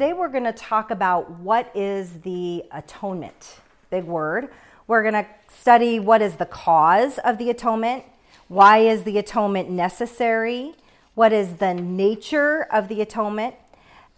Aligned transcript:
today 0.00 0.14
we're 0.14 0.28
going 0.28 0.44
to 0.44 0.52
talk 0.52 0.90
about 0.90 1.30
what 1.30 1.70
is 1.76 2.20
the 2.20 2.64
atonement. 2.72 3.60
Big 3.90 4.04
word. 4.04 4.48
We're 4.86 5.02
going 5.02 5.12
to 5.12 5.26
study 5.54 6.00
what 6.00 6.22
is 6.22 6.36
the 6.36 6.46
cause 6.46 7.18
of 7.18 7.36
the 7.36 7.50
atonement, 7.50 8.04
why 8.48 8.78
is 8.78 9.02
the 9.02 9.18
atonement 9.18 9.68
necessary, 9.68 10.72
what 11.16 11.34
is 11.34 11.56
the 11.56 11.74
nature 11.74 12.66
of 12.72 12.88
the 12.88 13.02
atonement, 13.02 13.56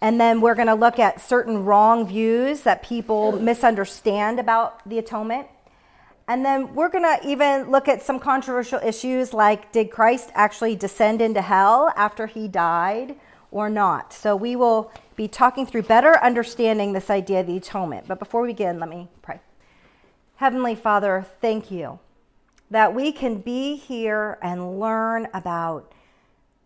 and 0.00 0.20
then 0.20 0.40
we're 0.40 0.54
going 0.54 0.68
to 0.68 0.74
look 0.74 1.00
at 1.00 1.20
certain 1.20 1.64
wrong 1.64 2.06
views 2.06 2.60
that 2.60 2.84
people 2.84 3.32
misunderstand 3.32 4.38
about 4.38 4.88
the 4.88 4.98
atonement. 4.98 5.48
And 6.28 6.44
then 6.44 6.76
we're 6.76 6.90
going 6.90 7.02
to 7.02 7.28
even 7.28 7.72
look 7.72 7.88
at 7.88 8.02
some 8.02 8.20
controversial 8.20 8.78
issues 8.84 9.34
like 9.34 9.72
did 9.72 9.90
Christ 9.90 10.30
actually 10.34 10.76
descend 10.76 11.20
into 11.20 11.42
hell 11.42 11.92
after 11.96 12.28
he 12.28 12.46
died 12.46 13.16
or 13.50 13.68
not? 13.68 14.12
So 14.12 14.36
we 14.36 14.54
will 14.54 14.92
be 15.16 15.28
talking 15.28 15.66
through 15.66 15.82
better 15.82 16.18
understanding 16.18 16.92
this 16.92 17.10
idea 17.10 17.40
of 17.40 17.46
the 17.46 17.56
atonement. 17.56 18.06
But 18.08 18.18
before 18.18 18.42
we 18.42 18.48
begin, 18.48 18.80
let 18.80 18.88
me 18.88 19.08
pray. 19.22 19.40
Heavenly 20.36 20.74
Father, 20.74 21.26
thank 21.40 21.70
you 21.70 21.98
that 22.70 22.94
we 22.94 23.12
can 23.12 23.38
be 23.38 23.76
here 23.76 24.38
and 24.40 24.80
learn 24.80 25.28
about 25.34 25.92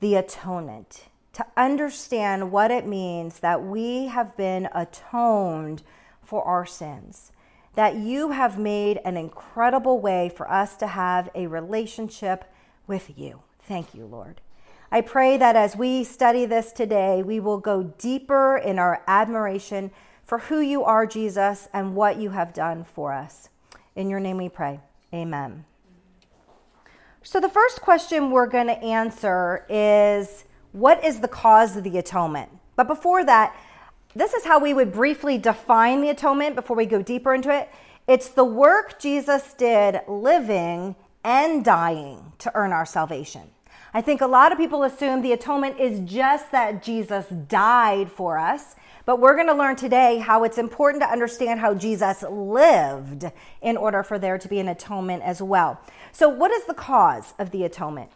the 0.00 0.14
atonement, 0.14 1.06
to 1.32 1.44
understand 1.56 2.52
what 2.52 2.70
it 2.70 2.86
means 2.86 3.40
that 3.40 3.62
we 3.62 4.06
have 4.06 4.36
been 4.36 4.68
atoned 4.72 5.82
for 6.22 6.42
our 6.44 6.64
sins 6.66 7.32
that 7.76 7.94
you 7.94 8.30
have 8.30 8.58
made 8.58 8.98
an 9.04 9.16
incredible 9.16 10.00
way 10.00 10.30
for 10.34 10.50
us 10.50 10.76
to 10.76 10.86
have 10.86 11.28
a 11.34 11.46
relationship 11.46 12.44
with 12.86 13.12
you. 13.16 13.42
Thank 13.60 13.94
you, 13.94 14.06
Lord. 14.06 14.40
I 14.96 15.02
pray 15.02 15.36
that 15.36 15.56
as 15.56 15.76
we 15.76 16.04
study 16.04 16.46
this 16.46 16.72
today, 16.72 17.22
we 17.22 17.38
will 17.38 17.58
go 17.58 17.92
deeper 17.98 18.56
in 18.56 18.78
our 18.78 19.02
admiration 19.06 19.90
for 20.24 20.38
who 20.38 20.60
you 20.60 20.84
are, 20.84 21.04
Jesus, 21.04 21.68
and 21.74 21.94
what 21.94 22.16
you 22.16 22.30
have 22.30 22.54
done 22.54 22.82
for 22.82 23.12
us. 23.12 23.50
In 23.94 24.08
your 24.08 24.20
name 24.20 24.38
we 24.38 24.48
pray. 24.48 24.80
Amen. 25.12 25.66
So, 27.22 27.40
the 27.40 27.48
first 27.50 27.82
question 27.82 28.30
we're 28.30 28.46
going 28.46 28.68
to 28.68 28.82
answer 28.82 29.66
is 29.68 30.46
what 30.72 31.04
is 31.04 31.20
the 31.20 31.28
cause 31.28 31.76
of 31.76 31.84
the 31.84 31.98
atonement? 31.98 32.48
But 32.74 32.86
before 32.86 33.22
that, 33.22 33.54
this 34.14 34.32
is 34.32 34.46
how 34.46 34.58
we 34.58 34.72
would 34.72 34.92
briefly 34.92 35.36
define 35.36 36.00
the 36.00 36.08
atonement 36.08 36.56
before 36.56 36.74
we 36.74 36.86
go 36.86 37.02
deeper 37.02 37.34
into 37.34 37.50
it. 37.54 37.68
It's 38.08 38.30
the 38.30 38.46
work 38.46 38.98
Jesus 38.98 39.52
did 39.52 40.00
living 40.08 40.96
and 41.22 41.62
dying 41.62 42.32
to 42.38 42.50
earn 42.54 42.72
our 42.72 42.86
salvation. 42.86 43.50
I 43.96 44.02
think 44.02 44.20
a 44.20 44.26
lot 44.26 44.52
of 44.52 44.58
people 44.58 44.82
assume 44.82 45.22
the 45.22 45.32
atonement 45.32 45.80
is 45.80 46.00
just 46.00 46.52
that 46.52 46.82
Jesus 46.82 47.24
died 47.30 48.12
for 48.12 48.38
us, 48.38 48.76
but 49.06 49.20
we're 49.20 49.34
going 49.34 49.46
to 49.46 49.54
learn 49.54 49.74
today 49.74 50.18
how 50.18 50.44
it's 50.44 50.58
important 50.58 51.02
to 51.02 51.08
understand 51.10 51.60
how 51.60 51.72
Jesus 51.72 52.22
lived 52.28 53.24
in 53.62 53.78
order 53.78 54.02
for 54.02 54.18
there 54.18 54.36
to 54.36 54.48
be 54.48 54.58
an 54.58 54.68
atonement 54.68 55.22
as 55.22 55.40
well. 55.40 55.80
So, 56.12 56.28
what 56.28 56.50
is 56.50 56.66
the 56.66 56.74
cause 56.74 57.32
of 57.38 57.52
the 57.52 57.64
atonement? 57.64 58.10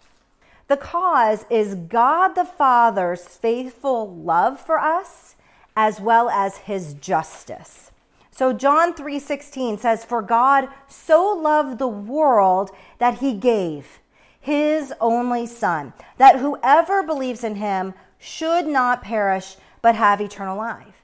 The 0.68 0.76
cause 0.76 1.46
is 1.48 1.74
God 1.74 2.34
the 2.34 2.44
Father's 2.44 3.22
faithful 3.24 4.14
love 4.14 4.60
for 4.60 4.78
us 4.78 5.34
as 5.74 5.98
well 5.98 6.28
as 6.28 6.58
his 6.58 6.92
justice. 6.92 7.90
So 8.30 8.52
John 8.52 8.92
3:16 8.92 9.78
says 9.78 10.04
for 10.04 10.20
God 10.20 10.68
so 10.88 11.32
loved 11.32 11.78
the 11.78 11.88
world 11.88 12.70
that 12.98 13.20
he 13.20 13.32
gave 13.32 13.98
his 14.40 14.92
only 15.00 15.46
son 15.46 15.92
that 16.16 16.40
whoever 16.40 17.02
believes 17.02 17.44
in 17.44 17.56
him 17.56 17.94
should 18.18 18.66
not 18.66 19.02
perish 19.02 19.56
but 19.82 19.94
have 19.94 20.20
eternal 20.20 20.56
life. 20.56 21.02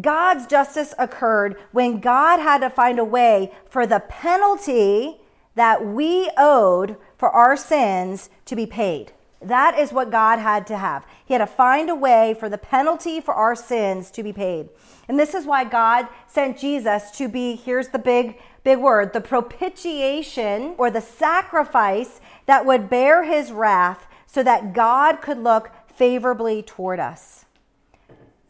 God's 0.00 0.46
justice 0.46 0.94
occurred 0.98 1.56
when 1.70 2.00
God 2.00 2.40
had 2.40 2.58
to 2.58 2.70
find 2.70 2.98
a 2.98 3.04
way 3.04 3.52
for 3.70 3.86
the 3.86 4.00
penalty 4.00 5.20
that 5.54 5.86
we 5.86 6.30
owed 6.36 6.96
for 7.16 7.30
our 7.30 7.56
sins 7.56 8.28
to 8.46 8.56
be 8.56 8.66
paid. 8.66 9.12
That 9.40 9.78
is 9.78 9.92
what 9.92 10.10
God 10.10 10.38
had 10.38 10.66
to 10.68 10.76
have. 10.76 11.06
He 11.24 11.34
had 11.34 11.38
to 11.38 11.46
find 11.46 11.88
a 11.88 11.94
way 11.94 12.34
for 12.38 12.48
the 12.48 12.58
penalty 12.58 13.20
for 13.20 13.34
our 13.34 13.54
sins 13.54 14.10
to 14.12 14.22
be 14.22 14.32
paid. 14.32 14.70
And 15.08 15.18
this 15.18 15.34
is 15.34 15.46
why 15.46 15.64
God 15.64 16.08
sent 16.26 16.58
Jesus 16.58 17.10
to 17.12 17.28
be, 17.28 17.54
here's 17.54 17.88
the 17.88 17.98
big, 17.98 18.38
big 18.64 18.78
word, 18.78 19.12
the 19.12 19.20
propitiation 19.20 20.74
or 20.78 20.90
the 20.90 21.00
sacrifice 21.00 22.20
that 22.46 22.64
would 22.64 22.88
bear 22.88 23.24
his 23.24 23.52
wrath 23.52 24.06
so 24.26 24.42
that 24.42 24.72
God 24.72 25.20
could 25.20 25.38
look 25.38 25.70
favorably 25.86 26.62
toward 26.62 27.00
us. 27.00 27.44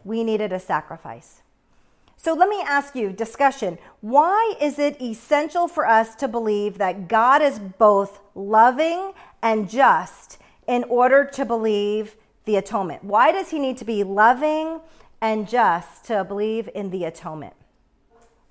We 0.05 0.23
needed 0.25 0.53
a 0.53 0.61
sacrifice. 0.61 1.43
So 2.17 2.35
let 2.35 2.49
me 2.49 2.61
ask 2.67 2.97
you, 2.97 3.13
discussion, 3.13 3.79
why 4.01 4.55
is 4.61 4.79
it 4.79 5.01
essential 5.01 5.69
for 5.69 5.87
us 5.87 6.15
to 6.17 6.29
believe 6.29 6.79
that 6.79 7.09
God 7.09 7.43
is 7.43 7.59
both 7.59 8.21
loving 8.35 9.13
and 9.43 9.69
just 9.71 10.39
in 10.67 10.85
order 10.85 11.25
to 11.25 11.45
believe 11.45 12.17
the 12.45 12.57
atonement? 12.57 13.05
Why 13.05 13.33
does 13.33 13.51
he 13.51 13.59
need 13.59 13.77
to 13.79 13.85
be 13.85 14.03
loving 14.03 14.81
and 15.21 15.49
just 15.49 16.05
to 16.07 16.25
believe 16.25 16.69
in 16.75 16.91
the 16.91 17.05
atonement? 17.05 17.55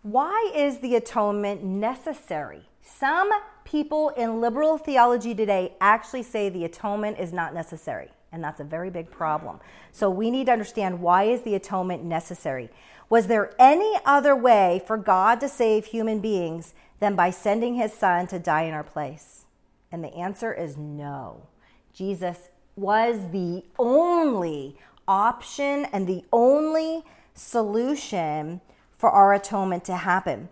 Why 0.03 0.51
is 0.55 0.79
the 0.79 0.95
atonement 0.95 1.63
necessary? 1.63 2.69
Some 2.81 3.29
people 3.65 4.09
in 4.09 4.39
liberal 4.39 4.77
theology 4.77 5.35
today 5.35 5.73
actually 5.81 6.23
say 6.23 6.47
the 6.47 6.63
atonement 6.63 7.19
is 7.19 7.33
not 7.33 7.53
necessary, 7.53 8.09
and 8.31 8.41
that's 8.41 8.61
a 8.61 8.63
very 8.63 8.89
big 8.89 9.11
problem. 9.11 9.59
So 9.91 10.09
we 10.09 10.31
need 10.31 10.45
to 10.45 10.53
understand 10.53 11.01
why 11.01 11.23
is 11.23 11.41
the 11.41 11.55
atonement 11.55 12.03
necessary? 12.03 12.69
Was 13.09 13.27
there 13.27 13.53
any 13.59 13.97
other 14.05 14.35
way 14.35 14.81
for 14.87 14.97
God 14.97 15.39
to 15.41 15.49
save 15.49 15.85
human 15.85 16.19
beings 16.19 16.73
than 16.99 17.15
by 17.15 17.29
sending 17.29 17.75
his 17.75 17.91
son 17.91 18.27
to 18.27 18.39
die 18.39 18.63
in 18.63 18.73
our 18.73 18.83
place? 18.83 19.45
And 19.91 20.03
the 20.03 20.13
answer 20.13 20.53
is 20.53 20.77
no. 20.77 21.47
Jesus 21.93 22.49
was 22.75 23.31
the 23.31 23.63
only 23.77 24.77
option 25.07 25.85
and 25.85 26.07
the 26.07 26.23
only 26.31 27.03
solution 27.33 28.61
for 28.97 29.09
our 29.09 29.33
atonement 29.33 29.85
to 29.85 29.95
happen. 29.95 30.49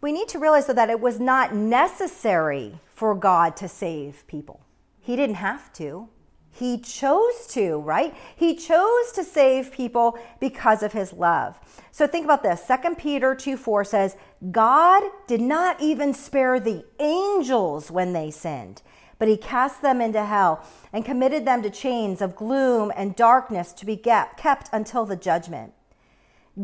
We 0.00 0.12
need 0.12 0.28
to 0.28 0.38
realize 0.38 0.66
that 0.66 0.90
it 0.90 1.00
was 1.00 1.18
not 1.18 1.54
necessary 1.54 2.80
for 2.88 3.14
God 3.14 3.56
to 3.56 3.68
save 3.68 4.26
people. 4.26 4.60
He 5.00 5.16
didn't 5.16 5.36
have 5.36 5.72
to. 5.74 6.08
He 6.50 6.78
chose 6.78 7.46
to, 7.48 7.78
right? 7.78 8.14
He 8.34 8.56
chose 8.56 9.12
to 9.12 9.22
save 9.22 9.72
people 9.72 10.18
because 10.40 10.82
of 10.82 10.92
his 10.92 11.12
love. 11.12 11.58
So 11.92 12.06
think 12.06 12.24
about 12.24 12.42
this. 12.42 12.66
2 12.66 12.94
Peter 12.96 13.34
2 13.34 13.56
4 13.56 13.84
says, 13.84 14.16
God 14.50 15.02
did 15.26 15.40
not 15.40 15.80
even 15.80 16.14
spare 16.14 16.58
the 16.58 16.84
angels 16.98 17.90
when 17.90 18.12
they 18.12 18.30
sinned 18.30 18.82
but 19.18 19.28
he 19.28 19.36
cast 19.36 19.82
them 19.82 20.00
into 20.00 20.24
hell 20.24 20.64
and 20.92 21.04
committed 21.04 21.44
them 21.44 21.62
to 21.62 21.70
chains 21.70 22.22
of 22.22 22.36
gloom 22.36 22.92
and 22.96 23.16
darkness 23.16 23.72
to 23.72 23.84
be 23.84 23.96
kept 23.96 24.68
until 24.72 25.04
the 25.04 25.16
judgment. 25.16 25.72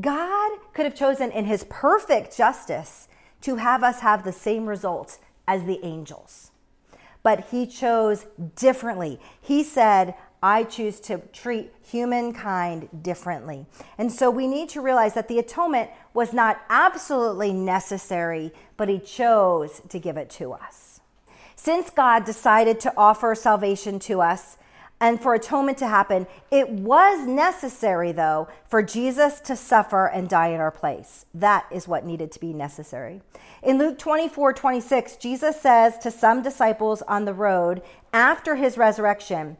God 0.01 0.53
could 0.73 0.85
have 0.85 0.95
chosen 0.95 1.31
in 1.31 1.45
his 1.45 1.65
perfect 1.69 2.37
justice 2.37 3.09
to 3.45 3.57
have 3.57 3.83
us 3.83 4.01
have 4.01 4.25
the 4.25 4.33
same 4.33 4.67
result 4.67 5.19
as 5.47 5.65
the 5.65 5.81
angels. 5.85 6.51
But 7.23 7.49
he 7.51 7.67
chose 7.67 8.27
differently. 8.55 9.21
He 9.41 9.63
said, 9.63 10.15
I 10.43 10.65
choose 10.65 11.01
to 11.01 11.19
treat 11.33 11.73
humankind 11.83 12.89
differently. 13.03 13.65
And 13.97 14.13
so 14.13 14.31
we 14.31 14.47
need 14.47 14.69
to 14.71 14.83
realize 14.83 15.15
that 15.15 15.29
the 15.29 15.39
atonement 15.39 15.91
was 16.13 16.35
not 16.35 16.61
absolutely 16.69 17.53
necessary, 17.53 18.53
but 18.77 18.91
he 18.91 18.99
chose 18.99 19.81
to 19.89 19.99
give 19.99 20.19
it 20.19 20.29
to 20.31 20.53
us. 20.53 21.01
Since 21.57 21.89
God 21.89 22.27
decided 22.27 22.79
to 22.81 22.93
offer 22.95 23.35
salvation 23.35 23.99
to 24.01 24.21
us 24.21 24.59
and 25.01 25.21
for 25.21 25.35
atonement 25.35 25.79
to 25.79 25.89
happen, 25.89 26.27
it 26.51 26.71
was 26.71 27.27
necessary, 27.27 28.13
though, 28.13 28.49
for 28.69 28.83
Jesus 28.83 29.41
to 29.41 29.57
suffer 29.57 30.07
and 30.07 30.29
die 30.29 30.49
in 30.49 30.61
our 30.61 30.71
place. 30.71 31.27
That 31.35 31.67
is 31.71 31.89
what 31.89 32.07
needed 32.07 32.31
to 32.33 32.41
be 32.41 32.53
necessary. 32.53 33.21
In 33.63 33.79
Luke 33.79 33.99
24 33.99 34.53
26, 34.53 35.17
Jesus 35.17 35.61
says 35.61 35.99
to 35.99 36.11
some 36.11 36.43
disciples 36.43 37.03
on 37.03 37.25
the 37.25 37.35
road 37.35 37.83
after 38.13 38.55
his 38.55 38.79
resurrection, 38.79 39.57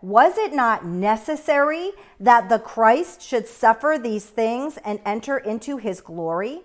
was 0.00 0.38
it 0.38 0.54
not 0.54 0.86
necessary 0.86 1.90
that 2.20 2.48
the 2.48 2.58
Christ 2.58 3.20
should 3.20 3.48
suffer 3.48 3.98
these 4.00 4.26
things 4.26 4.78
and 4.84 5.00
enter 5.04 5.36
into 5.36 5.76
his 5.76 6.00
glory? 6.00 6.60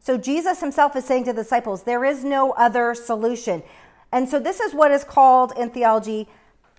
So 0.00 0.18
Jesus 0.18 0.60
himself 0.60 0.96
is 0.96 1.04
saying 1.04 1.24
to 1.24 1.32
the 1.32 1.42
disciples, 1.42 1.84
there 1.84 2.04
is 2.04 2.24
no 2.24 2.50
other 2.52 2.94
solution. 2.94 3.62
And 4.10 4.28
so 4.28 4.40
this 4.40 4.58
is 4.58 4.74
what 4.74 4.90
is 4.90 5.04
called 5.04 5.52
in 5.56 5.70
theology 5.70 6.28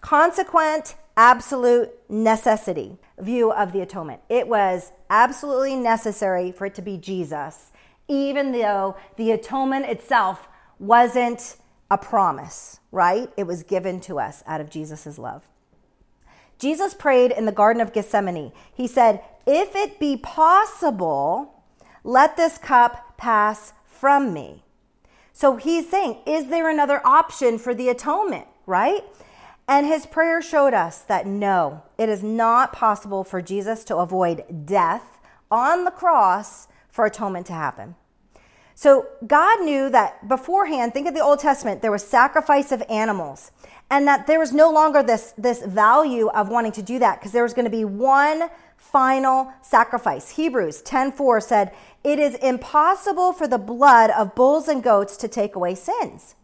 consequent 0.03 0.95
absolute 1.15 1.89
necessity 2.09 2.97
view 3.19 3.51
of 3.51 3.71
the 3.71 3.81
atonement. 3.81 4.21
It 4.29 4.47
was 4.47 4.91
absolutely 5.09 5.75
necessary 5.75 6.51
for 6.51 6.65
it 6.65 6.75
to 6.75 6.81
be 6.81 6.97
Jesus, 6.97 7.71
even 8.07 8.51
though 8.51 8.97
the 9.15 9.31
atonement 9.31 9.85
itself 9.85 10.47
wasn't 10.77 11.55
a 11.89 11.97
promise, 11.97 12.79
right? 12.91 13.29
It 13.37 13.45
was 13.45 13.63
given 13.63 14.01
to 14.01 14.19
us 14.19 14.43
out 14.45 14.59
of 14.59 14.69
Jesus' 14.69 15.17
love. 15.17 15.47
Jesus 16.59 16.93
prayed 16.93 17.31
in 17.31 17.45
the 17.45 17.51
Garden 17.51 17.81
of 17.81 17.93
Gethsemane. 17.93 18.51
He 18.73 18.87
said, 18.87 19.21
If 19.47 19.73
it 19.75 19.99
be 19.99 20.17
possible, 20.17 21.63
let 22.03 22.35
this 22.35 22.57
cup 22.57 23.17
pass 23.17 23.71
from 23.85 24.33
me. 24.33 24.63
So 25.31 25.55
he's 25.55 25.89
saying, 25.89 26.17
Is 26.25 26.47
there 26.47 26.69
another 26.69 27.05
option 27.05 27.57
for 27.57 27.73
the 27.73 27.89
atonement, 27.89 28.47
right? 28.65 29.03
And 29.67 29.85
his 29.85 30.05
prayer 30.05 30.41
showed 30.41 30.73
us 30.73 31.01
that 31.03 31.25
no, 31.25 31.83
it 31.97 32.09
is 32.09 32.21
not 32.21 32.73
possible 32.73 33.23
for 33.23 33.41
Jesus 33.41 33.83
to 33.85 33.97
avoid 33.97 34.65
death 34.65 35.19
on 35.49 35.85
the 35.85 35.91
cross 35.91 36.67
for 36.89 37.05
atonement 37.05 37.47
to 37.47 37.53
happen. 37.53 37.95
So 38.75 39.07
God 39.25 39.61
knew 39.61 39.89
that 39.91 40.27
beforehand, 40.27 40.93
think 40.93 41.07
of 41.07 41.13
the 41.13 41.23
Old 41.23 41.39
Testament, 41.39 41.81
there 41.81 41.91
was 41.91 42.03
sacrifice 42.03 42.71
of 42.71 42.83
animals 42.89 43.51
and 43.89 44.07
that 44.07 44.25
there 44.25 44.39
was 44.39 44.51
no 44.51 44.71
longer 44.71 45.03
this, 45.03 45.33
this 45.37 45.63
value 45.63 46.27
of 46.29 46.49
wanting 46.49 46.71
to 46.73 46.81
do 46.81 46.99
that 46.99 47.19
because 47.19 47.31
there 47.31 47.43
was 47.43 47.53
going 47.53 47.65
to 47.65 47.71
be 47.71 47.85
one 47.85 48.49
final 48.77 49.53
sacrifice. 49.61 50.31
Hebrews 50.31 50.81
10:4 50.81 51.39
said, 51.39 51.71
"It 52.03 52.19
is 52.19 52.35
impossible 52.35 53.33
for 53.33 53.47
the 53.47 53.57
blood 53.57 54.09
of 54.09 54.35
bulls 54.35 54.67
and 54.67 54.83
goats 54.83 55.15
to 55.17 55.27
take 55.27 55.55
away 55.55 55.75
sins." 55.75 56.35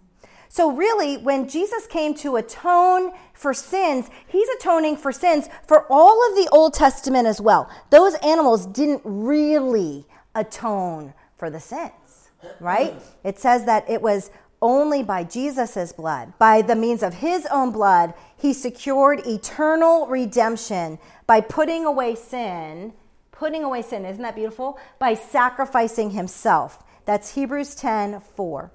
So 0.51 0.71
really, 0.71 1.17
when 1.17 1.47
Jesus 1.47 1.85
came 1.85 2.15
to 2.15 2.35
atone 2.37 3.11
for 3.33 3.53
sins, 3.53 4.09
he's 4.27 4.49
atoning 4.49 4.97
for 4.97 5.11
sins 5.11 5.47
for 5.67 5.85
all 5.91 6.27
of 6.29 6.35
the 6.35 6.49
Old 6.51 6.73
Testament 6.73 7.27
as 7.27 7.39
well. 7.39 7.69
Those 7.91 8.15
animals 8.15 8.65
didn't 8.65 9.01
really 9.05 10.07
atone 10.33 11.13
for 11.37 11.51
the 11.51 11.59
sins, 11.59 12.31
right? 12.59 12.95
It 13.23 13.37
says 13.37 13.65
that 13.65 13.87
it 13.87 14.01
was 14.01 14.31
only 14.61 15.03
by 15.03 15.23
Jesus' 15.23 15.93
blood, 15.93 16.33
by 16.39 16.63
the 16.63 16.75
means 16.75 17.03
of 17.03 17.13
his 17.13 17.45
own 17.51 17.71
blood, 17.71 18.13
he 18.35 18.51
secured 18.51 19.25
eternal 19.25 20.07
redemption 20.07 20.99
by 21.27 21.41
putting 21.41 21.85
away 21.85 22.15
sin. 22.15 22.93
Putting 23.31 23.63
away 23.63 23.83
sin, 23.83 24.03
isn't 24.03 24.21
that 24.21 24.35
beautiful? 24.35 24.77
By 24.97 25.13
sacrificing 25.13 26.09
himself. 26.09 26.83
That's 27.05 27.35
Hebrews 27.35 27.75
10 27.75 28.19
4. 28.19 28.71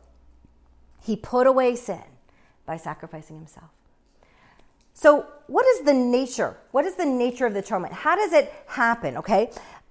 He 1.05 1.17
put 1.17 1.47
away 1.47 1.77
sin 1.77 2.03
by 2.65 2.79
sacrificing 2.79 3.37
himself. 3.37 3.69
So, 4.95 5.27
what 5.49 5.67
is 5.67 5.85
the 5.85 5.93
nature? 5.93 6.56
What 6.71 6.87
is 6.87 6.95
the 6.95 7.05
nature 7.05 7.45
of 7.45 7.53
the 7.53 7.59
atonement? 7.59 7.93
How 7.93 8.17
does 8.17 8.33
it 8.33 8.51
happen? 8.67 9.19
Okay. 9.19 9.51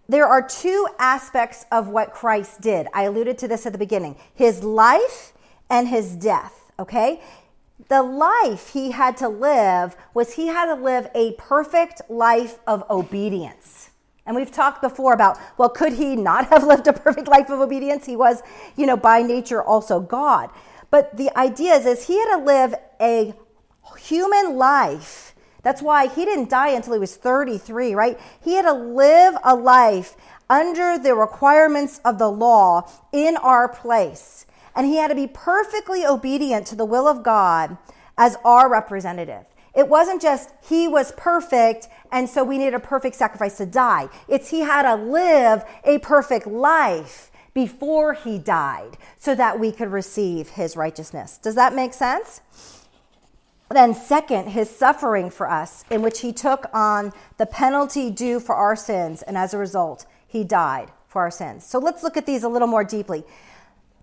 There 0.09 0.25
are 0.25 0.41
two 0.41 0.87
aspects 0.97 1.65
of 1.71 1.87
what 1.87 2.11
Christ 2.11 2.61
did. 2.61 2.87
I 2.93 3.03
alluded 3.03 3.37
to 3.39 3.47
this 3.47 3.65
at 3.65 3.73
the 3.73 3.77
beginning 3.77 4.15
his 4.33 4.63
life 4.63 5.33
and 5.69 5.87
his 5.87 6.15
death. 6.15 6.71
Okay. 6.79 7.21
The 7.89 8.01
life 8.01 8.69
he 8.69 8.91
had 8.91 9.15
to 9.17 9.29
live 9.29 9.95
was 10.13 10.33
he 10.33 10.47
had 10.47 10.65
to 10.65 10.81
live 10.81 11.09
a 11.13 11.33
perfect 11.33 12.01
life 12.09 12.57
of 12.65 12.83
obedience. 12.89 13.91
And 14.25 14.35
we've 14.35 14.51
talked 14.51 14.81
before 14.81 15.13
about, 15.13 15.37
well, 15.57 15.69
could 15.69 15.93
he 15.93 16.15
not 16.15 16.47
have 16.49 16.63
lived 16.63 16.87
a 16.87 16.93
perfect 16.93 17.27
life 17.27 17.49
of 17.49 17.59
obedience? 17.59 18.05
He 18.05 18.15
was, 18.15 18.41
you 18.75 18.85
know, 18.85 18.97
by 18.97 19.21
nature 19.21 19.61
also 19.61 19.99
God. 19.99 20.49
But 20.93 21.17
the 21.17 21.35
idea 21.35 21.73
is, 21.73 21.87
is 21.87 22.05
he 22.05 22.19
had 22.19 22.37
to 22.37 22.43
live 22.43 22.75
a 23.01 23.33
human 23.97 24.57
life. 24.57 25.33
That's 25.63 25.81
why 25.81 26.05
he 26.05 26.23
didn't 26.23 26.51
die 26.51 26.69
until 26.69 26.93
he 26.93 26.99
was 26.99 27.15
33, 27.15 27.95
right? 27.95 28.19
He 28.43 28.53
had 28.53 28.65
to 28.65 28.73
live 28.73 29.33
a 29.43 29.55
life 29.55 30.15
under 30.51 30.99
the 30.99 31.15
requirements 31.15 31.99
of 32.05 32.19
the 32.19 32.29
law 32.29 32.87
in 33.11 33.37
our 33.37 33.67
place. 33.67 34.45
And 34.75 34.85
he 34.85 34.97
had 34.97 35.07
to 35.07 35.15
be 35.15 35.25
perfectly 35.25 36.05
obedient 36.05 36.67
to 36.67 36.75
the 36.75 36.85
will 36.85 37.07
of 37.07 37.23
God 37.23 37.75
as 38.15 38.37
our 38.45 38.69
representative. 38.69 39.45
It 39.73 39.87
wasn't 39.87 40.21
just 40.21 40.51
he 40.69 40.87
was 40.87 41.11
perfect 41.13 41.87
and 42.11 42.29
so 42.29 42.43
we 42.43 42.59
needed 42.59 42.75
a 42.75 42.79
perfect 42.79 43.15
sacrifice 43.15 43.57
to 43.57 43.65
die. 43.65 44.09
It's 44.27 44.51
he 44.51 44.59
had 44.59 44.83
to 44.83 44.93
live 44.93 45.65
a 45.85 45.97
perfect 45.97 46.45
life 46.45 47.31
before 47.53 48.13
he 48.13 48.37
died 48.37 48.97
so 49.17 49.35
that 49.35 49.59
we 49.59 49.71
could 49.71 49.91
receive 49.91 50.49
his 50.49 50.75
righteousness. 50.75 51.37
Does 51.37 51.55
that 51.55 51.75
make 51.75 51.93
sense? 51.93 52.41
Then, 53.69 53.95
second, 53.95 54.49
his 54.49 54.69
suffering 54.69 55.29
for 55.29 55.49
us, 55.49 55.83
in 55.89 56.01
which 56.01 56.21
he 56.21 56.31
took 56.31 56.67
on 56.73 57.11
the 57.37 57.45
penalty 57.45 58.11
due 58.11 58.39
for 58.39 58.53
our 58.55 58.75
sins, 58.75 59.21
and 59.23 59.37
as 59.37 59.53
a 59.53 59.57
result, 59.57 60.05
he 60.27 60.43
died 60.43 60.91
for 61.07 61.21
our 61.21 61.31
sins. 61.31 61.65
So 61.65 61.79
let's 61.79 62.03
look 62.03 62.17
at 62.17 62.25
these 62.25 62.43
a 62.43 62.49
little 62.49 62.67
more 62.67 62.83
deeply. 62.83 63.23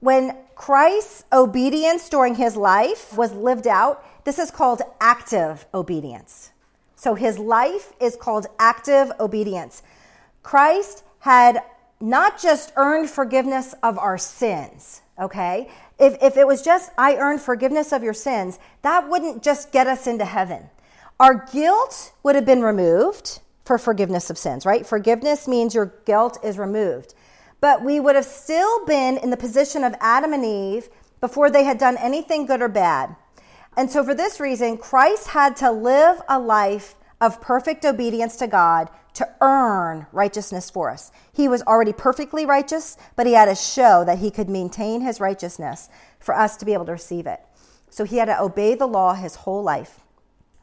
When 0.00 0.36
Christ's 0.54 1.24
obedience 1.32 2.08
during 2.08 2.34
his 2.34 2.56
life 2.56 3.16
was 3.16 3.32
lived 3.32 3.66
out, 3.66 4.04
this 4.24 4.38
is 4.38 4.50
called 4.50 4.82
active 5.00 5.66
obedience. 5.74 6.50
So 6.96 7.14
his 7.14 7.38
life 7.38 7.92
is 8.00 8.16
called 8.16 8.46
active 8.58 9.12
obedience. 9.20 9.82
Christ 10.42 11.04
had 11.20 11.62
not 12.00 12.40
just 12.40 12.72
earned 12.76 13.10
forgiveness 13.10 13.74
of 13.82 13.98
our 13.98 14.18
sins, 14.18 15.02
okay? 15.20 15.68
If, 15.98 16.16
if 16.22 16.36
it 16.36 16.46
was 16.46 16.62
just, 16.62 16.90
I 16.96 17.16
earned 17.16 17.40
forgiveness 17.40 17.92
of 17.92 18.02
your 18.02 18.14
sins, 18.14 18.58
that 18.82 19.08
wouldn't 19.08 19.42
just 19.42 19.70
get 19.70 19.86
us 19.86 20.06
into 20.06 20.24
heaven. 20.24 20.70
Our 21.18 21.46
guilt 21.52 22.12
would 22.22 22.34
have 22.34 22.46
been 22.46 22.62
removed 22.62 23.40
for 23.64 23.76
forgiveness 23.76 24.30
of 24.30 24.38
sins, 24.38 24.64
right? 24.64 24.86
Forgiveness 24.86 25.46
means 25.46 25.74
your 25.74 25.92
guilt 26.06 26.38
is 26.42 26.58
removed. 26.58 27.14
But 27.60 27.84
we 27.84 28.00
would 28.00 28.16
have 28.16 28.24
still 28.24 28.86
been 28.86 29.18
in 29.18 29.28
the 29.28 29.36
position 29.36 29.84
of 29.84 29.94
Adam 30.00 30.32
and 30.32 30.44
Eve 30.44 30.88
before 31.20 31.50
they 31.50 31.64
had 31.64 31.76
done 31.76 31.98
anything 31.98 32.46
good 32.46 32.62
or 32.62 32.68
bad. 32.68 33.14
And 33.76 33.90
so, 33.90 34.02
for 34.02 34.14
this 34.14 34.40
reason, 34.40 34.78
Christ 34.78 35.28
had 35.28 35.56
to 35.56 35.70
live 35.70 36.20
a 36.28 36.38
life 36.38 36.94
of 37.20 37.40
perfect 37.40 37.84
obedience 37.84 38.36
to 38.36 38.46
God 38.46 38.88
to 39.14 39.28
earn 39.40 40.06
righteousness 40.12 40.70
for 40.70 40.90
us. 40.90 41.10
He 41.32 41.48
was 41.48 41.62
already 41.62 41.92
perfectly 41.92 42.46
righteous, 42.46 42.96
but 43.16 43.26
he 43.26 43.34
had 43.34 43.46
to 43.46 43.54
show 43.54 44.04
that 44.04 44.18
he 44.18 44.30
could 44.30 44.48
maintain 44.48 45.00
his 45.00 45.20
righteousness 45.20 45.88
for 46.18 46.34
us 46.34 46.56
to 46.56 46.64
be 46.64 46.72
able 46.72 46.86
to 46.86 46.92
receive 46.92 47.26
it. 47.26 47.40
So 47.90 48.04
he 48.04 48.18
had 48.18 48.26
to 48.26 48.40
obey 48.40 48.74
the 48.74 48.86
law 48.86 49.14
his 49.14 49.34
whole 49.34 49.62
life. 49.62 50.00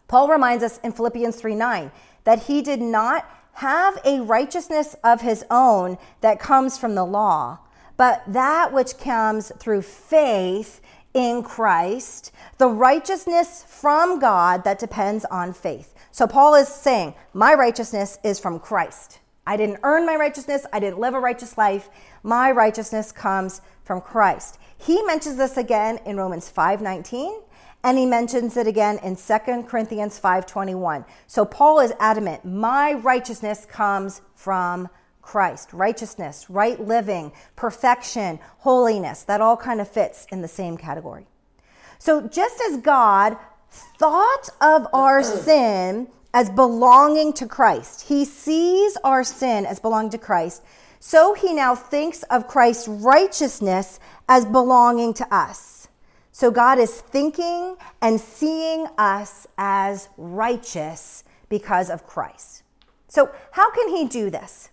Paul 0.08 0.30
reminds 0.30 0.64
us 0.64 0.80
in 0.80 0.94
Philippians 0.94 1.36
3 1.36 1.56
9 1.56 1.92
that 2.24 2.44
he 2.44 2.62
did 2.62 2.82
not 2.82 3.30
have 3.54 4.00
a 4.06 4.22
righteousness 4.22 4.96
of 5.04 5.22
his 5.22 5.44
own 5.50 5.98
that 6.22 6.40
comes 6.40 6.78
from 6.78 6.96
the 6.96 7.06
law, 7.06 7.60
but 7.98 8.22
that 8.28 8.72
which 8.72 8.98
comes 8.98 9.52
through 9.60 9.82
faith 9.82 10.80
in 11.14 11.44
Christ, 11.44 12.32
the 12.58 12.68
righteousness 12.68 13.64
from 13.68 14.20
God 14.20 14.64
that 14.64 14.80
depends 14.80 15.26
on 15.26 15.54
faith. 15.54 15.94
So 16.12 16.28
Paul 16.28 16.56
is 16.56 16.68
saying, 16.68 17.14
My 17.34 17.54
righteousness 17.54 18.20
is 18.24 18.40
from 18.40 18.60
Christ. 18.60 19.20
I 19.46 19.56
didn't 19.56 19.80
earn 19.84 20.06
my 20.06 20.16
righteousness. 20.16 20.66
I 20.74 20.80
didn't 20.80 21.00
live 21.00 21.14
a 21.14 21.20
righteous 21.20 21.58
life. 21.58 21.90
My 22.22 22.52
righteousness 22.52 23.12
comes 23.12 23.62
from 23.84 24.02
Christ. 24.02 24.60
He 24.78 25.02
mentions 25.04 25.38
this 25.38 25.58
again 25.58 26.00
in 26.06 26.18
Romans 26.18 26.50
5:19 26.50 27.44
and 27.84 27.98
he 27.98 28.06
mentions 28.06 28.58
it 28.58 28.68
again 28.68 29.00
in 29.04 29.16
2 29.16 29.68
Corinthians 29.68 30.20
5:21. 30.20 31.06
So 31.28 31.46
Paul 31.46 31.80
is 31.80 31.94
adamant, 32.00 32.44
my 32.44 32.94
righteousness 32.94 33.66
comes 33.66 34.22
from 34.36 34.90
Christ. 35.28 35.74
Righteousness, 35.74 36.50
right 36.50 36.80
living, 36.80 37.34
perfection, 37.58 38.40
holiness, 38.60 39.24
that 39.24 39.42
all 39.42 39.58
kind 39.58 39.82
of 39.82 39.88
fits 39.88 40.26
in 40.32 40.42
the 40.42 40.48
same 40.48 40.78
category. 40.78 41.28
So 42.00 42.28
just 42.28 42.62
as 42.70 42.78
God 42.78 43.38
thought 44.00 44.50
of 44.62 44.88
our 44.94 45.22
sin 45.22 46.08
as 46.34 46.50
belonging 46.50 47.34
to 47.34 47.46
Christ. 47.48 48.04
He 48.04 48.24
sees 48.24 48.98
our 49.04 49.24
sin 49.24 49.66
as 49.66 49.80
belonging 49.80 50.12
to 50.12 50.18
Christ. 50.18 50.64
So 51.00 51.34
he 51.34 51.54
now 51.54 51.76
thinks 51.76 52.24
of 52.24 52.48
Christ's 52.48 52.88
righteousness 52.88 54.00
as 54.30 54.46
belonging 54.46 55.14
to 55.16 55.34
us. 55.34 55.88
So 56.32 56.52
God 56.52 56.80
is 56.80 57.02
thinking 57.02 57.76
and 58.02 58.22
seeing 58.22 58.88
us 58.98 59.48
as 59.58 60.10
righteous 60.18 61.24
because 61.50 61.90
of 61.90 62.06
Christ. 62.06 62.64
So, 63.08 63.32
how 63.52 63.72
can 63.72 63.90
he 63.90 64.06
do 64.06 64.30
this? 64.30 64.70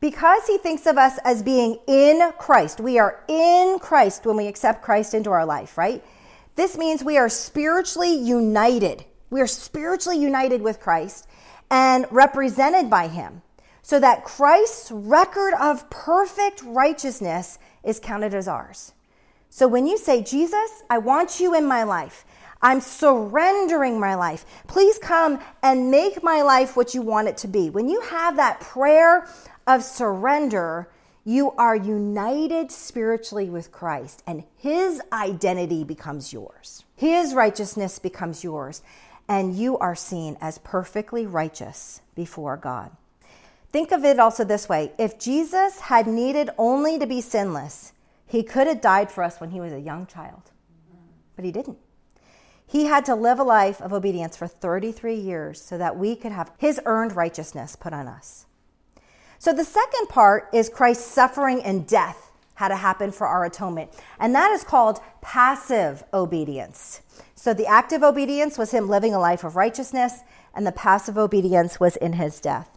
Because 0.00 0.46
he 0.46 0.56
thinks 0.56 0.86
of 0.86 0.96
us 0.96 1.18
as 1.24 1.42
being 1.42 1.78
in 1.86 2.32
Christ. 2.38 2.80
We 2.80 2.98
are 2.98 3.22
in 3.28 3.78
Christ 3.78 4.24
when 4.24 4.36
we 4.36 4.46
accept 4.46 4.82
Christ 4.82 5.12
into 5.12 5.30
our 5.30 5.44
life, 5.44 5.76
right? 5.76 6.02
This 6.56 6.78
means 6.78 7.04
we 7.04 7.18
are 7.18 7.28
spiritually 7.28 8.14
united. 8.14 9.04
We 9.28 9.40
are 9.40 9.46
spiritually 9.46 10.18
united 10.18 10.62
with 10.62 10.80
Christ 10.80 11.28
and 11.70 12.06
represented 12.10 12.90
by 12.90 13.08
him, 13.08 13.42
so 13.82 14.00
that 14.00 14.24
Christ's 14.24 14.90
record 14.90 15.54
of 15.60 15.88
perfect 15.90 16.62
righteousness 16.64 17.58
is 17.84 18.00
counted 18.00 18.34
as 18.34 18.48
ours. 18.48 18.92
So 19.50 19.68
when 19.68 19.86
you 19.86 19.96
say, 19.98 20.22
Jesus, 20.22 20.82
I 20.88 20.98
want 20.98 21.40
you 21.40 21.54
in 21.54 21.66
my 21.66 21.82
life, 21.82 22.24
I'm 22.62 22.80
surrendering 22.80 23.98
my 23.98 24.14
life. 24.16 24.44
Please 24.66 24.98
come 24.98 25.40
and 25.62 25.90
make 25.90 26.22
my 26.22 26.42
life 26.42 26.76
what 26.76 26.94
you 26.94 27.02
want 27.02 27.28
it 27.28 27.36
to 27.38 27.48
be. 27.48 27.70
When 27.70 27.88
you 27.88 28.00
have 28.02 28.36
that 28.36 28.60
prayer 28.60 29.26
of 29.66 29.82
surrender, 29.82 30.88
you 31.24 31.52
are 31.52 31.76
united 31.76 32.70
spiritually 32.72 33.50
with 33.50 33.72
Christ, 33.72 34.22
and 34.26 34.44
His 34.56 35.00
identity 35.12 35.84
becomes 35.84 36.32
yours. 36.32 36.84
His 36.96 37.34
righteousness 37.34 37.98
becomes 37.98 38.42
yours. 38.44 38.82
and 39.28 39.54
you 39.54 39.78
are 39.78 39.94
seen 39.94 40.36
as 40.40 40.58
perfectly 40.58 41.24
righteous 41.24 42.00
before 42.16 42.56
God. 42.56 42.90
Think 43.70 43.92
of 43.92 44.04
it 44.04 44.18
also 44.18 44.42
this 44.42 44.68
way 44.68 44.90
if 44.98 45.20
Jesus 45.20 45.78
had 45.82 46.08
needed 46.08 46.50
only 46.58 46.98
to 46.98 47.06
be 47.06 47.20
sinless, 47.20 47.92
he 48.26 48.42
could 48.42 48.66
have 48.66 48.80
died 48.80 49.10
for 49.12 49.22
us 49.22 49.40
when 49.40 49.50
he 49.50 49.60
was 49.60 49.72
a 49.72 49.78
young 49.80 50.06
child, 50.06 50.50
but 51.36 51.44
he 51.44 51.52
didn't. 51.52 51.78
He 52.66 52.86
had 52.86 53.04
to 53.04 53.14
live 53.14 53.38
a 53.38 53.44
life 53.44 53.80
of 53.80 53.92
obedience 53.92 54.36
for 54.36 54.48
33 54.48 55.14
years 55.14 55.60
so 55.60 55.78
that 55.78 55.96
we 55.96 56.16
could 56.16 56.32
have 56.32 56.50
his 56.58 56.80
earned 56.84 57.14
righteousness 57.14 57.76
put 57.76 57.92
on 57.92 58.08
us. 58.08 58.46
So 59.40 59.54
the 59.54 59.64
second 59.64 60.10
part 60.10 60.50
is 60.52 60.68
Christ's 60.68 61.06
suffering 61.06 61.62
and 61.62 61.86
death 61.86 62.30
had 62.56 62.68
to 62.68 62.76
happen 62.76 63.10
for 63.10 63.26
our 63.26 63.46
atonement, 63.46 63.90
and 64.18 64.34
that 64.34 64.50
is 64.50 64.62
called 64.62 65.00
passive 65.22 66.04
obedience. 66.12 67.00
So 67.36 67.54
the 67.54 67.66
active 67.66 68.02
obedience 68.02 68.58
was 68.58 68.70
him 68.70 68.86
living 68.86 69.14
a 69.14 69.18
life 69.18 69.42
of 69.42 69.56
righteousness, 69.56 70.20
and 70.54 70.66
the 70.66 70.72
passive 70.72 71.16
obedience 71.16 71.80
was 71.80 71.96
in 71.96 72.12
his 72.12 72.38
death. 72.38 72.68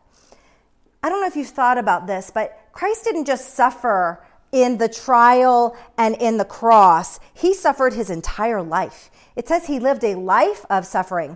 I 1.04 1.10
don't 1.10 1.20
know 1.20 1.28
if 1.28 1.36
you've 1.36 1.50
thought 1.50 1.78
about 1.78 2.08
this, 2.08 2.32
but 2.34 2.58
Christ 2.72 3.04
didn't 3.04 3.26
just 3.26 3.56
suffer 3.56 4.26
in 4.54 4.78
the 4.78 4.88
trial 4.88 5.76
and 5.98 6.16
in 6.16 6.38
the 6.38 6.46
cross, 6.46 7.20
he 7.34 7.54
suffered 7.54 7.92
his 7.92 8.10
entire 8.10 8.62
life. 8.62 9.12
It 9.36 9.50
says 9.50 9.66
he 9.66 9.80
lived 9.80 10.06
a 10.06 10.16
life 10.16 10.66
of 10.70 10.86
suffering. 10.86 11.36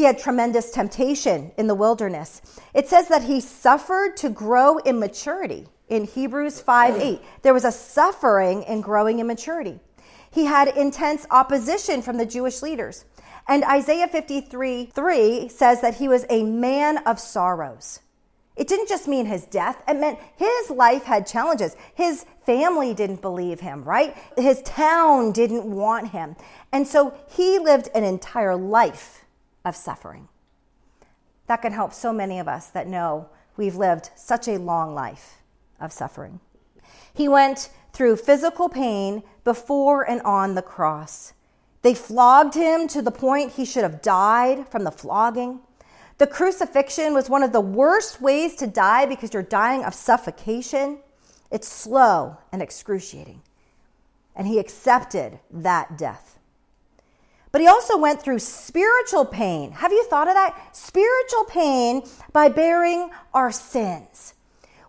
He 0.00 0.06
had 0.06 0.18
tremendous 0.18 0.70
temptation 0.70 1.52
in 1.58 1.66
the 1.66 1.74
wilderness. 1.74 2.40
It 2.72 2.88
says 2.88 3.08
that 3.08 3.24
he 3.24 3.38
suffered 3.38 4.16
to 4.16 4.30
grow 4.30 4.78
in 4.78 4.98
maturity 4.98 5.66
in 5.90 6.06
Hebrews 6.06 6.58
5 6.58 6.96
8. 6.96 7.20
There 7.42 7.52
was 7.52 7.66
a 7.66 7.70
suffering 7.70 8.62
in 8.62 8.80
growing 8.80 9.18
in 9.18 9.26
maturity. 9.26 9.78
He 10.30 10.46
had 10.46 10.68
intense 10.68 11.26
opposition 11.30 12.00
from 12.00 12.16
the 12.16 12.24
Jewish 12.24 12.62
leaders. 12.62 13.04
And 13.46 13.62
Isaiah 13.62 14.08
53 14.08 14.86
3 14.86 15.48
says 15.48 15.82
that 15.82 15.96
he 15.96 16.08
was 16.08 16.24
a 16.30 16.44
man 16.44 16.96
of 17.04 17.20
sorrows. 17.20 18.00
It 18.56 18.68
didn't 18.68 18.88
just 18.88 19.06
mean 19.06 19.26
his 19.26 19.44
death, 19.44 19.82
it 19.86 20.00
meant 20.00 20.18
his 20.36 20.70
life 20.70 21.04
had 21.04 21.26
challenges. 21.26 21.76
His 21.94 22.24
family 22.46 22.94
didn't 22.94 23.20
believe 23.20 23.60
him, 23.60 23.84
right? 23.84 24.16
His 24.38 24.62
town 24.62 25.32
didn't 25.32 25.66
want 25.66 26.08
him. 26.08 26.36
And 26.72 26.88
so 26.88 27.12
he 27.28 27.58
lived 27.58 27.90
an 27.94 28.04
entire 28.04 28.56
life 28.56 29.26
of 29.64 29.76
suffering. 29.76 30.28
That 31.46 31.62
can 31.62 31.72
help 31.72 31.92
so 31.92 32.12
many 32.12 32.38
of 32.38 32.48
us 32.48 32.68
that 32.68 32.86
know 32.86 33.28
we've 33.56 33.76
lived 33.76 34.10
such 34.16 34.48
a 34.48 34.58
long 34.58 34.94
life 34.94 35.42
of 35.80 35.92
suffering. 35.92 36.40
He 37.12 37.28
went 37.28 37.70
through 37.92 38.16
physical 38.16 38.68
pain 38.68 39.22
before 39.44 40.08
and 40.08 40.22
on 40.22 40.54
the 40.54 40.62
cross. 40.62 41.32
They 41.82 41.94
flogged 41.94 42.54
him 42.54 42.88
to 42.88 43.02
the 43.02 43.10
point 43.10 43.52
he 43.52 43.64
should 43.64 43.82
have 43.82 44.02
died 44.02 44.68
from 44.68 44.84
the 44.84 44.90
flogging. 44.90 45.60
The 46.18 46.26
crucifixion 46.26 47.14
was 47.14 47.30
one 47.30 47.42
of 47.42 47.52
the 47.52 47.60
worst 47.60 48.20
ways 48.20 48.54
to 48.56 48.66
die 48.66 49.06
because 49.06 49.32
you're 49.32 49.42
dying 49.42 49.84
of 49.84 49.94
suffocation. 49.94 50.98
It's 51.50 51.66
slow 51.66 52.36
and 52.52 52.60
excruciating. 52.60 53.42
And 54.36 54.46
he 54.46 54.58
accepted 54.58 55.40
that 55.50 55.96
death. 55.96 56.38
But 57.52 57.60
he 57.60 57.66
also 57.66 57.98
went 57.98 58.22
through 58.22 58.38
spiritual 58.38 59.24
pain. 59.24 59.72
Have 59.72 59.92
you 59.92 60.04
thought 60.04 60.28
of 60.28 60.34
that? 60.34 60.76
Spiritual 60.76 61.44
pain 61.44 62.02
by 62.32 62.48
bearing 62.48 63.10
our 63.34 63.50
sins. 63.50 64.34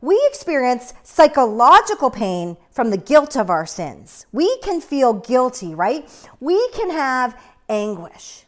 We 0.01 0.19
experience 0.29 0.93
psychological 1.03 2.09
pain 2.09 2.57
from 2.71 2.89
the 2.89 2.97
guilt 2.97 3.35
of 3.35 3.49
our 3.49 3.65
sins. 3.65 4.25
We 4.31 4.57
can 4.59 4.81
feel 4.81 5.13
guilty, 5.13 5.75
right? 5.75 6.09
We 6.39 6.69
can 6.69 6.89
have 6.89 7.39
anguish. 7.69 8.43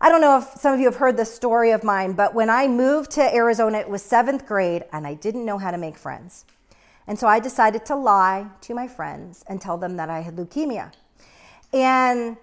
I 0.00 0.08
don't 0.08 0.20
know 0.20 0.38
if 0.38 0.60
some 0.60 0.74
of 0.74 0.80
you 0.80 0.86
have 0.86 0.96
heard 0.96 1.16
this 1.16 1.32
story 1.32 1.70
of 1.70 1.82
mine, 1.82 2.12
but 2.12 2.34
when 2.34 2.50
I 2.50 2.68
moved 2.68 3.12
to 3.12 3.34
Arizona, 3.34 3.78
it 3.78 3.88
was 3.88 4.02
seventh 4.02 4.46
grade 4.46 4.84
and 4.92 5.06
I 5.06 5.14
didn't 5.14 5.44
know 5.44 5.58
how 5.58 5.70
to 5.70 5.78
make 5.78 5.96
friends. 5.96 6.44
And 7.06 7.18
so 7.18 7.26
I 7.26 7.40
decided 7.40 7.84
to 7.86 7.96
lie 7.96 8.46
to 8.62 8.74
my 8.74 8.86
friends 8.86 9.44
and 9.48 9.60
tell 9.60 9.78
them 9.78 9.96
that 9.96 10.10
I 10.10 10.20
had 10.20 10.36
leukemia. 10.36 10.92
And 11.72 12.36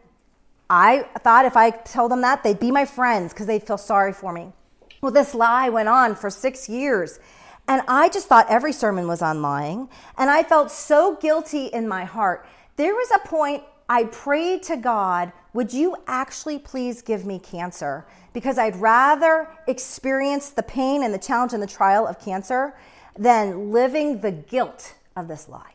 I 0.72 1.04
thought 1.20 1.44
if 1.44 1.58
I 1.58 1.70
told 1.72 2.12
them 2.12 2.22
that, 2.22 2.44
they'd 2.44 2.58
be 2.60 2.72
my 2.72 2.86
friends 2.86 3.34
because 3.34 3.46
they'd 3.46 3.62
feel 3.62 3.78
sorry 3.78 4.13
for 4.13 4.32
me. 4.32 4.54
Well, 5.01 5.12
this 5.12 5.36
lie 5.36 5.68
went 5.68 5.90
on 5.90 6.16
for 6.16 6.30
six 6.30 6.70
years. 6.70 7.20
And 7.68 7.82
I 7.90 8.08
just 8.08 8.28
thought 8.28 8.50
every 8.50 8.72
sermon 8.72 9.06
was 9.06 9.22
on 9.22 9.42
lying. 9.42 9.90
And 10.18 10.30
I 10.30 10.44
felt 10.44 10.72
so 10.72 11.18
guilty 11.18 11.66
in 11.66 11.90
my 11.90 12.06
heart. 12.06 12.46
There 12.78 12.94
was 12.94 13.12
a 13.12 13.28
point 13.28 13.63
I 13.90 14.06
prayed 14.06 14.63
to 14.63 14.78
God, 14.78 15.34
would 15.54 15.74
you 15.74 15.98
actually 16.08 16.60
please 16.60 17.01
give 17.01 17.25
me 17.25 17.40
cancer? 17.40 18.06
Because 18.32 18.58
I'd 18.58 18.78
rather 18.78 19.50
experience 19.68 20.51
the 20.51 20.63
pain 20.63 21.04
and 21.04 21.13
the 21.13 21.20
challenge 21.20 21.51
and 21.51 21.62
the 21.62 21.68
trial 21.68 22.08
of 22.08 22.18
cancer 22.24 22.74
than 23.20 23.74
living 23.74 24.22
the 24.22 24.32
guilt 24.32 24.94
of 25.18 25.28
this 25.28 25.50
lie. 25.50 25.71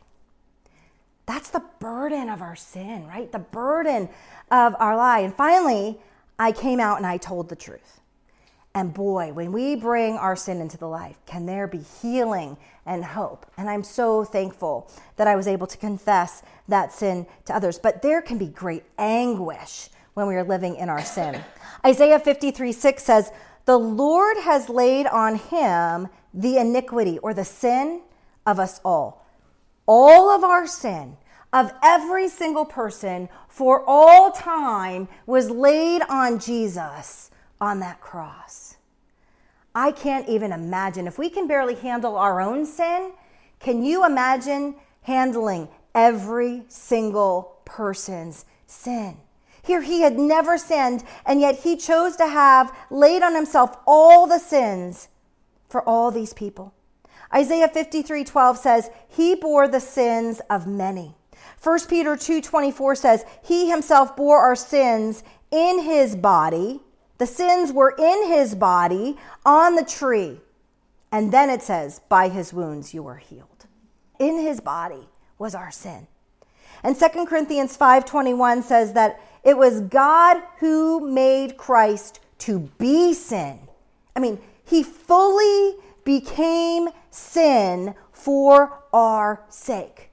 That's 1.27 1.49
the 1.49 1.63
burden 1.79 2.29
of 2.29 2.41
our 2.41 2.55
sin, 2.55 3.05
right? 3.05 3.31
The 3.31 3.39
burden 3.39 4.09
of 4.49 4.75
our 4.79 4.95
lie. 4.95 5.19
And 5.19 5.35
finally, 5.35 5.99
I 6.39 6.51
came 6.53 6.79
out 6.79 6.97
and 6.97 7.05
I 7.05 7.17
told 7.17 7.49
the 7.49 7.55
truth. 7.55 7.99
And 8.73 8.93
boy, 8.93 9.33
when 9.33 9.51
we 9.51 9.75
bring 9.75 10.17
our 10.17 10.35
sin 10.35 10.61
into 10.61 10.77
the 10.77 10.87
life, 10.87 11.17
can 11.25 11.45
there 11.45 11.67
be 11.67 11.79
healing 12.01 12.57
and 12.85 13.03
hope? 13.03 13.45
And 13.57 13.69
I'm 13.69 13.83
so 13.83 14.23
thankful 14.23 14.89
that 15.17 15.27
I 15.27 15.35
was 15.35 15.47
able 15.47 15.67
to 15.67 15.77
confess 15.77 16.43
that 16.67 16.93
sin 16.93 17.25
to 17.45 17.55
others. 17.55 17.77
But 17.77 18.01
there 18.01 18.21
can 18.21 18.37
be 18.37 18.47
great 18.47 18.83
anguish 18.97 19.89
when 20.13 20.27
we 20.27 20.35
are 20.35 20.43
living 20.43 20.75
in 20.75 20.89
our 20.89 21.03
sin. 21.03 21.43
Isaiah 21.85 22.19
53 22.19 22.71
6 22.71 23.03
says, 23.03 23.31
The 23.65 23.77
Lord 23.77 24.37
has 24.37 24.69
laid 24.69 25.07
on 25.07 25.35
him 25.35 26.07
the 26.33 26.57
iniquity 26.57 27.17
or 27.17 27.33
the 27.33 27.45
sin 27.45 28.01
of 28.45 28.59
us 28.59 28.79
all. 28.85 29.26
All 29.87 30.29
of 30.29 30.43
our 30.43 30.67
sin, 30.67 31.17
of 31.53 31.71
every 31.81 32.27
single 32.27 32.65
person 32.65 33.29
for 33.47 33.83
all 33.87 34.31
time, 34.31 35.07
was 35.25 35.49
laid 35.49 36.01
on 36.09 36.39
Jesus 36.39 37.31
on 37.59 37.79
that 37.79 38.01
cross. 38.01 38.75
I 39.73 39.91
can't 39.91 40.27
even 40.27 40.51
imagine. 40.51 41.07
If 41.07 41.17
we 41.17 41.29
can 41.29 41.47
barely 41.47 41.75
handle 41.75 42.17
our 42.17 42.41
own 42.41 42.65
sin, 42.65 43.11
can 43.59 43.83
you 43.83 44.05
imagine 44.05 44.75
handling 45.03 45.69
every 45.95 46.63
single 46.67 47.59
person's 47.63 48.45
sin? 48.65 49.17
Here 49.61 49.81
he 49.81 50.01
had 50.01 50.17
never 50.17 50.57
sinned, 50.57 51.03
and 51.25 51.41
yet 51.41 51.59
he 51.59 51.75
chose 51.75 52.15
to 52.17 52.27
have 52.27 52.75
laid 52.89 53.21
on 53.21 53.35
himself 53.35 53.77
all 53.85 54.25
the 54.25 54.39
sins 54.39 55.09
for 55.69 55.81
all 55.87 56.09
these 56.09 56.33
people. 56.33 56.73
Isaiah 57.33 57.67
53 57.67 58.23
12 58.23 58.57
says, 58.57 58.89
He 59.07 59.35
bore 59.35 59.67
the 59.67 59.79
sins 59.79 60.41
of 60.49 60.67
many. 60.67 61.15
1 61.63 61.79
Peter 61.87 62.15
2 62.15 62.41
24 62.41 62.95
says, 62.95 63.25
He 63.43 63.69
himself 63.69 64.15
bore 64.15 64.39
our 64.39 64.55
sins 64.55 65.23
in 65.51 65.79
his 65.79 66.15
body 66.15 66.81
the 67.17 67.25
sins 67.25 67.71
were 67.71 67.95
in 67.97 68.27
his 68.27 68.55
body 68.55 69.17
on 69.45 69.75
the 69.75 69.85
tree. 69.85 70.39
And 71.11 71.31
then 71.31 71.49
it 71.49 71.61
says, 71.61 72.01
by 72.09 72.29
his 72.29 72.53
wounds 72.53 72.93
you 72.93 73.03
were 73.03 73.17
healed. 73.17 73.65
In 74.19 74.39
his 74.39 74.59
body 74.59 75.07
was 75.37 75.55
our 75.55 75.71
sin. 75.71 76.07
And 76.83 76.97
2 76.97 77.25
Corinthians 77.25 77.75
5:21 77.77 78.63
says 78.63 78.93
that 78.93 79.19
it 79.43 79.57
was 79.57 79.81
God 79.81 80.41
who 80.59 80.99
made 80.99 81.57
Christ 81.57 82.19
to 82.39 82.59
be 82.77 83.13
sin. 83.13 83.59
I 84.15 84.19
mean, 84.19 84.39
he 84.63 84.83
fully 84.83 85.75
became 86.03 86.89
sin 87.17 87.95
for 88.11 88.83
our 88.93 89.43
sake. 89.49 90.11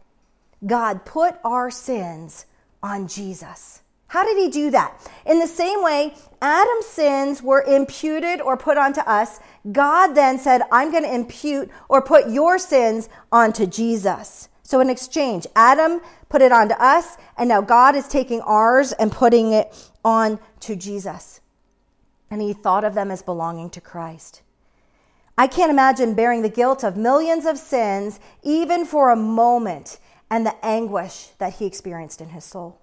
God 0.67 1.05
put 1.05 1.37
our 1.45 1.71
sins 1.71 2.47
on 2.83 3.07
Jesus. 3.07 3.83
How 4.09 4.25
did 4.25 4.39
he 4.39 4.49
do 4.49 4.71
that? 4.71 5.11
In 5.27 5.41
the 5.41 5.47
same 5.47 5.83
way, 5.83 6.15
Adam's 6.41 6.87
sins 6.87 7.43
were 7.43 7.63
imputed 7.63 8.41
or 8.41 8.57
put 8.57 8.79
onto 8.79 9.01
us. 9.01 9.41
God 9.73 10.15
then 10.15 10.39
said, 10.39 10.63
I'm 10.71 10.93
going 10.93 11.03
to 11.03 11.15
impute 11.15 11.71
or 11.89 12.01
put 12.01 12.31
your 12.31 12.59
sins 12.59 13.09
onto 13.33 13.67
Jesus. 13.67 14.49
So, 14.63 14.81
in 14.81 14.89
exchange, 14.89 15.47
Adam 15.57 16.01
put 16.29 16.43
it 16.43 16.53
onto 16.53 16.75
us, 16.75 17.17
and 17.37 17.49
now 17.49 17.61
God 17.61 17.97
is 17.97 18.09
taking 18.09 18.41
ours 18.43 18.93
and 18.93 19.11
putting 19.13 19.53
it 19.53 19.75
on 20.05 20.39
to 20.61 20.77
Jesus. 20.77 21.41
And 22.31 22.41
he 22.41 22.53
thought 22.53 22.85
of 22.85 22.95
them 22.95 23.11
as 23.11 23.21
belonging 23.21 23.69
to 23.71 23.81
Christ. 23.81 24.43
I 25.37 25.47
can't 25.47 25.71
imagine 25.71 26.15
bearing 26.15 26.43
the 26.43 26.49
guilt 26.49 26.85
of 26.85 26.97
millions 26.97 27.45
of 27.45 27.59
sins, 27.59 28.21
even 28.43 28.85
for 28.85 29.11
a 29.11 29.17
moment, 29.17 29.99
and 30.31 30.47
the 30.47 30.55
anguish 30.65 31.29
that 31.39 31.55
he 31.55 31.67
experienced 31.67 32.21
in 32.21 32.29
his 32.29 32.45
soul. 32.45 32.79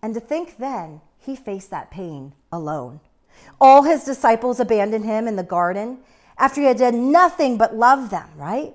And 0.00 0.14
to 0.14 0.20
think 0.20 0.58
then 0.58 1.00
he 1.18 1.34
faced 1.34 1.70
that 1.70 1.90
pain 1.90 2.34
alone. 2.52 3.00
All 3.60 3.82
his 3.82 4.04
disciples 4.04 4.60
abandoned 4.60 5.04
him 5.04 5.26
in 5.26 5.36
the 5.36 5.42
garden 5.42 5.98
after 6.38 6.60
he 6.60 6.66
had 6.66 6.78
done 6.78 7.10
nothing 7.10 7.56
but 7.56 7.74
love 7.74 8.10
them, 8.10 8.28
right? 8.36 8.74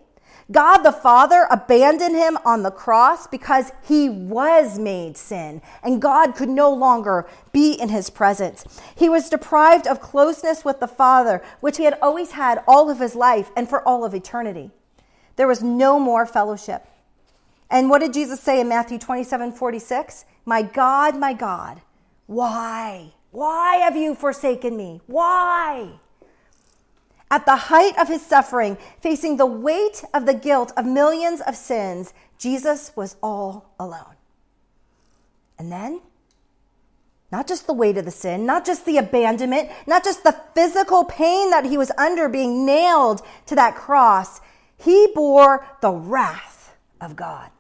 God 0.52 0.80
the 0.80 0.92
Father 0.92 1.48
abandoned 1.52 2.16
him 2.16 2.38
on 2.44 2.64
the 2.64 2.72
cross 2.72 3.28
because 3.28 3.72
he 3.84 4.10
was 4.10 4.80
made 4.80 5.16
sin 5.16 5.62
and 5.84 6.02
God 6.02 6.36
could 6.36 6.50
no 6.50 6.74
longer 6.74 7.28
be 7.52 7.74
in 7.74 7.90
his 7.90 8.10
presence. 8.10 8.66
He 8.96 9.10
was 9.10 9.30
deprived 9.30 9.86
of 9.86 10.02
closeness 10.02 10.66
with 10.66 10.80
the 10.80 10.88
Father, 10.88 11.44
which 11.60 11.78
he 11.78 11.84
had 11.84 12.00
always 12.02 12.32
had 12.32 12.64
all 12.68 12.90
of 12.90 13.00
his 13.00 13.14
life 13.14 13.52
and 13.56 13.70
for 13.70 13.88
all 13.88 14.04
of 14.04 14.16
eternity. 14.16 14.72
There 15.36 15.48
was 15.48 15.62
no 15.62 16.00
more 16.00 16.26
fellowship. 16.26 16.86
And 17.70 17.90
what 17.90 18.00
did 18.00 18.14
Jesus 18.14 18.40
say 18.40 18.60
in 18.60 18.68
Matthew 18.68 18.98
27 18.98 19.52
46? 19.52 20.26
My 20.46 20.64
God, 20.64 21.16
my 21.16 21.34
God, 21.34 21.82
why? 22.26 23.14
Why 23.32 23.76
have 23.76 23.96
you 23.96 24.16
forsaken 24.16 24.76
me? 24.76 25.02
Why? 25.06 26.00
At 27.32 27.46
the 27.46 27.56
height 27.56 27.98
of 28.00 28.08
his 28.08 28.26
suffering, 28.26 28.78
facing 29.02 29.38
the 29.38 29.46
weight 29.46 30.04
of 30.14 30.26
the 30.26 30.34
guilt 30.34 30.72
of 30.76 30.86
millions 30.86 31.42
of 31.42 31.56
sins, 31.56 32.14
Jesus 32.38 32.92
was 32.96 33.18
all 33.22 33.74
alone. 33.80 34.16
And 35.60 35.72
then, 35.72 36.02
not 37.32 37.48
just 37.48 37.68
the 37.68 37.74
weight 37.74 37.98
of 37.98 38.06
the 38.06 38.12
sin, 38.12 38.46
not 38.46 38.66
just 38.66 38.86
the 38.86 38.98
abandonment, 38.98 39.70
not 39.86 40.04
just 40.04 40.24
the 40.24 40.36
physical 40.56 41.04
pain 41.04 41.52
that 41.52 41.66
he 41.66 41.78
was 41.78 41.92
under 41.98 42.28
being 42.28 42.66
nailed 42.66 43.22
to 43.46 43.56
that 43.56 43.76
cross, 43.76 44.42
he 44.78 45.10
bore 45.14 45.68
the 45.82 45.92
wrath 45.92 46.76
of 47.00 47.16
God. 47.16 47.52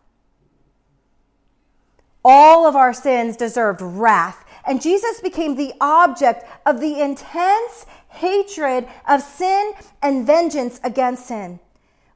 All 2.25 2.65
of 2.65 2.75
our 2.75 2.93
sins 2.93 3.38
deserved 3.38 3.81
wrath, 3.81 4.43
and 4.65 4.81
Jesus 4.81 5.21
became 5.21 5.55
the 5.55 5.73
object 5.79 6.43
of 6.65 6.79
the 6.79 6.99
intense 6.99 7.85
hatred 8.09 8.87
of 9.07 9.21
sin 9.21 9.73
and 10.01 10.25
vengeance 10.25 10.79
against 10.83 11.27
sin, 11.27 11.59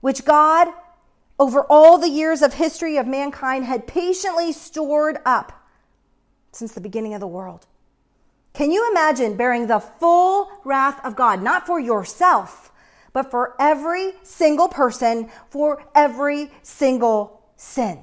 which 0.01 0.25
God, 0.25 0.67
over 1.39 1.63
all 1.69 1.97
the 1.97 2.09
years 2.09 2.41
of 2.41 2.55
history 2.55 2.97
of 2.97 3.07
mankind, 3.07 3.65
had 3.65 3.88
patiently 3.88 4.51
stored 4.51 5.17
up 5.25 5.67
since 6.51 6.73
the 6.73 6.81
beginning 6.81 7.13
of 7.13 7.19
the 7.19 7.27
world. 7.27 7.65
Can 8.53 8.71
you 8.71 8.89
imagine 8.91 9.35
bearing 9.35 9.67
the 9.67 9.79
full 9.79 10.51
wrath 10.63 11.03
of 11.03 11.15
God, 11.15 11.41
not 11.41 11.65
for 11.65 11.79
yourself, 11.79 12.71
but 13.12 13.31
for 13.31 13.55
every 13.59 14.13
single 14.21 14.67
person, 14.67 15.29
for 15.50 15.83
every 15.95 16.51
single 16.62 17.41
sin? 17.55 18.00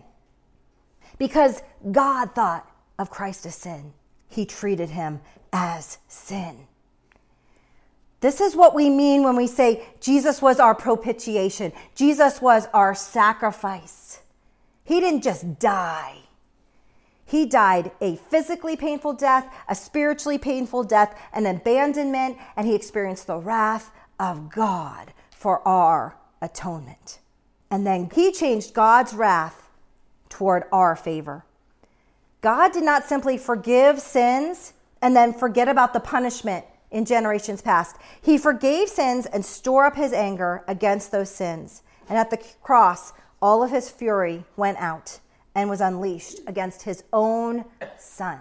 Because 1.18 1.62
God 1.92 2.34
thought 2.34 2.68
of 2.98 3.10
Christ 3.10 3.46
as 3.46 3.54
sin, 3.54 3.92
He 4.28 4.44
treated 4.44 4.90
him 4.90 5.20
as 5.52 5.98
sin. 6.08 6.66
This 8.20 8.40
is 8.40 8.54
what 8.54 8.74
we 8.74 8.90
mean 8.90 9.22
when 9.22 9.34
we 9.34 9.46
say 9.46 9.82
Jesus 10.00 10.42
was 10.42 10.60
our 10.60 10.74
propitiation. 10.74 11.72
Jesus 11.94 12.40
was 12.40 12.68
our 12.74 12.94
sacrifice. 12.94 14.20
He 14.84 15.00
didn't 15.00 15.22
just 15.22 15.58
die. 15.58 16.18
He 17.24 17.46
died 17.46 17.92
a 18.00 18.16
physically 18.16 18.76
painful 18.76 19.14
death, 19.14 19.46
a 19.68 19.74
spiritually 19.74 20.36
painful 20.36 20.84
death, 20.84 21.18
an 21.32 21.46
abandonment, 21.46 22.36
and 22.56 22.66
he 22.66 22.74
experienced 22.74 23.26
the 23.26 23.38
wrath 23.38 23.90
of 24.18 24.50
God 24.50 25.12
for 25.30 25.66
our 25.66 26.16
atonement. 26.42 27.20
And 27.70 27.86
then 27.86 28.10
he 28.12 28.32
changed 28.32 28.74
God's 28.74 29.14
wrath 29.14 29.68
toward 30.28 30.64
our 30.72 30.96
favor. 30.96 31.44
God 32.40 32.72
did 32.72 32.82
not 32.82 33.04
simply 33.04 33.38
forgive 33.38 34.00
sins 34.00 34.72
and 35.00 35.14
then 35.14 35.32
forget 35.32 35.68
about 35.68 35.92
the 35.92 36.00
punishment 36.00 36.64
in 36.90 37.04
generations 37.04 37.62
past. 37.62 37.96
He 38.20 38.38
forgave 38.38 38.88
sins 38.88 39.26
and 39.26 39.44
store 39.44 39.86
up 39.86 39.96
his 39.96 40.12
anger 40.12 40.64
against 40.66 41.12
those 41.12 41.30
sins. 41.30 41.82
And 42.08 42.18
at 42.18 42.30
the 42.30 42.38
cross, 42.62 43.12
all 43.40 43.62
of 43.62 43.70
his 43.70 43.90
fury 43.90 44.44
went 44.56 44.78
out 44.78 45.20
and 45.54 45.70
was 45.70 45.80
unleashed 45.80 46.40
against 46.46 46.82
his 46.82 47.04
own 47.12 47.64
son. 47.98 48.38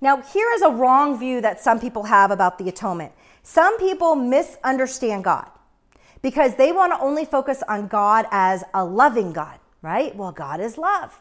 Now, 0.00 0.22
here 0.22 0.48
is 0.54 0.62
a 0.62 0.70
wrong 0.70 1.18
view 1.18 1.40
that 1.40 1.60
some 1.60 1.80
people 1.80 2.04
have 2.04 2.30
about 2.30 2.58
the 2.58 2.68
atonement. 2.68 3.12
Some 3.42 3.78
people 3.78 4.14
misunderstand 4.14 5.24
God 5.24 5.48
because 6.22 6.56
they 6.56 6.72
want 6.72 6.92
to 6.92 7.00
only 7.00 7.24
focus 7.24 7.62
on 7.68 7.88
God 7.88 8.26
as 8.30 8.62
a 8.74 8.84
loving 8.84 9.32
God, 9.32 9.58
right? 9.82 10.14
Well, 10.14 10.32
God 10.32 10.60
is 10.60 10.78
love. 10.78 11.20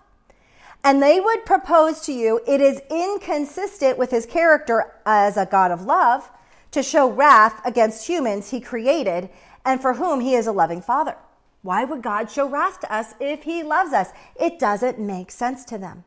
And 0.83 1.01
they 1.01 1.19
would 1.19 1.45
propose 1.45 2.01
to 2.01 2.13
you 2.13 2.39
it 2.47 2.61
is 2.61 2.81
inconsistent 2.89 3.97
with 3.97 4.11
his 4.11 4.25
character 4.25 4.93
as 5.05 5.37
a 5.37 5.45
God 5.45 5.71
of 5.71 5.81
love 5.81 6.29
to 6.71 6.83
show 6.83 7.09
wrath 7.09 7.61
against 7.65 8.07
humans 8.07 8.51
he 8.51 8.59
created 8.59 9.29
and 9.65 9.81
for 9.81 9.93
whom 9.93 10.19
he 10.19 10.35
is 10.35 10.47
a 10.47 10.51
loving 10.51 10.81
father. 10.81 11.15
Why 11.61 11.83
would 11.83 12.01
God 12.01 12.31
show 12.31 12.47
wrath 12.47 12.79
to 12.81 12.93
us 12.93 13.13
if 13.19 13.43
he 13.43 13.63
loves 13.63 13.93
us? 13.93 14.09
It 14.39 14.59
doesn't 14.59 14.99
make 14.99 15.31
sense 15.31 15.65
to 15.65 15.77
them. 15.77 16.03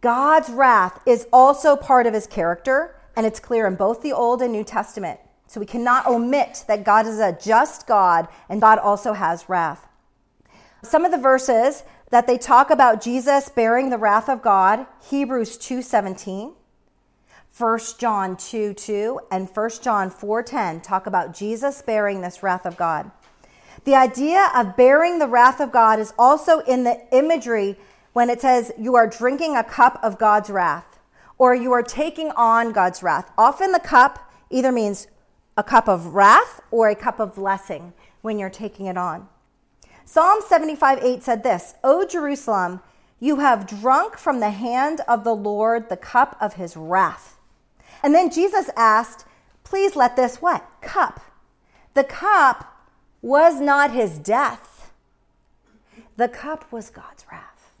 God's 0.00 0.50
wrath 0.50 1.00
is 1.06 1.28
also 1.32 1.76
part 1.76 2.06
of 2.06 2.14
his 2.14 2.26
character, 2.26 2.96
and 3.14 3.24
it's 3.24 3.38
clear 3.38 3.66
in 3.66 3.76
both 3.76 4.02
the 4.02 4.12
Old 4.12 4.42
and 4.42 4.52
New 4.52 4.64
Testament. 4.64 5.20
So 5.46 5.60
we 5.60 5.66
cannot 5.66 6.06
omit 6.06 6.64
that 6.66 6.82
God 6.82 7.06
is 7.06 7.20
a 7.20 7.38
just 7.40 7.86
God 7.86 8.26
and 8.48 8.60
God 8.60 8.78
also 8.78 9.12
has 9.12 9.48
wrath. 9.48 9.86
Some 10.82 11.04
of 11.04 11.12
the 11.12 11.18
verses 11.18 11.84
that 12.10 12.26
they 12.26 12.38
talk 12.38 12.70
about 12.70 13.02
Jesus 13.02 13.48
bearing 13.48 13.90
the 13.90 13.98
wrath 13.98 14.28
of 14.28 14.42
God, 14.42 14.86
Hebrews 15.10 15.56
2:17, 15.58 16.54
1 17.56 17.78
John 17.98 18.34
2 18.38 18.72
2 18.72 19.20
and 19.30 19.46
1 19.46 19.70
John 19.82 20.08
4 20.08 20.42
10 20.42 20.80
talk 20.80 21.06
about 21.06 21.34
Jesus 21.34 21.82
bearing 21.82 22.22
this 22.22 22.42
wrath 22.42 22.64
of 22.64 22.78
God. 22.78 23.10
The 23.84 23.94
idea 23.94 24.50
of 24.56 24.74
bearing 24.74 25.18
the 25.18 25.26
wrath 25.26 25.60
of 25.60 25.70
God 25.70 25.98
is 25.98 26.14
also 26.18 26.60
in 26.60 26.84
the 26.84 26.98
imagery 27.12 27.76
when 28.14 28.30
it 28.30 28.40
says 28.40 28.72
you 28.78 28.96
are 28.96 29.06
drinking 29.06 29.54
a 29.54 29.64
cup 29.64 29.98
of 30.02 30.18
God's 30.18 30.48
wrath 30.48 30.98
or 31.36 31.54
you 31.54 31.72
are 31.72 31.82
taking 31.82 32.30
on 32.30 32.72
God's 32.72 33.02
wrath. 33.02 33.30
Often 33.36 33.72
the 33.72 33.80
cup 33.80 34.32
either 34.48 34.72
means 34.72 35.08
a 35.54 35.62
cup 35.62 35.88
of 35.88 36.14
wrath 36.14 36.62
or 36.70 36.88
a 36.88 36.94
cup 36.94 37.20
of 37.20 37.34
blessing 37.34 37.92
when 38.22 38.38
you're 38.38 38.48
taking 38.48 38.86
it 38.86 38.96
on. 38.96 39.28
Psalm 40.06 40.40
75 40.46 41.04
8 41.04 41.22
said 41.22 41.42
this 41.42 41.74
O 41.84 42.06
Jerusalem, 42.06 42.80
you 43.20 43.36
have 43.36 43.66
drunk 43.68 44.16
from 44.16 44.40
the 44.40 44.50
hand 44.50 45.02
of 45.06 45.22
the 45.22 45.34
Lord 45.34 45.90
the 45.90 45.98
cup 45.98 46.36
of 46.40 46.54
his 46.54 46.78
wrath. 46.78 47.36
And 48.02 48.14
then 48.14 48.30
Jesus 48.30 48.70
asked, 48.76 49.24
Please 49.64 49.96
let 49.96 50.16
this 50.16 50.42
what? 50.42 50.66
Cup. 50.80 51.20
The 51.94 52.04
cup 52.04 52.88
was 53.20 53.60
not 53.60 53.92
his 53.92 54.18
death, 54.18 54.92
the 56.16 56.28
cup 56.28 56.70
was 56.72 56.90
God's 56.90 57.24
wrath. 57.30 57.72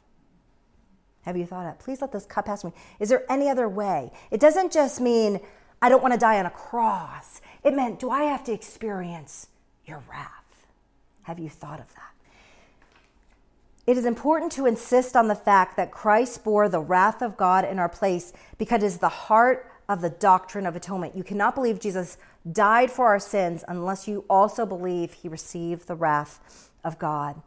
Have 1.22 1.36
you 1.36 1.46
thought 1.46 1.66
of 1.66 1.78
Please 1.78 2.00
let 2.00 2.12
this 2.12 2.26
cup 2.26 2.46
pass 2.46 2.64
me. 2.64 2.72
Is 2.98 3.08
there 3.08 3.24
any 3.30 3.48
other 3.48 3.68
way? 3.68 4.10
It 4.30 4.40
doesn't 4.40 4.72
just 4.72 5.00
mean 5.00 5.40
I 5.80 5.88
don't 5.88 6.02
want 6.02 6.14
to 6.14 6.20
die 6.20 6.38
on 6.38 6.46
a 6.46 6.50
cross. 6.50 7.40
It 7.64 7.74
meant, 7.74 7.98
do 7.98 8.10
I 8.10 8.24
have 8.24 8.44
to 8.44 8.52
experience 8.52 9.48
your 9.84 10.02
wrath? 10.10 10.66
Have 11.22 11.38
you 11.38 11.48
thought 11.48 11.80
of 11.80 11.92
that? 11.94 12.12
It 13.86 13.98
is 13.98 14.04
important 14.04 14.52
to 14.52 14.66
insist 14.66 15.16
on 15.16 15.26
the 15.26 15.34
fact 15.34 15.76
that 15.76 15.90
Christ 15.90 16.44
bore 16.44 16.68
the 16.68 16.80
wrath 16.80 17.20
of 17.20 17.36
God 17.36 17.64
in 17.64 17.80
our 17.80 17.88
place 17.88 18.32
because 18.58 18.82
it 18.82 18.86
is 18.86 18.98
the 18.98 19.08
heart 19.08 19.71
of 19.92 20.00
the 20.00 20.10
doctrine 20.10 20.66
of 20.66 20.74
atonement. 20.74 21.14
You 21.14 21.22
cannot 21.22 21.54
believe 21.54 21.78
Jesus 21.78 22.16
died 22.50 22.90
for 22.90 23.06
our 23.06 23.18
sins 23.18 23.62
unless 23.68 24.08
you 24.08 24.24
also 24.30 24.64
believe 24.64 25.12
he 25.12 25.28
received 25.28 25.86
the 25.86 25.94
wrath 25.94 26.70
of 26.82 26.98
God. 26.98 27.40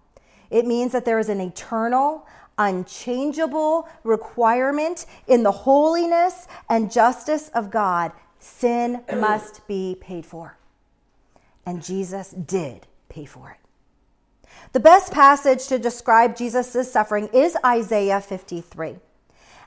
It 0.52 0.68
means 0.68 0.92
that 0.92 1.06
there 1.06 1.18
is 1.18 1.28
an 1.28 1.42
eternal, 1.42 2.28
unchangeable 2.58 3.90
requirement 4.04 5.08
in 5.28 5.42
the 5.42 5.52
holiness 5.52 6.48
and 6.70 6.92
justice 6.92 7.50
of 7.50 7.72
God. 7.72 8.12
Sin 8.40 9.02
must 9.12 9.68
be 9.68 9.98
paid 10.00 10.26
for. 10.26 10.58
And 11.66 11.84
Jesus 11.84 12.30
did 12.30 12.86
pay 13.10 13.26
for 13.26 13.50
it. 13.50 13.58
The 14.74 14.80
best 14.80 15.12
passage 15.12 15.68
to 15.68 15.80
describe 15.80 16.36
Jesus' 16.36 16.92
suffering 16.92 17.28
is 17.34 17.58
Isaiah 17.66 18.22
53. 18.22 18.98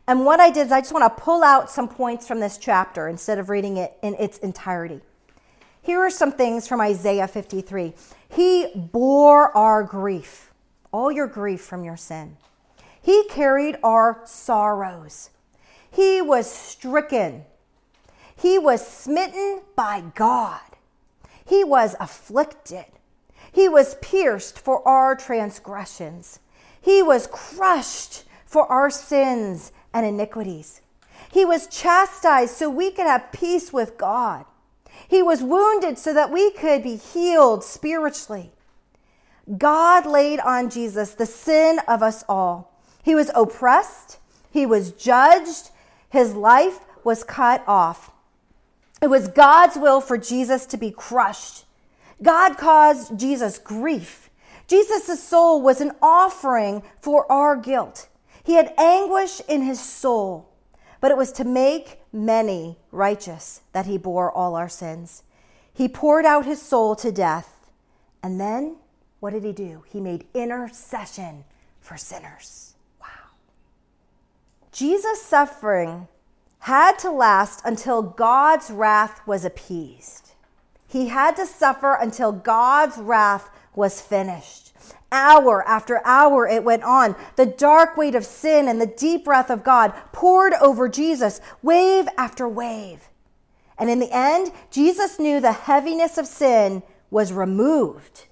And 0.09 0.25
what 0.25 0.41
I 0.41 0.49
did 0.49 0.69
is 0.69 0.73
I 0.73 0.81
just 0.81 0.95
want 0.95 1.05
to 1.05 1.23
pull 1.23 1.45
out 1.45 1.71
some 1.71 1.87
points 1.87 2.27
from 2.27 2.41
this 2.41 2.57
chapter 2.57 3.09
instead 3.09 3.39
of 3.39 3.51
reading 3.51 3.77
it 3.77 3.93
in 4.03 4.15
its 4.15 4.39
entirety. 4.39 5.03
Here 5.83 6.01
are 6.01 6.09
some 6.11 6.33
things 6.33 6.67
from 6.67 6.81
Isaiah 6.81 7.29
53. 7.29 7.93
He 8.31 8.69
bore 8.75 9.55
our 9.55 9.83
grief, 9.83 10.51
all 10.93 11.13
your 11.13 11.27
grief 11.27 11.61
from 11.61 11.85
your 11.85 11.99
sin. 11.99 12.39
He 13.03 13.29
carried 13.29 13.77
our 13.85 14.23
sorrows. 14.25 15.29
He 15.91 16.23
was 16.23 16.51
stricken. 16.51 17.45
He 18.35 18.59
was 18.59 18.87
smitten 18.87 19.61
by 19.77 20.05
God. 20.15 20.61
He 21.45 21.65
was 21.65 21.97
afflicted. 22.01 22.87
He 23.53 23.69
was 23.69 23.97
pierced 23.97 24.59
for 24.59 24.87
our 24.89 25.15
transgressions. 25.15 26.41
He 26.81 27.03
was 27.03 27.27
crushed 27.27 28.25
for 28.47 28.67
our 28.73 28.89
sins 28.89 29.73
and 29.93 30.07
iniquities. 30.07 30.81
He 31.31 31.45
was 31.45 31.67
chastised 31.67 32.55
so 32.55 32.71
we 32.71 32.91
could 32.91 33.07
have 33.07 33.33
peace 33.33 33.73
with 33.73 33.99
God. 33.99 34.45
He 35.07 35.23
was 35.23 35.43
wounded 35.43 35.99
so 35.99 36.13
that 36.15 36.31
we 36.31 36.51
could 36.53 36.83
be 36.83 36.97
healed 36.97 37.65
spiritually. 37.65 38.53
God 39.57 40.05
laid 40.05 40.41
on 40.41 40.71
Jesus 40.71 41.15
the 41.15 41.27
sin 41.27 41.81
of 41.89 42.03
us 42.03 42.25
all. 42.29 42.73
He 43.03 43.15
was 43.15 43.31
oppressed, 43.35 44.19
he 44.51 44.67
was 44.67 44.93
judged, 44.93 45.71
his 46.11 46.35
life 46.35 46.81
was 47.05 47.25
cut 47.25 47.63
off. 47.67 48.11
It 49.01 49.09
was 49.09 49.29
God's 49.29 49.77
will 49.77 50.01
for 50.01 50.19
Jesus 50.19 50.67
to 50.67 50.77
be 50.77 50.91
crushed. 50.91 51.65
God 52.23 52.57
caused 52.57 53.19
Jesus 53.19 53.59
grief. 53.59 54.29
Jesus' 54.67 55.23
soul 55.23 55.63
was 55.63 55.81
an 55.81 55.93
offering 56.03 56.83
for 57.01 57.31
our 57.31 57.57
guilt. 57.57 58.09
He 58.49 58.55
had 58.55 58.73
anguish 58.79 59.43
in 59.47 59.61
his 59.61 59.79
soul, 59.79 60.49
but 61.03 61.11
it 61.11 61.19
was 61.19 61.33
to 61.33 61.45
make 61.45 62.01
many 62.15 62.79
righteous 62.91 63.61
that 63.73 63.85
he 63.85 63.99
bore 63.99 64.33
all 64.33 64.57
our 64.57 64.71
sins. 64.71 65.23
He 65.71 65.87
poured 65.87 66.25
out 66.25 66.47
his 66.47 66.63
soul 66.63 66.97
to 66.97 67.13
death. 67.13 67.69
And 68.23 68.41
then 68.41 68.77
what 69.21 69.35
did 69.35 69.45
he 69.45 69.53
do? 69.53 69.85
He 69.93 70.01
made 70.01 70.25
intercession 70.33 71.45
for 71.83 71.99
sinners. 71.99 72.73
Wow. 72.99 73.37
Jesus' 74.73 75.21
suffering 75.21 76.09
had 76.61 76.99
to 77.01 77.11
last 77.11 77.61
until 77.67 78.01
God's 78.01 78.71
wrath 78.71 79.21
was 79.27 79.45
appeased. 79.45 80.31
He 80.87 81.09
had 81.09 81.37
to 81.37 81.45
suffer 81.45 81.93
until 81.93 82.33
God's 82.33 82.97
wrath 82.97 83.51
was 83.75 84.01
finished. 84.01 84.68
Hour 85.11 85.67
after 85.67 86.01
hour 86.05 86.47
it 86.47 86.65
went 86.65 86.83
on. 86.83 87.17
The 87.37 87.47
dark 87.47 87.97
weight 87.97 88.15
of 88.15 88.25
sin 88.25 88.69
and 88.69 88.81
the 88.81 88.87
deep 88.87 89.27
wrath 89.27 89.51
of 89.51 89.65
God 89.65 89.95
poured 90.13 90.53
over 90.55 90.89
Jesus, 90.89 91.41
wave 91.63 92.09
after 92.19 92.47
wave. 92.47 93.09
And 93.79 93.89
in 93.89 94.01
the 94.01 94.13
end, 94.13 94.53
Jesus 94.71 95.19
knew 95.19 95.41
the 95.41 95.53
heaviness 95.53 96.19
of 96.19 96.27
sin 96.27 96.83
was 97.11 97.33
removed. 97.33 98.27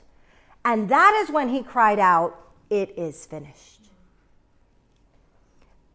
And 0.64 0.88
that 0.88 1.18
is 1.22 1.32
when 1.32 1.48
he 1.48 1.62
cried 1.62 1.98
out, 1.98 2.38
It 2.68 2.98
is 2.98 3.24
finished. 3.24 3.88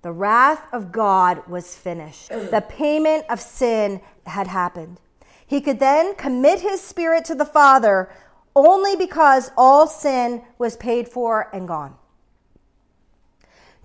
The 0.01 0.11
wrath 0.11 0.63
of 0.73 0.91
God 0.91 1.47
was 1.47 1.75
finished. 1.75 2.29
The 2.29 2.65
payment 2.67 3.25
of 3.29 3.39
sin 3.39 4.01
had 4.25 4.47
happened. 4.47 4.99
He 5.45 5.61
could 5.61 5.79
then 5.79 6.15
commit 6.15 6.61
his 6.61 6.81
spirit 6.81 7.25
to 7.25 7.35
the 7.35 7.45
Father 7.45 8.09
only 8.55 8.95
because 8.95 9.51
all 9.57 9.87
sin 9.87 10.41
was 10.57 10.75
paid 10.77 11.07
for 11.07 11.49
and 11.53 11.67
gone. 11.67 11.95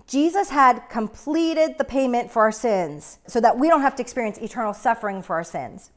Jesus 0.07 0.49
had 0.49 0.87
completed 0.89 1.77
the 1.77 1.83
payment 1.83 2.31
for 2.31 2.43
our 2.43 2.51
sins 2.51 3.19
so 3.27 3.41
that 3.41 3.57
we 3.57 3.67
don't 3.67 3.81
have 3.81 3.95
to 3.97 4.01
experience 4.01 4.37
eternal 4.37 4.73
suffering 4.73 5.21
for 5.21 5.35
our 5.35 5.43
sins. 5.43 5.91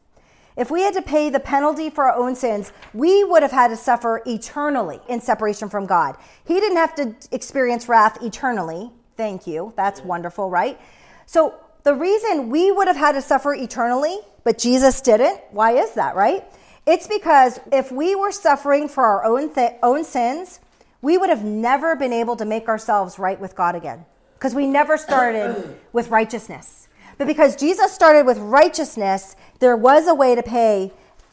If 0.57 0.71
we 0.71 0.83
had 0.83 0.95
to 0.95 1.03
pay 1.03 1.31
the 1.31 1.39
penalty 1.39 1.91
for 1.91 2.05
our 2.05 2.17
own 2.17 2.35
sins, 2.35 2.73
we 2.93 3.23
would 3.23 3.43
have 3.43 3.53
had 3.53 3.69
to 3.69 3.77
suffer 3.77 4.21
eternally 4.27 5.01
in 5.09 5.21
separation 5.21 5.69
from 5.69 5.87
God. 5.87 6.17
He 6.45 6.59
didn't 6.59 6.77
have 6.77 6.95
to 6.97 7.15
experience 7.31 7.89
wrath 7.89 8.21
eternally. 8.21 8.91
Thank 9.17 9.47
you. 9.47 9.73
That's 9.77 10.03
wonderful, 10.03 10.51
right? 10.51 10.81
So 11.27 11.55
the 11.85 11.95
reason 11.95 12.51
we 12.51 12.73
would 12.73 12.89
have 12.89 12.97
had 12.97 13.13
to 13.13 13.23
suffer 13.23 13.55
eternally, 13.55 14.19
but 14.43 14.59
Jesus 14.59 15.01
didn't, 15.01 15.41
why 15.53 15.73
is 15.73 15.93
that, 15.93 16.17
right? 16.17 16.45
It's 16.87 17.07
because 17.07 17.61
if 17.73 17.93
we 17.93 18.15
were 18.15 18.33
suffering 18.33 18.89
for 18.89 19.05
our 19.05 19.25
own, 19.25 19.55
th- 19.55 19.75
own 19.83 20.05
sins, 20.05 20.61
we 21.03 21.19
would 21.19 21.29
have 21.29 21.45
never 21.45 21.97
been 21.97 22.13
able 22.13 22.37
to 22.37 22.45
make 22.45 22.69
ourselves 22.69 23.19
right 23.19 23.39
with 23.41 23.55
God 23.55 23.75
again 23.75 24.05
because 24.35 24.55
we 24.55 24.67
never 24.67 24.97
started 24.97 25.79
with 25.93 26.09
righteousness. 26.09 26.89
But 27.19 27.27
because 27.27 27.57
Jesus 27.57 27.93
started 27.93 28.25
with 28.25 28.39
righteousness, 28.39 29.37
there 29.59 29.77
was 29.77 30.09
a 30.09 30.15
way 30.15 30.35
to 30.35 30.43
pay 30.43 30.93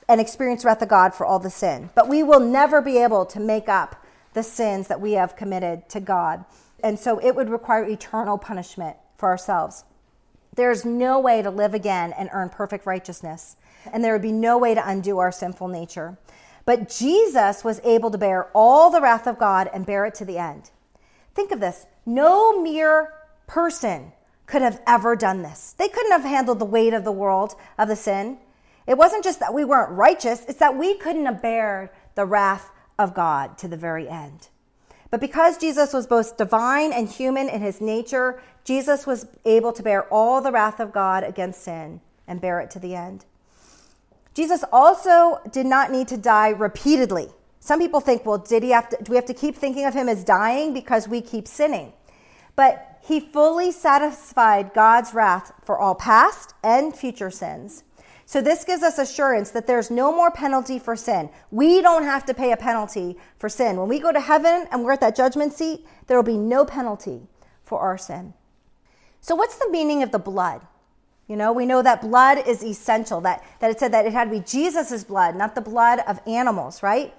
and 0.10 0.20
experience 0.20 0.66
wrath 0.66 0.82
of 0.82 0.90
God 0.90 1.14
for 1.14 1.26
all 1.26 1.40
the 1.40 1.50
sin. 1.50 1.90
But 1.96 2.08
we 2.08 2.24
will 2.24 2.40
never 2.40 2.82
be 2.82 2.98
able 2.98 3.26
to 3.28 3.40
make 3.40 3.70
up 3.70 4.06
the 4.34 4.44
sins 4.44 4.88
that 4.88 5.02
we 5.02 5.14
have 5.14 5.36
committed 5.36 5.88
to 5.90 6.00
God. 6.00 6.46
And 6.84 7.00
so 7.00 7.20
it 7.20 7.36
would 7.36 7.50
require 7.50 7.84
eternal 7.84 8.38
punishment 8.38 8.98
for 9.18 9.30
ourselves. 9.30 9.84
There's 10.56 10.86
no 10.86 11.20
way 11.20 11.42
to 11.42 11.50
live 11.50 11.74
again 11.74 12.14
and 12.18 12.30
earn 12.34 12.50
perfect 12.50 12.86
righteousness, 12.86 13.56
and 13.92 14.04
there 14.04 14.14
would 14.14 14.22
be 14.22 14.32
no 14.32 14.58
way 14.58 14.74
to 14.74 14.90
undo 14.90 15.20
our 15.20 15.32
sinful 15.32 15.68
nature. 15.68 16.18
But 16.66 16.90
Jesus 16.90 17.64
was 17.64 17.80
able 17.84 18.12
to 18.12 18.18
bear 18.18 18.50
all 18.54 18.90
the 18.90 19.02
wrath 19.02 19.28
of 19.28 19.40
God 19.40 19.70
and 19.74 19.86
bear 19.86 20.06
it 20.06 20.16
to 20.16 20.26
the 20.26 20.38
end. 20.38 20.70
Think 21.34 21.52
of 21.52 21.60
this 21.60 21.86
no 22.06 22.62
mere 22.62 23.14
person 23.48 24.12
could 24.46 24.62
have 24.62 24.82
ever 24.88 25.16
done 25.16 25.42
this. 25.42 25.76
They 25.78 25.90
couldn't 25.90 26.12
have 26.12 26.24
handled 26.24 26.60
the 26.60 26.66
weight 26.66 26.94
of 26.94 27.04
the 27.04 27.12
world, 27.12 27.56
of 27.78 27.88
the 27.88 27.96
sin. 27.96 28.38
It 28.88 28.98
wasn't 28.98 29.24
just 29.24 29.40
that 29.42 29.54
we 29.54 29.66
weren't 29.66 29.92
righteous, 29.92 30.46
it's 30.48 30.60
that 30.60 30.78
we 30.78 30.98
couldn't 30.98 31.26
have 31.26 31.42
bared 31.42 31.90
the 32.16 32.26
wrath 32.26 32.72
of 32.98 33.14
God 33.14 33.58
to 33.60 33.68
the 33.68 33.78
very 33.78 34.08
end. 34.08 34.48
But 35.10 35.22
because 35.22 35.58
Jesus 35.58 35.94
was 35.94 36.08
both 36.08 36.38
divine 36.38 36.92
and 36.92 37.08
human 37.08 37.50
in 37.50 37.62
his 37.62 37.80
nature, 37.80 38.42
Jesus 38.64 39.06
was 39.08 39.28
able 39.46 39.72
to 39.74 39.84
bear 39.84 40.04
all 40.12 40.42
the 40.42 40.52
wrath 40.52 40.80
of 40.80 40.92
God 40.92 41.24
against 41.24 41.64
sin 41.64 42.02
and 42.28 42.42
bear 42.42 42.60
it 42.60 42.72
to 42.72 42.80
the 42.80 42.96
end. 42.96 43.26
Jesus 44.38 44.64
also 44.72 45.40
did 45.52 45.66
not 45.66 45.92
need 45.92 46.08
to 46.10 46.16
die 46.16 46.50
repeatedly. 46.50 47.28
Some 47.60 47.80
people 47.80 48.00
think, 48.00 48.24
well, 48.24 48.38
did 48.38 48.62
he 48.62 48.70
have 48.70 48.88
to, 48.90 48.98
do 49.02 49.10
we 49.10 49.16
have 49.16 49.26
to 49.26 49.34
keep 49.34 49.56
thinking 49.56 49.86
of 49.86 49.96
him 49.96 50.08
as 50.08 50.24
dying 50.24 50.76
because 50.76 51.08
we 51.08 51.22
keep 51.22 51.48
sinning? 51.48 51.92
But 52.56 53.00
he 53.02 53.20
fully 53.20 53.72
satisfied 53.72 54.76
God's 54.76 55.16
wrath 55.16 55.52
for 55.66 55.80
all 55.80 55.96
past 55.96 56.54
and 56.64 56.96
future 56.96 57.32
sins. 57.32 57.84
So 58.28 58.40
this 58.40 58.64
gives 58.64 58.84
us 58.84 59.00
assurance 59.00 59.50
that 59.52 59.66
there's 59.66 59.90
no 59.90 60.16
more 60.16 60.30
penalty 60.30 60.78
for 60.78 60.96
sin. 60.96 61.32
We 61.50 61.82
don't 61.82 62.04
have 62.04 62.24
to 62.28 62.36
pay 62.36 62.52
a 62.52 62.58
penalty 62.58 63.18
for 63.40 63.50
sin. 63.50 63.76
When 63.78 63.90
we 63.90 63.98
go 63.98 64.12
to 64.12 64.20
heaven 64.20 64.68
and 64.72 64.84
we're 64.84 64.92
at 64.92 65.02
that 65.02 65.16
judgment 65.16 65.54
seat, 65.54 65.84
there 66.06 66.16
will 66.16 66.24
be 66.24 66.38
no 66.38 66.64
penalty 66.64 67.22
for 67.64 67.80
our 67.80 67.98
sin. 67.98 68.36
So 69.20 69.34
what's 69.34 69.58
the 69.58 69.72
meaning 69.72 70.04
of 70.04 70.12
the 70.12 70.20
blood? 70.20 70.62
You 71.28 71.36
know, 71.36 71.52
we 71.52 71.66
know 71.66 71.82
that 71.82 72.02
blood 72.02 72.48
is 72.48 72.64
essential, 72.64 73.20
that, 73.22 73.44
that 73.60 73.70
it 73.70 73.80
said 73.80 73.92
that 73.92 74.06
it 74.06 74.14
had 74.14 74.26
to 74.26 74.32
be 74.32 74.40
Jesus' 74.40 75.04
blood, 75.04 75.36
not 75.36 75.56
the 75.56 75.62
blood 75.62 76.00
of 76.08 76.20
animals, 76.26 76.82
right? 76.82 77.14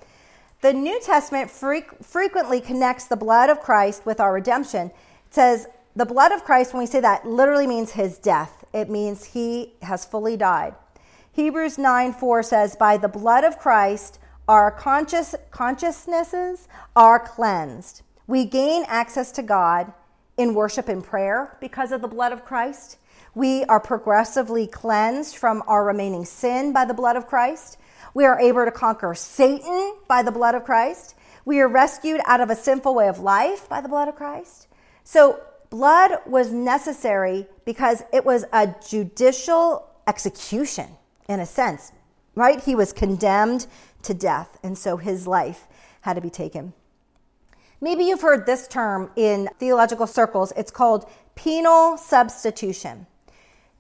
The 0.60 0.72
New 0.72 0.98
Testament 1.00 1.50
fre- 1.50 1.94
frequently 2.02 2.60
connects 2.60 3.04
the 3.04 3.16
blood 3.16 3.50
of 3.50 3.60
Christ 3.60 4.06
with 4.06 4.18
our 4.18 4.32
redemption. 4.32 4.86
It 5.26 5.34
says 5.34 5.68
the 5.94 6.06
blood 6.06 6.32
of 6.32 6.44
Christ, 6.44 6.72
when 6.72 6.80
we 6.80 6.86
say 6.86 7.00
that, 7.00 7.26
literally 7.26 7.66
means 7.66 7.92
his 7.92 8.18
death. 8.18 8.64
It 8.72 8.88
means 8.88 9.24
he 9.24 9.74
has 9.82 10.04
fully 10.04 10.36
died. 10.36 10.74
Hebrews 11.32 11.78
9 11.78 12.12
4 12.14 12.42
says, 12.42 12.76
By 12.76 12.96
the 12.96 13.08
blood 13.08 13.44
of 13.44 13.58
Christ, 13.58 14.18
our 14.48 14.70
conscious, 14.70 15.34
consciousnesses 15.50 16.66
are 16.96 17.20
cleansed. 17.20 18.02
We 18.26 18.44
gain 18.44 18.84
access 18.88 19.30
to 19.32 19.42
God 19.42 19.92
in 20.36 20.54
worship 20.54 20.88
and 20.88 21.04
prayer 21.04 21.56
because 21.60 21.92
of 21.92 22.00
the 22.00 22.08
blood 22.08 22.32
of 22.32 22.44
Christ. 22.44 22.96
We 23.38 23.62
are 23.66 23.79
progressively 23.79 24.66
cleansed 24.66 25.37
from 25.37 25.62
our 25.68 25.85
remaining 25.85 26.24
sin 26.24 26.72
by 26.72 26.85
the 26.85 26.92
blood 26.92 27.14
of 27.14 27.29
Christ. 27.29 27.79
We 28.12 28.24
are 28.24 28.37
able 28.40 28.64
to 28.64 28.72
conquer 28.72 29.14
Satan 29.14 29.94
by 30.09 30.24
the 30.24 30.33
blood 30.33 30.57
of 30.57 30.64
Christ. 30.64 31.14
We 31.44 31.61
are 31.61 31.68
rescued 31.68 32.20
out 32.27 32.40
of 32.40 32.51
a 32.51 32.57
sinful 32.57 32.96
way 32.96 33.07
of 33.07 33.20
life 33.20 33.68
by 33.68 33.81
the 33.81 33.88
blood 33.88 34.09
of 34.09 34.16
Christ. 34.16 34.66
So, 35.05 35.40
blood 35.70 36.18
was 36.27 36.53
necessary 36.53 37.46
because 37.64 38.03
it 38.12 38.24
was 38.24 38.44
a 38.53 38.74
judicial 38.85 39.88
execution 40.09 40.88
in 41.29 41.38
a 41.38 41.46
sense, 41.46 41.92
right? 42.35 42.61
He 42.61 42.74
was 42.74 42.92
condemned 42.92 43.68
to 44.03 44.14
death, 44.14 44.59
and 44.64 44.77
so 44.77 44.96
his 44.96 45.29
life 45.29 45.68
had 46.01 46.14
to 46.14 46.20
be 46.20 46.29
taken. 46.29 46.72
Maybe 47.81 48.03
you've 48.03 48.22
heard 48.22 48.46
this 48.46 48.66
term 48.66 49.12
in 49.14 49.48
theological 49.61 50.09
circles. 50.09 50.53
It's 50.57 50.72
called 50.72 51.09
penal 51.37 51.96
substitution. 51.98 53.07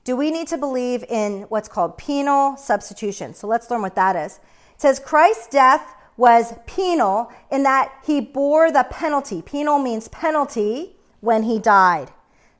Do 0.08 0.16
we 0.16 0.30
need 0.30 0.48
to 0.48 0.56
believe 0.56 1.04
in 1.10 1.42
what's 1.50 1.68
called 1.68 1.98
penal 1.98 2.56
substitution? 2.56 3.34
So 3.34 3.46
let's 3.46 3.70
learn 3.70 3.82
what 3.82 3.94
that 3.96 4.16
is. 4.16 4.36
It 4.72 4.80
says 4.80 4.98
Christ's 4.98 5.48
death 5.48 5.94
was 6.16 6.54
penal 6.66 7.30
in 7.52 7.62
that 7.64 7.92
he 8.06 8.22
bore 8.22 8.72
the 8.72 8.84
penalty. 8.84 9.42
Penal 9.42 9.78
means 9.78 10.08
penalty 10.08 10.96
when 11.20 11.42
he 11.42 11.58
died. 11.58 12.10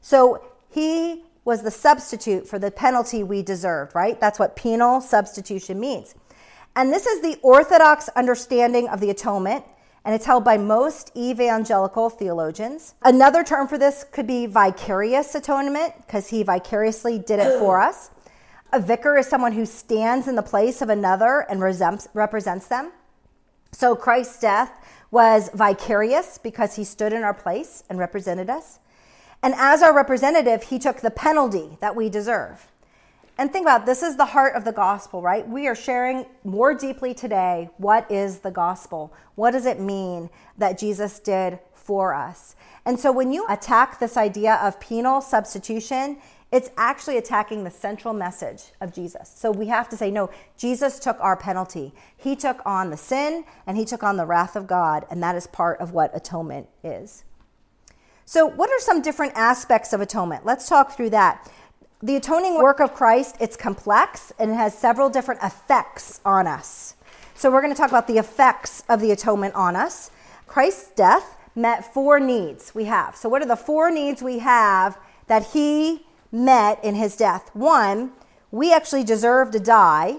So 0.03 0.45
he 0.69 1.25
was 1.47 1.63
the 1.63 1.71
substitute 1.71 2.47
for 2.47 2.59
the 2.59 2.71
penalty 2.71 3.23
we 3.23 3.41
deserved, 3.41 3.95
right? 3.95 4.21
That's 4.21 4.39
what 4.39 4.55
penal 4.55 5.01
substitution 5.01 5.81
means. 5.81 6.15
And 6.77 6.93
this 6.93 7.07
is 7.07 7.23
the 7.23 7.39
orthodox 7.41 8.11
understanding 8.11 8.91
of 8.91 9.01
the 9.01 9.09
atonement, 9.09 9.65
and 10.05 10.15
it's 10.15 10.25
held 10.25 10.45
by 10.45 10.57
most 10.57 11.11
evangelical 11.17 12.11
theologians. 12.11 12.95
Another 13.03 13.45
term 13.45 13.69
for 13.69 13.79
this 13.79 14.05
could 14.11 14.27
be 14.27 14.47
vicarious 14.47 15.35
atonement, 15.35 15.93
because 16.07 16.29
he 16.29 16.43
vicariously 16.43 17.19
did 17.19 17.39
it 17.41 17.59
for 17.59 17.81
us. 17.89 18.11
A 18.73 18.81
vicar 18.81 19.17
is 19.17 19.27
someone 19.27 19.53
who 19.53 19.65
stands 19.65 20.29
in 20.29 20.35
the 20.35 20.43
place 20.43 20.83
of 20.83 20.91
another 20.91 21.47
and 21.49 21.61
represents 21.61 22.67
them. 22.67 22.93
So 23.73 23.97
Christ's 23.97 24.41
death 24.41 24.73
was 25.11 25.51
vicarious 25.55 26.39
because 26.39 26.77
he 26.77 26.85
stood 26.85 27.13
in 27.13 27.23
our 27.23 27.35
place 27.35 27.83
and 27.89 27.99
represented 27.99 28.51
us. 28.51 28.79
And 29.43 29.55
as 29.57 29.83
our 29.83 29.95
representative, 29.95 30.65
he 30.65 30.79
took 30.79 31.01
the 31.01 31.11
penalty 31.11 31.79
that 31.81 31.95
we 31.97 32.09
deserve. 32.09 32.67
And 33.39 33.53
think 33.53 33.65
about 33.65 33.83
it, 33.83 33.87
this 33.87 34.03
is 34.03 34.17
the 34.17 34.25
heart 34.25 34.57
of 34.57 34.65
the 34.65 34.73
gospel, 34.73 35.23
right? 35.23 35.49
We 35.49 35.69
are 35.69 35.75
sharing 35.77 36.27
more 36.43 36.75
deeply 36.75 37.15
today 37.15 37.71
what 37.77 38.11
is 38.11 38.41
the 38.41 38.51
gospel? 38.51 39.15
What 39.37 39.53
does 39.53 39.65
it 39.65 39.79
mean 39.79 40.29
that 40.59 40.77
Jesus 40.77 41.21
did 41.21 41.61
for 41.73 42.15
us? 42.15 42.57
And 42.85 42.99
so 42.99 43.13
when 43.13 43.33
you 43.33 43.47
attack 43.49 44.01
this 44.01 44.17
idea 44.17 44.57
of 44.57 44.81
penal 44.81 45.21
substitution, 45.21 46.19
it's 46.51 46.71
actually 46.77 47.19
attacking 47.19 47.63
the 47.63 47.71
central 47.71 48.13
message 48.13 48.73
of 48.81 48.93
Jesus. 48.93 49.31
So 49.37 49.53
we 49.53 49.67
have 49.69 49.89
to 49.91 49.97
say, 49.97 50.11
no, 50.11 50.31
Jesus 50.57 50.99
took 50.99 51.21
our 51.21 51.37
penalty. 51.37 51.93
He 52.17 52.35
took 52.35 52.61
on 52.67 52.91
the 52.91 52.97
sin 52.97 53.45
and 53.67 53.77
he 53.77 53.85
took 53.85 54.03
on 54.03 54.17
the 54.17 54.27
wrath 54.27 54.57
of 54.57 54.67
God, 54.67 55.07
and 55.11 55.23
that 55.23 55.37
is 55.37 55.47
part 55.47 55.79
of 55.81 55.93
what 55.93 56.17
atonement 56.17 56.69
is. 56.83 57.25
So, 58.25 58.45
what 58.45 58.69
are 58.69 58.81
some 58.81 59.01
different 59.01 59.33
aspects 59.37 59.95
of 59.95 60.03
atonement? 60.03 60.45
Let's 60.45 60.69
talk 60.69 60.95
through 60.95 61.11
that. 61.11 61.51
The 62.01 62.15
atoning 62.15 62.59
work 62.59 62.79
of 62.79 62.95
Christ, 62.95 63.37
it's 63.41 63.57
complex 63.57 64.33
and 64.39 64.53
it 64.53 64.55
has 64.55 64.77
several 64.77 65.11
different 65.11 65.43
effects 65.43 66.21
on 66.25 66.47
us. 66.47 66.95
So 67.35 67.51
we're 67.51 67.61
going 67.61 67.73
to 67.73 67.77
talk 67.77 67.91
about 67.91 68.07
the 68.07 68.19
effects 68.19 68.85
of 68.89 69.01
the 69.01 69.11
atonement 69.11 69.57
on 69.57 69.75
us. 69.75 70.13
Christ's 70.47 70.91
death 70.93 71.37
met 71.57 71.93
four 71.93 72.21
needs 72.21 72.73
we 72.73 72.85
have. 72.85 73.17
So 73.17 73.29
what 73.29 73.43
are 73.43 73.47
the 73.47 73.57
four 73.57 73.91
needs 73.91 74.23
we 74.23 74.39
have 74.39 74.97
that 75.27 75.49
he 75.49 76.07
met 76.31 76.83
in 76.85 76.95
his 76.95 77.17
death? 77.17 77.51
One, 77.53 78.13
we 78.53 78.73
actually 78.73 79.03
deserve 79.03 79.51
to 79.51 79.59
die 79.59 80.19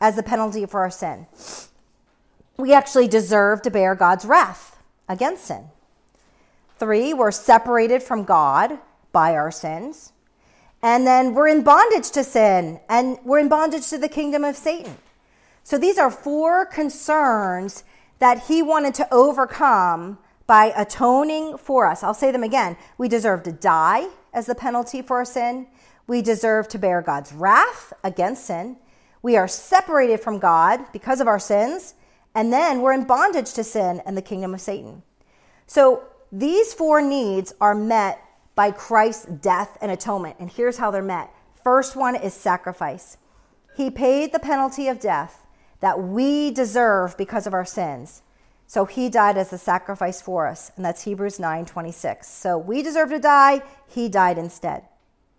as 0.00 0.16
the 0.16 0.22
penalty 0.22 0.64
for 0.64 0.80
our 0.80 0.90
sin. 0.90 1.26
We 2.56 2.72
actually 2.72 3.08
deserve 3.08 3.60
to 3.62 3.70
bear 3.70 3.94
God's 3.94 4.24
wrath 4.24 4.82
against 5.10 5.44
sin. 5.44 5.66
Three, 6.78 7.12
we're 7.12 7.32
separated 7.32 8.02
from 8.02 8.24
God 8.24 8.78
by 9.12 9.34
our 9.34 9.50
sins. 9.50 10.11
And 10.82 11.06
then 11.06 11.34
we're 11.34 11.48
in 11.48 11.62
bondage 11.62 12.10
to 12.10 12.24
sin 12.24 12.80
and 12.88 13.18
we're 13.24 13.38
in 13.38 13.48
bondage 13.48 13.88
to 13.90 13.98
the 13.98 14.08
kingdom 14.08 14.44
of 14.44 14.56
Satan. 14.56 14.96
So 15.62 15.78
these 15.78 15.96
are 15.96 16.10
four 16.10 16.66
concerns 16.66 17.84
that 18.18 18.44
he 18.44 18.62
wanted 18.62 18.94
to 18.94 19.14
overcome 19.14 20.18
by 20.46 20.72
atoning 20.76 21.56
for 21.56 21.86
us. 21.86 22.02
I'll 22.02 22.14
say 22.14 22.32
them 22.32 22.42
again. 22.42 22.76
We 22.98 23.08
deserve 23.08 23.44
to 23.44 23.52
die 23.52 24.08
as 24.34 24.46
the 24.46 24.54
penalty 24.54 25.02
for 25.02 25.18
our 25.18 25.24
sin. 25.24 25.68
We 26.08 26.20
deserve 26.20 26.66
to 26.68 26.78
bear 26.78 27.00
God's 27.00 27.32
wrath 27.32 27.92
against 28.02 28.46
sin. 28.46 28.76
We 29.22 29.36
are 29.36 29.46
separated 29.46 30.18
from 30.18 30.40
God 30.40 30.80
because 30.92 31.20
of 31.20 31.28
our 31.28 31.38
sins. 31.38 31.94
And 32.34 32.52
then 32.52 32.80
we're 32.80 32.92
in 32.92 33.04
bondage 33.04 33.52
to 33.54 33.62
sin 33.62 34.02
and 34.04 34.16
the 34.16 34.22
kingdom 34.22 34.52
of 34.52 34.60
Satan. 34.60 35.02
So 35.66 36.02
these 36.32 36.74
four 36.74 37.00
needs 37.00 37.54
are 37.60 37.74
met 37.74 38.20
by 38.54 38.70
Christ's 38.70 39.26
death 39.26 39.78
and 39.80 39.90
atonement. 39.90 40.36
And 40.38 40.50
here's 40.50 40.78
how 40.78 40.90
they're 40.90 41.02
met 41.02 41.30
first 41.62 41.94
one 41.94 42.16
is 42.16 42.34
sacrifice. 42.34 43.16
He 43.76 43.90
paid 43.90 44.32
the 44.32 44.38
penalty 44.38 44.88
of 44.88 45.00
death 45.00 45.46
that 45.80 46.02
we 46.02 46.50
deserve 46.50 47.16
because 47.16 47.46
of 47.46 47.54
our 47.54 47.64
sins. 47.64 48.22
So 48.66 48.84
he 48.84 49.08
died 49.08 49.36
as 49.36 49.52
a 49.52 49.58
sacrifice 49.58 50.22
for 50.22 50.46
us, 50.46 50.72
and 50.76 50.84
that's 50.84 51.02
Hebrews 51.02 51.38
9:26. 51.38 52.26
So 52.28 52.56
we 52.56 52.82
deserve 52.82 53.10
to 53.10 53.18
die, 53.18 53.62
he 53.86 54.08
died 54.08 54.38
instead. 54.38 54.84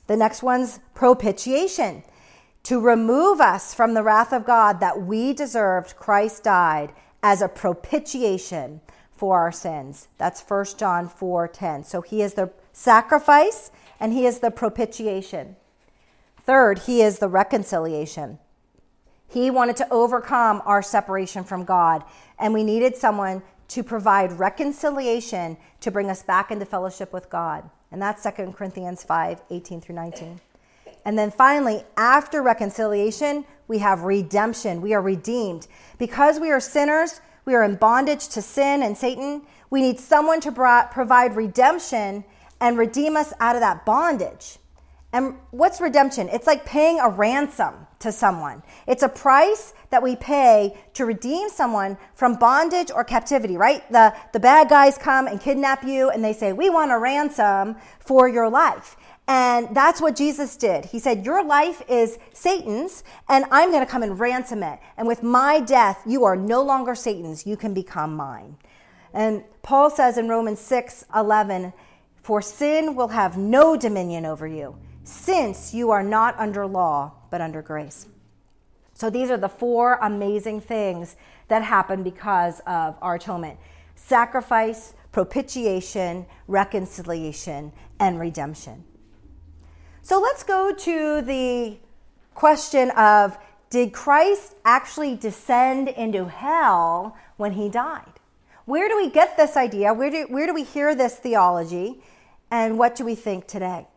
The 0.07 0.17
next 0.17 0.43
one's 0.43 0.79
propitiation. 0.93 2.03
To 2.63 2.79
remove 2.79 3.41
us 3.41 3.73
from 3.73 3.93
the 3.93 4.03
wrath 4.03 4.31
of 4.31 4.45
God 4.45 4.79
that 4.79 5.01
we 5.01 5.33
deserved, 5.33 5.95
Christ 5.97 6.43
died 6.43 6.93
as 7.21 7.41
a 7.41 7.47
propitiation 7.47 8.81
for 9.11 9.39
our 9.39 9.51
sins. 9.51 10.07
That's 10.17 10.41
1 10.41 10.77
John 10.77 11.09
4:10. 11.09 11.83
So 11.83 12.01
he 12.01 12.21
is 12.21 12.35
the 12.35 12.51
sacrifice 12.73 13.71
and 13.99 14.11
he 14.11 14.25
is 14.25 14.39
the 14.39 14.51
propitiation. 14.51 15.55
Third, 16.41 16.79
he 16.79 17.01
is 17.01 17.19
the 17.19 17.29
reconciliation. 17.29 18.39
He 19.27 19.49
wanted 19.49 19.77
to 19.77 19.87
overcome 19.91 20.61
our 20.65 20.81
separation 20.81 21.43
from 21.43 21.63
God, 21.63 22.03
and 22.37 22.53
we 22.53 22.63
needed 22.63 22.95
someone 22.95 23.41
to 23.69 23.81
provide 23.81 24.33
reconciliation 24.33 25.57
to 25.79 25.89
bring 25.89 26.09
us 26.09 26.21
back 26.21 26.51
into 26.51 26.65
fellowship 26.65 27.13
with 27.13 27.29
God. 27.29 27.69
And 27.91 28.01
that's 28.01 28.23
2 28.23 28.51
Corinthians 28.51 29.03
5 29.03 29.41
18 29.49 29.81
through 29.81 29.95
19. 29.95 30.39
And 31.05 31.17
then 31.17 31.31
finally, 31.31 31.83
after 31.97 32.41
reconciliation, 32.41 33.45
we 33.67 33.79
have 33.79 34.03
redemption. 34.03 34.81
We 34.81 34.93
are 34.93 35.01
redeemed. 35.01 35.67
Because 35.97 36.39
we 36.39 36.51
are 36.51 36.59
sinners, 36.59 37.21
we 37.45 37.55
are 37.55 37.63
in 37.63 37.75
bondage 37.75 38.27
to 38.29 38.41
sin 38.41 38.83
and 38.83 38.97
Satan. 38.97 39.43
We 39.69 39.81
need 39.81 39.99
someone 39.99 40.39
to 40.41 40.51
provide 40.91 41.35
redemption 41.35 42.23
and 42.63 42.77
redeem 42.77 43.17
us 43.17 43.33
out 43.41 43.57
of 43.57 43.61
that 43.61 43.85
bondage. 43.85 44.57
And 45.11 45.35
what's 45.51 45.81
redemption? 45.81 46.29
It's 46.29 46.47
like 46.47 46.65
paying 46.65 46.97
a 46.97 47.09
ransom 47.09 47.73
to 47.99 48.09
someone. 48.09 48.63
It's 48.87 49.03
a 49.03 49.09
price 49.09 49.73
that 49.89 50.01
we 50.01 50.15
pay 50.15 50.75
to 50.93 51.05
redeem 51.05 51.49
someone 51.49 51.97
from 52.15 52.35
bondage 52.35 52.89
or 52.89 53.03
captivity, 53.03 53.57
right? 53.57 53.83
The, 53.91 54.15
the 54.31 54.39
bad 54.39 54.69
guys 54.69 54.97
come 54.97 55.27
and 55.27 55.41
kidnap 55.41 55.83
you 55.83 56.09
and 56.09 56.23
they 56.23 56.31
say, 56.31 56.53
We 56.53 56.69
want 56.69 56.91
a 56.91 56.97
ransom 56.97 57.75
for 57.99 58.29
your 58.29 58.49
life. 58.49 58.95
And 59.27 59.75
that's 59.75 60.01
what 60.01 60.15
Jesus 60.15 60.55
did. 60.55 60.85
He 60.85 60.99
said, 60.99 61.25
Your 61.25 61.43
life 61.43 61.83
is 61.89 62.17
Satan's, 62.31 63.03
and 63.27 63.43
I'm 63.51 63.71
going 63.71 63.85
to 63.85 63.91
come 63.91 64.03
and 64.03 64.17
ransom 64.17 64.63
it. 64.63 64.79
And 64.95 65.05
with 65.05 65.21
my 65.21 65.59
death, 65.59 66.01
you 66.05 66.23
are 66.23 66.37
no 66.37 66.63
longer 66.63 66.95
Satan's. 66.95 67.45
You 67.45 67.57
can 67.57 67.73
become 67.73 68.15
mine. 68.15 68.55
And 69.13 69.43
Paul 69.63 69.89
says 69.89 70.17
in 70.17 70.29
Romans 70.29 70.59
6 70.59 71.05
11, 71.13 71.73
for 72.23 72.41
sin 72.41 72.95
will 72.95 73.09
have 73.09 73.37
no 73.37 73.75
dominion 73.75 74.25
over 74.25 74.47
you, 74.47 74.77
since 75.03 75.73
you 75.73 75.91
are 75.91 76.01
not 76.01 76.39
under 76.39 76.65
law, 76.65 77.11
but 77.29 77.41
under 77.41 77.61
grace. 77.61 78.07
So 78.93 79.09
these 79.09 79.29
are 79.29 79.37
the 79.37 79.49
four 79.49 79.99
amazing 80.01 80.61
things 80.61 81.17
that 81.49 81.63
happen 81.63 82.01
because 82.01 82.61
of 82.65 82.95
our 83.01 83.15
atonement 83.15 83.59
sacrifice, 83.95 84.93
propitiation, 85.11 86.25
reconciliation, 86.47 87.71
and 87.99 88.19
redemption. 88.19 88.83
So 90.01 90.19
let's 90.19 90.43
go 90.43 90.73
to 90.73 91.21
the 91.21 91.77
question 92.33 92.89
of 92.91 93.37
did 93.69 93.93
Christ 93.93 94.55
actually 94.65 95.15
descend 95.15 95.89
into 95.89 96.25
hell 96.25 97.17
when 97.37 97.53
he 97.53 97.69
died? 97.69 98.12
Where 98.65 98.87
do 98.87 98.95
we 98.95 99.09
get 99.09 99.35
this 99.37 99.57
idea? 99.57 99.93
Where 99.93 100.09
do, 100.09 100.25
where 100.29 100.47
do 100.47 100.53
we 100.53 100.63
hear 100.63 100.95
this 100.95 101.15
theology? 101.15 102.01
And 102.49 102.77
what 102.77 102.95
do 102.95 103.03
we 103.03 103.15
think 103.15 103.47
today? 103.47 103.87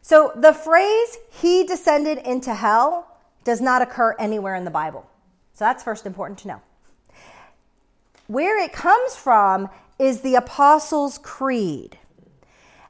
So 0.00 0.32
the 0.34 0.52
phrase, 0.52 1.18
he 1.30 1.64
descended 1.64 2.18
into 2.18 2.54
hell, 2.54 3.06
does 3.44 3.60
not 3.60 3.82
occur 3.82 4.16
anywhere 4.18 4.56
in 4.56 4.64
the 4.64 4.70
Bible. 4.70 5.08
So 5.54 5.64
that's 5.64 5.84
first 5.84 6.06
important 6.06 6.38
to 6.40 6.48
know. 6.48 6.62
Where 8.26 8.58
it 8.58 8.72
comes 8.72 9.14
from 9.14 9.68
is 9.98 10.22
the 10.22 10.34
Apostles' 10.34 11.18
Creed. 11.18 11.98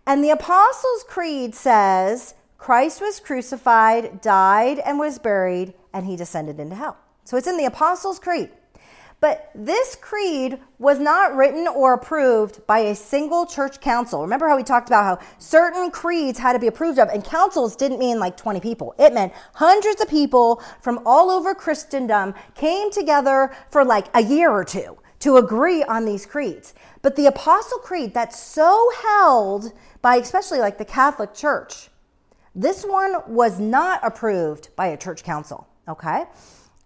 And 0.07 0.25
the 0.25 0.31
Apostles' 0.31 1.05
Creed 1.09 1.55
says 1.55 2.35
Christ 2.59 3.01
was 3.01 3.21
crucified, 3.21 4.21
died, 4.21 4.79
and 4.79 4.99
was 4.99 5.19
buried, 5.19 5.75
and 5.93 6.07
he 6.07 6.17
descended 6.17 6.59
into 6.59 6.77
hell. 6.77 6.97
So 7.25 7.37
it's 7.37 7.47
in 7.47 7.57
the 7.57 7.67
Apostles' 7.67 8.19
Creed. 8.19 8.51
But 9.23 9.53
this 9.55 9.95
creed 9.95 10.59
was 10.81 10.99
not 10.99 11.37
written 11.37 11.69
or 11.69 11.95
approved 11.95 12.67
by 12.67 12.81
a 12.81 12.95
single 12.97 13.47
church 13.47 13.81
council. 13.81 14.21
Remember 14.21 14.49
how 14.49 14.57
we 14.57 14.65
talked 14.65 14.89
about 14.89 15.05
how 15.05 15.27
certain 15.39 15.93
creeds 15.93 16.41
had 16.41 16.55
to 16.55 16.59
be 16.59 16.67
approved 16.67 16.99
of, 16.99 17.09
and 17.09 17.25
councils 17.25 17.77
didn't 17.77 18.01
mean 18.01 18.19
like 18.19 18.37
20 18.37 18.59
people. 18.59 18.97
It 18.99 19.15
meant 19.15 19.33
hundreds 19.55 20.01
of 20.01 20.09
people 20.09 20.61
from 20.81 20.99
all 21.07 21.31
over 21.31 21.55
Christendom 21.55 22.35
came 22.57 22.91
together 22.91 23.53
for 23.71 23.85
like 23.85 24.09
a 24.15 24.25
year 24.25 24.51
or 24.51 24.65
two 24.65 24.99
to 25.21 25.37
agree 25.37 25.85
on 25.85 26.05
these 26.05 26.27
creeds. 26.27 26.75
But 27.01 27.15
the 27.15 27.27
Apostle 27.27 27.79
Creed 27.79 28.13
that's 28.13 28.41
so 28.41 28.91
held 29.05 29.73
by 30.03 30.17
especially 30.17 30.59
like 30.59 30.79
the 30.79 30.85
Catholic 30.85 31.33
Church, 31.33 31.91
this 32.57 32.83
one 32.83 33.15
was 33.29 33.61
not 33.61 34.01
approved 34.03 34.75
by 34.75 34.89
a 34.89 34.97
church 34.97 35.23
council, 35.23 35.69
okay? 35.87 36.25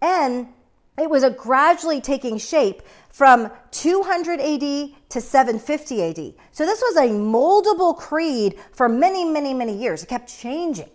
And 0.03 0.49
it 0.97 1.09
was 1.09 1.23
gradually 1.37 2.01
taking 2.01 2.37
shape 2.37 2.81
from 3.09 3.51
200 3.71 4.39
AD 4.39 4.91
to 5.09 5.21
750 5.21 6.03
AD. 6.03 6.33
So 6.51 6.65
this 6.65 6.81
was 6.81 6.97
a 6.97 7.09
moldable 7.09 7.95
creed 7.95 8.59
for 8.71 8.89
many, 8.89 9.25
many, 9.25 9.53
many 9.53 9.77
years. 9.77 10.03
It 10.03 10.09
kept 10.09 10.27
changing. 10.27 10.89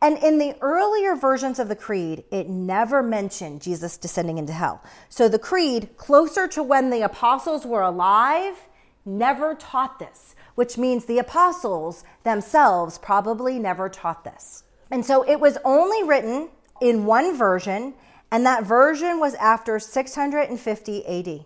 And 0.00 0.16
in 0.18 0.38
the 0.38 0.56
earlier 0.60 1.16
versions 1.16 1.58
of 1.58 1.68
the 1.68 1.76
creed, 1.76 2.24
it 2.30 2.48
never 2.48 3.02
mentioned 3.02 3.60
Jesus 3.60 3.96
descending 3.96 4.38
into 4.38 4.52
hell. 4.52 4.82
So 5.08 5.28
the 5.28 5.40
creed, 5.40 5.96
closer 5.96 6.46
to 6.48 6.62
when 6.62 6.90
the 6.90 7.02
apostles 7.02 7.66
were 7.66 7.82
alive, 7.82 8.56
never 9.04 9.54
taught 9.54 9.98
this, 9.98 10.36
which 10.54 10.78
means 10.78 11.04
the 11.04 11.18
apostles 11.18 12.04
themselves 12.22 12.98
probably 12.98 13.58
never 13.58 13.88
taught 13.88 14.22
this. 14.22 14.62
And 14.90 15.04
so 15.04 15.22
it 15.22 15.40
was 15.40 15.58
only 15.64 16.04
written 16.04 16.50
in 16.80 17.04
one 17.04 17.36
version 17.36 17.94
and 18.30 18.44
that 18.44 18.64
version 18.64 19.20
was 19.20 19.34
after 19.34 19.78
650 19.78 21.06
AD. 21.06 21.44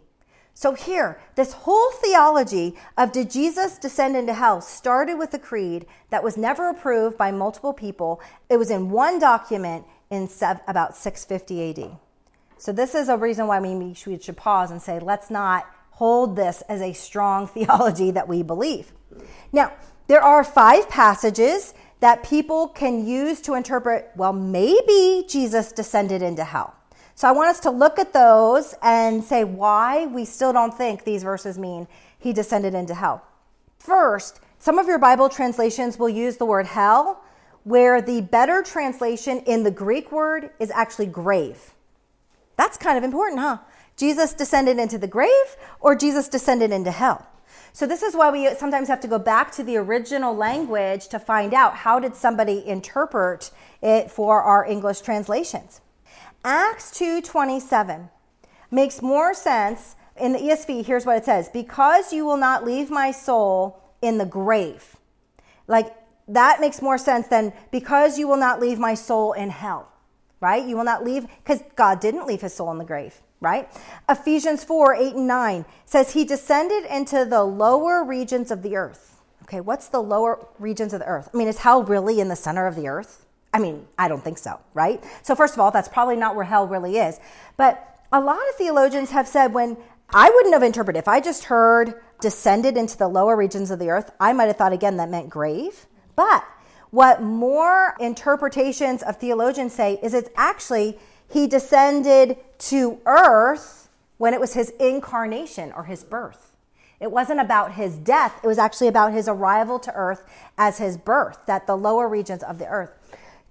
So, 0.54 0.74
here, 0.74 1.18
this 1.34 1.52
whole 1.52 1.90
theology 1.92 2.74
of 2.98 3.12
did 3.12 3.30
Jesus 3.30 3.78
descend 3.78 4.16
into 4.16 4.34
hell 4.34 4.60
started 4.60 5.18
with 5.18 5.32
a 5.32 5.38
creed 5.38 5.86
that 6.10 6.22
was 6.22 6.36
never 6.36 6.68
approved 6.68 7.16
by 7.16 7.32
multiple 7.32 7.72
people. 7.72 8.20
It 8.50 8.58
was 8.58 8.70
in 8.70 8.90
one 8.90 9.18
document 9.18 9.86
in 10.10 10.28
about 10.68 10.94
650 10.94 11.70
AD. 11.70 11.98
So, 12.58 12.70
this 12.70 12.94
is 12.94 13.08
a 13.08 13.16
reason 13.16 13.46
why 13.46 13.60
we 13.60 13.94
should 13.94 14.36
pause 14.36 14.70
and 14.70 14.82
say, 14.82 14.98
let's 14.98 15.30
not 15.30 15.66
hold 15.92 16.36
this 16.36 16.62
as 16.68 16.82
a 16.82 16.92
strong 16.92 17.46
theology 17.56 18.10
that 18.10 18.28
we 18.28 18.42
believe. 18.42 18.92
Now, 19.52 19.72
there 20.06 20.22
are 20.22 20.44
five 20.44 20.88
passages 20.90 21.72
that 22.02 22.24
people 22.24 22.66
can 22.66 23.06
use 23.06 23.40
to 23.40 23.54
interpret, 23.54 24.10
well, 24.16 24.32
maybe 24.32 25.24
Jesus 25.28 25.70
descended 25.70 26.20
into 26.20 26.42
hell. 26.42 26.74
So 27.14 27.28
I 27.28 27.32
want 27.32 27.50
us 27.50 27.60
to 27.60 27.70
look 27.70 28.00
at 28.00 28.12
those 28.12 28.74
and 28.82 29.22
say 29.22 29.44
why 29.44 30.06
we 30.06 30.24
still 30.24 30.52
don't 30.52 30.76
think 30.76 31.04
these 31.04 31.22
verses 31.22 31.60
mean 31.60 31.86
he 32.18 32.32
descended 32.32 32.74
into 32.74 32.92
hell. 32.92 33.22
First, 33.78 34.40
some 34.58 34.80
of 34.80 34.88
your 34.88 34.98
Bible 34.98 35.28
translations 35.28 35.96
will 35.96 36.08
use 36.08 36.38
the 36.38 36.44
word 36.44 36.66
hell, 36.66 37.22
where 37.62 38.02
the 38.02 38.22
better 38.22 38.64
translation 38.64 39.38
in 39.46 39.62
the 39.62 39.70
Greek 39.70 40.10
word 40.10 40.50
is 40.58 40.72
actually 40.72 41.06
grave. 41.06 41.72
That's 42.56 42.76
kind 42.76 42.98
of 42.98 43.04
important, 43.04 43.38
huh? 43.40 43.58
Jesus 43.96 44.34
descended 44.34 44.80
into 44.80 44.98
the 44.98 45.06
grave 45.06 45.56
or 45.78 45.94
Jesus 45.94 46.28
descended 46.28 46.72
into 46.72 46.90
hell? 46.90 47.28
So 47.74 47.86
this 47.86 48.02
is 48.02 48.14
why 48.14 48.30
we 48.30 48.54
sometimes 48.54 48.88
have 48.88 49.00
to 49.00 49.08
go 49.08 49.18
back 49.18 49.50
to 49.52 49.62
the 49.62 49.78
original 49.78 50.36
language 50.36 51.08
to 51.08 51.18
find 51.18 51.54
out 51.54 51.74
how 51.74 51.98
did 51.98 52.14
somebody 52.14 52.66
interpret 52.66 53.50
it 53.80 54.10
for 54.10 54.42
our 54.42 54.64
English 54.66 55.00
translations. 55.00 55.80
Acts 56.44 56.90
2:27 56.90 58.10
makes 58.70 59.00
more 59.00 59.32
sense 59.32 59.96
in 60.16 60.32
the 60.34 60.38
ESV. 60.38 60.82
Here's 60.82 61.06
what 61.06 61.16
it 61.16 61.24
says: 61.24 61.48
"Because 61.48 62.12
you 62.12 62.26
will 62.26 62.36
not 62.36 62.62
leave 62.64 62.90
my 62.90 63.10
soul 63.10 63.80
in 64.02 64.18
the 64.18 64.26
grave." 64.26 64.96
Like 65.66 65.94
that 66.28 66.60
makes 66.60 66.82
more 66.82 66.98
sense 66.98 67.26
than 67.28 67.54
because 67.70 68.18
you 68.18 68.28
will 68.28 68.36
not 68.36 68.60
leave 68.60 68.78
my 68.78 68.94
soul 68.94 69.32
in 69.32 69.48
hell. 69.48 69.88
Right? 70.40 70.64
You 70.64 70.76
will 70.76 70.84
not 70.84 71.04
leave 71.04 71.26
cuz 71.44 71.60
God 71.74 72.00
didn't 72.00 72.26
leave 72.26 72.42
his 72.42 72.52
soul 72.52 72.70
in 72.70 72.78
the 72.78 72.84
grave, 72.84 73.22
right? 73.42 73.68
Ephesians 74.08 74.64
4, 74.64 74.94
8 74.94 75.14
and 75.16 75.26
9 75.26 75.64
says 75.84 76.12
he 76.12 76.24
descended 76.24 76.84
into 76.86 77.26
the 77.26 77.44
lower 77.44 78.02
regions 78.02 78.50
of 78.50 78.62
the 78.62 78.76
earth. 78.76 79.20
Okay, 79.42 79.60
what's 79.60 79.88
the 79.88 80.00
lower 80.00 80.46
regions 80.58 80.94
of 80.94 81.00
the 81.00 81.06
earth? 81.06 81.28
I 81.34 81.36
mean, 81.36 81.48
is 81.48 81.58
hell 81.58 81.82
really 81.82 82.20
in 82.20 82.28
the 82.28 82.36
center 82.36 82.66
of 82.66 82.76
the 82.76 82.88
earth? 82.88 83.26
I 83.52 83.58
mean, 83.58 83.86
I 83.98 84.08
don't 84.08 84.24
think 84.24 84.38
so, 84.38 84.60
right? 84.72 85.04
So, 85.22 85.34
first 85.34 85.54
of 85.54 85.60
all, 85.60 85.70
that's 85.70 85.88
probably 85.88 86.16
not 86.16 86.34
where 86.36 86.44
hell 86.44 86.66
really 86.66 86.96
is. 86.96 87.20
But 87.58 87.86
a 88.12 88.20
lot 88.20 88.38
of 88.48 88.54
theologians 88.56 89.10
have 89.10 89.28
said 89.28 89.52
when 89.52 89.76
I 90.14 90.30
wouldn't 90.30 90.54
have 90.54 90.62
interpreted, 90.62 90.98
if 90.98 91.08
I 91.08 91.20
just 91.20 91.44
heard 91.44 92.00
descended 92.20 92.76
into 92.76 92.96
the 92.96 93.08
lower 93.08 93.36
regions 93.36 93.70
of 93.70 93.78
the 93.78 93.90
earth, 93.90 94.10
I 94.20 94.32
might 94.32 94.46
have 94.46 94.56
thought 94.56 94.72
again 94.72 94.96
that 94.98 95.10
meant 95.10 95.28
grave. 95.28 95.86
But 96.14 96.44
what 96.90 97.22
more 97.22 97.96
interpretations 98.00 99.02
of 99.02 99.16
theologians 99.16 99.72
say 99.72 99.98
is 100.02 100.14
it's 100.14 100.28
actually 100.36 100.98
he 101.32 101.46
descended 101.46 102.36
to 102.58 103.00
earth 103.06 103.88
when 104.18 104.34
it 104.34 104.40
was 104.40 104.54
his 104.54 104.70
incarnation 104.78 105.72
or 105.72 105.84
his 105.84 106.04
birth. 106.04 106.52
It 107.00 107.10
wasn't 107.10 107.40
about 107.40 107.72
his 107.72 107.96
death, 107.96 108.38
it 108.44 108.46
was 108.46 108.58
actually 108.58 108.88
about 108.88 109.12
his 109.12 109.26
arrival 109.26 109.78
to 109.80 109.92
earth 109.94 110.22
as 110.56 110.78
his 110.78 110.96
birth, 110.96 111.38
that 111.46 111.66
the 111.66 111.76
lower 111.76 112.08
regions 112.08 112.42
of 112.44 112.58
the 112.58 112.68
earth 112.68 112.92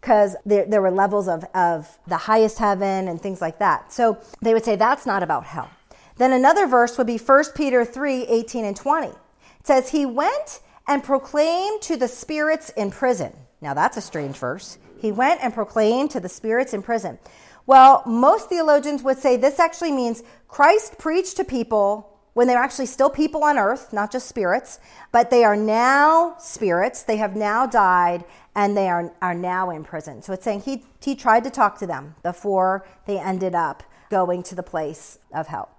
because 0.02 0.36
there, 0.46 0.66
there 0.66 0.82
were 0.82 0.92
levels 0.92 1.28
of, 1.28 1.46
of 1.54 2.00
the 2.08 2.18
highest 2.18 2.58
heaven 2.58 3.08
and 3.08 3.22
things 3.22 3.40
like 3.40 3.60
that. 3.60 3.94
So 3.94 4.18
they 4.42 4.54
would 4.54 4.66
say 4.66 4.76
that's 4.76 5.06
not 5.06 5.22
about 5.22 5.46
hell. 5.46 5.70
Then 6.18 6.34
another 6.34 6.66
verse 6.66 6.98
would 6.98 7.08
be 7.08 7.18
1 7.18 7.44
Peter 7.56 7.86
3 7.86 8.24
18 8.24 8.66
and 8.66 8.76
20. 8.76 9.08
It 9.08 9.16
says, 9.64 9.92
He 9.92 10.06
went 10.06 10.62
and 10.88 11.04
proclaimed 11.04 11.82
to 11.84 11.98
the 11.98 12.08
spirits 12.08 12.70
in 12.72 12.90
prison. 12.90 13.32
Now 13.62 13.76
that's 13.76 13.96
a 13.96 14.02
strange 14.02 14.38
verse. 14.38 14.80
He 15.00 15.12
went 15.12 15.44
and 15.44 15.54
proclaimed 15.54 16.12
to 16.12 16.20
the 16.20 16.30
spirits 16.30 16.74
in 16.74 16.82
prison. 16.82 17.20
Well, 17.66 18.04
most 18.06 18.50
theologians 18.50 19.04
would 19.04 19.18
say 19.18 19.38
this 19.38 19.60
actually 19.60 19.92
means 19.92 20.24
Christ 20.48 20.98
preached 20.98 21.38
to 21.38 21.44
people 21.44 22.08
when 22.34 22.48
they're 22.48 22.58
actually 22.58 22.86
still 22.86 23.10
people 23.10 23.44
on 23.44 23.58
earth, 23.58 23.92
not 23.92 24.12
just 24.12 24.28
spirits, 24.28 24.80
but 25.12 25.30
they 25.30 25.44
are 25.44 25.56
now 25.56 26.36
spirits. 26.40 27.04
They 27.04 27.18
have 27.18 27.36
now 27.36 27.66
died 27.66 28.24
and 28.56 28.76
they 28.76 28.88
are, 28.88 29.14
are 29.22 29.34
now 29.34 29.70
in 29.70 29.84
prison. 29.84 30.22
So 30.22 30.34
it's 30.34 30.44
saying 30.44 30.62
he, 30.62 30.86
he 31.02 31.16
tried 31.16 31.44
to 31.44 31.50
talk 31.50 31.78
to 31.80 31.88
them 31.88 32.16
before 32.24 32.86
they 33.06 33.20
ended 33.20 33.54
up 33.54 33.84
going 34.10 34.44
to 34.44 34.56
the 34.56 34.64
place 34.64 35.20
of 35.34 35.48
hell. 35.48 35.70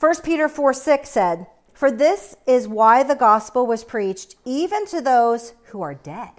1 0.00 0.22
Peter 0.22 0.48
4 0.48 0.74
6 0.74 1.08
said, 1.08 1.46
For 1.72 1.90
this 1.90 2.36
is 2.46 2.68
why 2.68 3.02
the 3.02 3.14
gospel 3.14 3.66
was 3.66 3.84
preached 3.84 4.34
even 4.44 4.86
to 4.86 5.00
those 5.00 5.54
who 5.66 5.80
are 5.82 5.94
dead. 5.94 6.32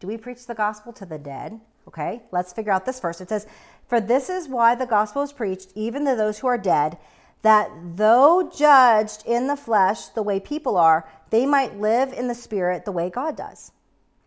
Do 0.00 0.06
we 0.08 0.16
preach 0.16 0.46
the 0.46 0.54
gospel 0.54 0.92
to 0.94 1.06
the 1.06 1.18
dead? 1.18 1.60
Okay, 1.86 2.22
let's 2.30 2.52
figure 2.52 2.72
out 2.72 2.86
this 2.86 3.00
first. 3.00 3.20
It 3.20 3.28
says, 3.28 3.46
For 3.92 4.00
this 4.00 4.30
is 4.30 4.48
why 4.48 4.74
the 4.74 4.86
gospel 4.86 5.20
is 5.20 5.34
preached 5.34 5.70
even 5.74 6.06
to 6.06 6.16
those 6.16 6.38
who 6.38 6.46
are 6.46 6.56
dead, 6.56 6.96
that 7.42 7.70
though 7.96 8.50
judged 8.50 9.22
in 9.26 9.48
the 9.48 9.54
flesh 9.54 10.06
the 10.06 10.22
way 10.22 10.40
people 10.40 10.78
are, 10.78 11.06
they 11.28 11.44
might 11.44 11.78
live 11.78 12.10
in 12.14 12.26
the 12.26 12.34
spirit 12.34 12.86
the 12.86 12.90
way 12.90 13.10
God 13.10 13.36
does. 13.36 13.70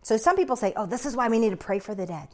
So 0.04 0.18
some 0.18 0.36
people 0.36 0.56
say, 0.56 0.72
oh, 0.76 0.86
this 0.86 1.04
is 1.04 1.16
why 1.16 1.30
we 1.30 1.40
need 1.40 1.50
to 1.50 1.58
pray 1.58 1.80
for 1.80 1.96
the 1.96 2.06
dead. 2.06 2.28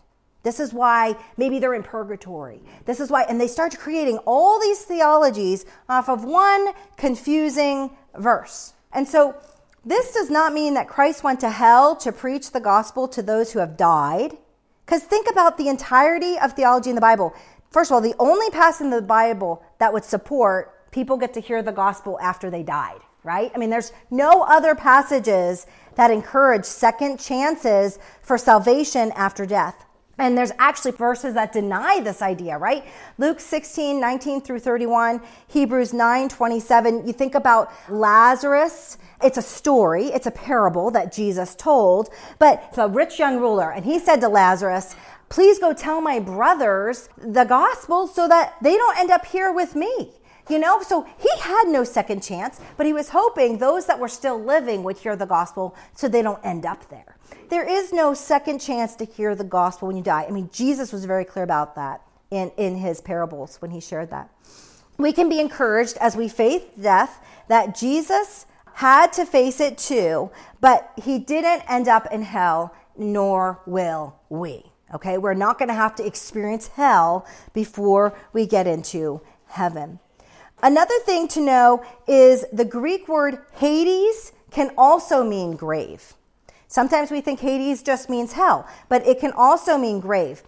This 0.43 0.59
is 0.59 0.73
why 0.73 1.15
maybe 1.37 1.59
they're 1.59 1.73
in 1.73 1.83
purgatory. 1.83 2.61
This 2.83 2.99
is 2.99 3.09
why, 3.09 3.23
and 3.23 3.39
they 3.39 3.47
start 3.47 3.79
creating 3.79 4.17
all 4.25 4.59
these 4.59 4.81
theologies 4.81 5.65
off 5.87 6.09
of 6.09 6.25
one 6.25 6.73
confusing 6.97 7.91
verse. 8.13 8.73
And 8.91 9.07
so 9.07 9.37
this 9.85 10.13
does 10.13 10.29
not 10.29 10.51
mean 10.51 10.73
that 10.73 10.89
Christ 10.89 11.23
went 11.23 11.39
to 11.39 11.49
hell 11.49 11.95
to 11.95 12.11
preach 12.11 12.51
the 12.51 12.59
gospel 12.59 13.07
to 13.07 13.21
those 13.21 13.53
who 13.53 13.59
have 13.59 13.77
died. 13.77 14.37
Because 14.91 15.05
think 15.05 15.29
about 15.31 15.57
the 15.57 15.69
entirety 15.69 16.37
of 16.37 16.51
theology 16.51 16.89
in 16.89 16.95
the 16.95 17.01
Bible. 17.01 17.33
First 17.69 17.91
of 17.91 17.95
all, 17.95 18.01
the 18.01 18.13
only 18.19 18.49
passage 18.49 18.83
in 18.83 18.89
the 18.89 19.01
Bible 19.01 19.63
that 19.79 19.93
would 19.93 20.03
support 20.03 20.91
people 20.91 21.15
get 21.15 21.33
to 21.35 21.39
hear 21.39 21.63
the 21.63 21.71
gospel 21.71 22.19
after 22.19 22.49
they 22.49 22.61
died, 22.61 22.99
right? 23.23 23.53
I 23.55 23.57
mean, 23.57 23.69
there's 23.69 23.93
no 24.09 24.41
other 24.41 24.75
passages 24.75 25.65
that 25.95 26.11
encourage 26.11 26.65
second 26.65 27.21
chances 27.21 27.99
for 28.21 28.37
salvation 28.37 29.13
after 29.13 29.45
death. 29.45 29.85
And 30.21 30.37
there's 30.37 30.51
actually 30.59 30.91
verses 30.91 31.33
that 31.33 31.51
deny 31.51 31.99
this 31.99 32.21
idea, 32.21 32.55
right? 32.55 32.85
Luke 33.17 33.39
16, 33.39 33.99
19 33.99 34.41
through 34.41 34.59
31, 34.59 35.19
Hebrews 35.47 35.93
9, 35.93 36.29
27. 36.29 37.07
You 37.07 37.11
think 37.11 37.33
about 37.33 37.73
Lazarus. 37.89 38.99
It's 39.23 39.39
a 39.39 39.41
story, 39.41 40.05
it's 40.05 40.27
a 40.27 40.31
parable 40.31 40.91
that 40.91 41.11
Jesus 41.11 41.55
told, 41.55 42.09
but 42.37 42.63
it's 42.69 42.77
a 42.77 42.87
rich 42.87 43.17
young 43.17 43.39
ruler. 43.39 43.71
And 43.71 43.83
he 43.83 43.97
said 43.97 44.21
to 44.21 44.29
Lazarus, 44.29 44.95
Please 45.29 45.57
go 45.57 45.73
tell 45.73 46.01
my 46.01 46.19
brothers 46.19 47.09
the 47.17 47.45
gospel 47.45 48.05
so 48.05 48.27
that 48.27 48.53
they 48.61 48.75
don't 48.75 48.99
end 48.99 49.09
up 49.09 49.25
here 49.25 49.51
with 49.51 49.75
me. 49.75 50.11
You 50.49 50.59
know, 50.59 50.83
so 50.83 51.07
he 51.17 51.29
had 51.39 51.63
no 51.67 51.83
second 51.83 52.21
chance, 52.21 52.59
but 52.77 52.85
he 52.85 52.93
was 52.93 53.09
hoping 53.09 53.57
those 53.57 53.87
that 53.87 53.97
were 53.97 54.07
still 54.07 54.39
living 54.39 54.83
would 54.83 54.99
hear 54.99 55.15
the 55.15 55.25
gospel 55.25 55.75
so 55.95 56.07
they 56.07 56.21
don't 56.21 56.43
end 56.45 56.65
up 56.65 56.87
there. 56.89 57.15
There 57.49 57.67
is 57.67 57.91
no 57.91 58.13
second 58.13 58.59
chance 58.59 58.95
to 58.95 59.05
hear 59.05 59.35
the 59.35 59.43
gospel 59.43 59.87
when 59.87 59.97
you 59.97 60.03
die. 60.03 60.25
I 60.27 60.31
mean, 60.31 60.49
Jesus 60.51 60.93
was 60.93 61.05
very 61.05 61.25
clear 61.25 61.43
about 61.43 61.75
that 61.75 62.01
in, 62.29 62.51
in 62.57 62.77
his 62.77 63.01
parables 63.01 63.57
when 63.57 63.71
he 63.71 63.79
shared 63.79 64.09
that. 64.11 64.29
We 64.97 65.11
can 65.11 65.29
be 65.29 65.39
encouraged 65.39 65.97
as 65.97 66.15
we 66.15 66.27
face 66.27 66.63
death 66.79 67.23
that 67.47 67.75
Jesus 67.75 68.45
had 68.73 69.11
to 69.13 69.25
face 69.25 69.59
it 69.59 69.77
too, 69.77 70.31
but 70.59 70.91
he 71.03 71.19
didn't 71.19 71.63
end 71.69 71.87
up 71.87 72.07
in 72.11 72.21
hell, 72.21 72.73
nor 72.97 73.59
will 73.65 74.15
we. 74.29 74.71
Okay, 74.93 75.17
we're 75.17 75.33
not 75.33 75.57
going 75.57 75.69
to 75.69 75.73
have 75.73 75.95
to 75.95 76.05
experience 76.05 76.67
hell 76.67 77.25
before 77.53 78.17
we 78.33 78.45
get 78.45 78.67
into 78.67 79.21
heaven. 79.47 79.99
Another 80.63 80.97
thing 81.05 81.27
to 81.29 81.41
know 81.41 81.83
is 82.07 82.45
the 82.53 82.65
Greek 82.65 83.07
word 83.07 83.39
Hades 83.53 84.31
can 84.51 84.71
also 84.77 85.23
mean 85.23 85.55
grave. 85.55 86.13
Sometimes 86.71 87.11
we 87.11 87.19
think 87.19 87.41
Hades 87.41 87.83
just 87.83 88.09
means 88.09 88.31
hell, 88.31 88.65
but 88.87 89.05
it 89.05 89.19
can 89.19 89.33
also 89.33 89.77
mean 89.77 89.99
grave. 89.99 90.41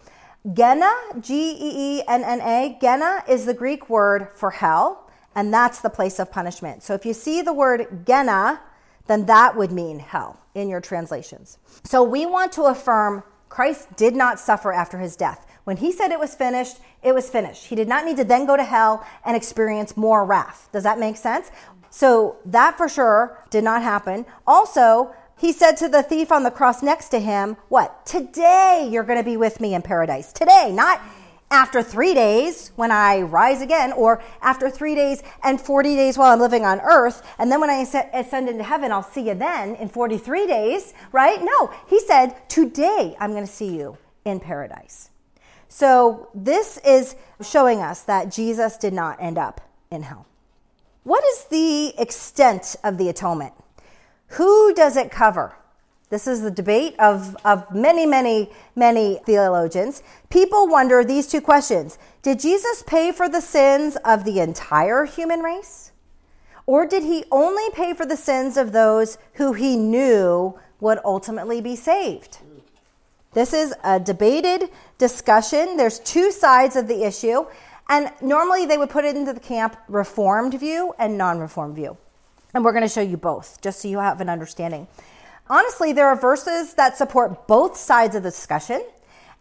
Gehenna, 0.53 0.93
G 1.19 1.51
E 1.51 1.97
E 1.99 2.03
N 2.07 2.23
N 2.23 2.39
A, 2.39 2.77
Gehenna 2.79 3.25
is 3.27 3.45
the 3.45 3.53
Greek 3.53 3.89
word 3.89 4.29
for 4.33 4.51
hell, 4.51 5.11
and 5.35 5.53
that's 5.53 5.81
the 5.81 5.89
place 5.89 6.19
of 6.19 6.31
punishment. 6.31 6.81
So 6.81 6.93
if 6.93 7.05
you 7.05 7.13
see 7.13 7.41
the 7.41 7.51
word 7.51 8.05
Gehenna, 8.05 8.61
then 9.07 9.25
that 9.25 9.57
would 9.57 9.73
mean 9.73 9.99
hell 9.99 10.39
in 10.55 10.69
your 10.69 10.79
translations. 10.79 11.57
So 11.83 12.01
we 12.03 12.25
want 12.25 12.53
to 12.53 12.63
affirm 12.63 13.23
Christ 13.49 13.93
did 13.97 14.15
not 14.15 14.39
suffer 14.39 14.71
after 14.71 14.99
his 14.99 15.17
death. 15.17 15.45
When 15.65 15.75
he 15.75 15.91
said 15.91 16.11
it 16.11 16.19
was 16.19 16.35
finished, 16.35 16.77
it 17.01 17.13
was 17.13 17.29
finished. 17.29 17.65
He 17.65 17.75
did 17.75 17.89
not 17.89 18.05
need 18.05 18.15
to 18.15 18.23
then 18.23 18.45
go 18.45 18.55
to 18.55 18.63
hell 18.63 19.05
and 19.25 19.35
experience 19.35 19.97
more 19.97 20.23
wrath. 20.23 20.69
Does 20.71 20.83
that 20.83 20.99
make 20.99 21.17
sense? 21.17 21.51
So 21.89 22.37
that 22.45 22.77
for 22.77 22.87
sure 22.87 23.37
did 23.49 23.65
not 23.65 23.83
happen. 23.83 24.25
Also, 24.47 25.13
he 25.37 25.51
said 25.51 25.73
to 25.77 25.89
the 25.89 26.03
thief 26.03 26.31
on 26.31 26.43
the 26.43 26.51
cross 26.51 26.81
next 26.81 27.09
to 27.09 27.19
him, 27.19 27.57
What? 27.69 28.05
Today 28.05 28.87
you're 28.91 29.03
going 29.03 29.19
to 29.19 29.23
be 29.23 29.37
with 29.37 29.59
me 29.59 29.73
in 29.73 29.81
paradise. 29.81 30.31
Today, 30.33 30.71
not 30.71 31.01
after 31.51 31.83
three 31.83 32.13
days 32.15 32.71
when 32.75 32.91
I 32.91 33.21
rise 33.21 33.61
again, 33.61 33.91
or 33.93 34.23
after 34.41 34.69
three 34.69 34.95
days 34.95 35.21
and 35.43 35.61
40 35.61 35.95
days 35.95 36.17
while 36.17 36.33
I'm 36.33 36.39
living 36.39 36.65
on 36.65 36.81
earth, 36.81 37.21
and 37.37 37.51
then 37.51 37.61
when 37.61 37.69
I 37.69 37.85
ascend 38.13 38.49
into 38.49 38.63
heaven, 38.63 38.91
I'll 38.91 39.03
see 39.03 39.27
you 39.27 39.35
then 39.35 39.75
in 39.75 39.87
43 39.87 40.47
days, 40.47 40.93
right? 41.11 41.39
No, 41.43 41.71
he 41.87 41.99
said, 41.99 42.49
Today 42.49 43.15
I'm 43.19 43.31
going 43.31 43.45
to 43.45 43.51
see 43.51 43.77
you 43.77 43.97
in 44.25 44.39
paradise. 44.39 45.11
So 45.67 46.29
this 46.33 46.79
is 46.85 47.15
showing 47.41 47.81
us 47.81 48.01
that 48.03 48.31
Jesus 48.31 48.77
did 48.77 48.93
not 48.93 49.21
end 49.21 49.37
up 49.37 49.61
in 49.91 50.03
hell. 50.03 50.27
What 51.03 51.23
is 51.23 51.45
the 51.45 51.93
extent 51.99 52.75
of 52.83 52.97
the 52.97 53.09
atonement? 53.09 53.53
Who 54.33 54.73
does 54.73 54.97
it 54.97 55.11
cover? 55.11 55.55
This 56.09 56.27
is 56.27 56.41
the 56.41 56.51
debate 56.51 56.95
of, 56.99 57.35
of 57.43 57.73
many, 57.73 58.05
many, 58.05 58.51
many 58.75 59.19
theologians. 59.25 60.03
People 60.29 60.67
wonder 60.67 61.03
these 61.03 61.27
two 61.27 61.41
questions 61.41 61.97
Did 62.21 62.39
Jesus 62.39 62.83
pay 62.85 63.11
for 63.11 63.29
the 63.29 63.41
sins 63.41 63.95
of 64.05 64.23
the 64.23 64.39
entire 64.39 65.05
human 65.05 65.41
race? 65.41 65.91
Or 66.65 66.87
did 66.87 67.03
he 67.03 67.25
only 67.31 67.69
pay 67.71 67.93
for 67.93 68.05
the 68.05 68.17
sins 68.17 68.57
of 68.57 68.71
those 68.71 69.17
who 69.33 69.53
he 69.53 69.75
knew 69.75 70.57
would 70.79 70.99
ultimately 71.03 71.61
be 71.61 71.75
saved? 71.75 72.39
This 73.33 73.53
is 73.53 73.73
a 73.83 73.99
debated 73.99 74.69
discussion. 74.97 75.77
There's 75.77 75.99
two 75.99 76.31
sides 76.31 76.75
of 76.75 76.87
the 76.87 77.03
issue. 77.03 77.45
And 77.89 78.11
normally 78.21 78.65
they 78.65 78.77
would 78.77 78.89
put 78.89 79.05
it 79.05 79.15
into 79.15 79.33
the 79.33 79.39
camp 79.39 79.75
reformed 79.87 80.53
view 80.59 80.93
and 80.97 81.17
non 81.17 81.39
reformed 81.39 81.75
view. 81.75 81.97
And 82.53 82.63
we're 82.63 82.71
going 82.71 82.83
to 82.83 82.89
show 82.89 83.01
you 83.01 83.17
both, 83.17 83.61
just 83.61 83.81
so 83.81 83.87
you 83.87 83.99
have 83.99 84.21
an 84.21 84.29
understanding. 84.29 84.87
Honestly, 85.49 85.91
there 85.93 86.07
are 86.07 86.15
verses 86.15 86.73
that 86.75 86.97
support 86.97 87.47
both 87.47 87.75
sides 87.75 88.15
of 88.15 88.23
the 88.23 88.29
discussion. 88.29 88.83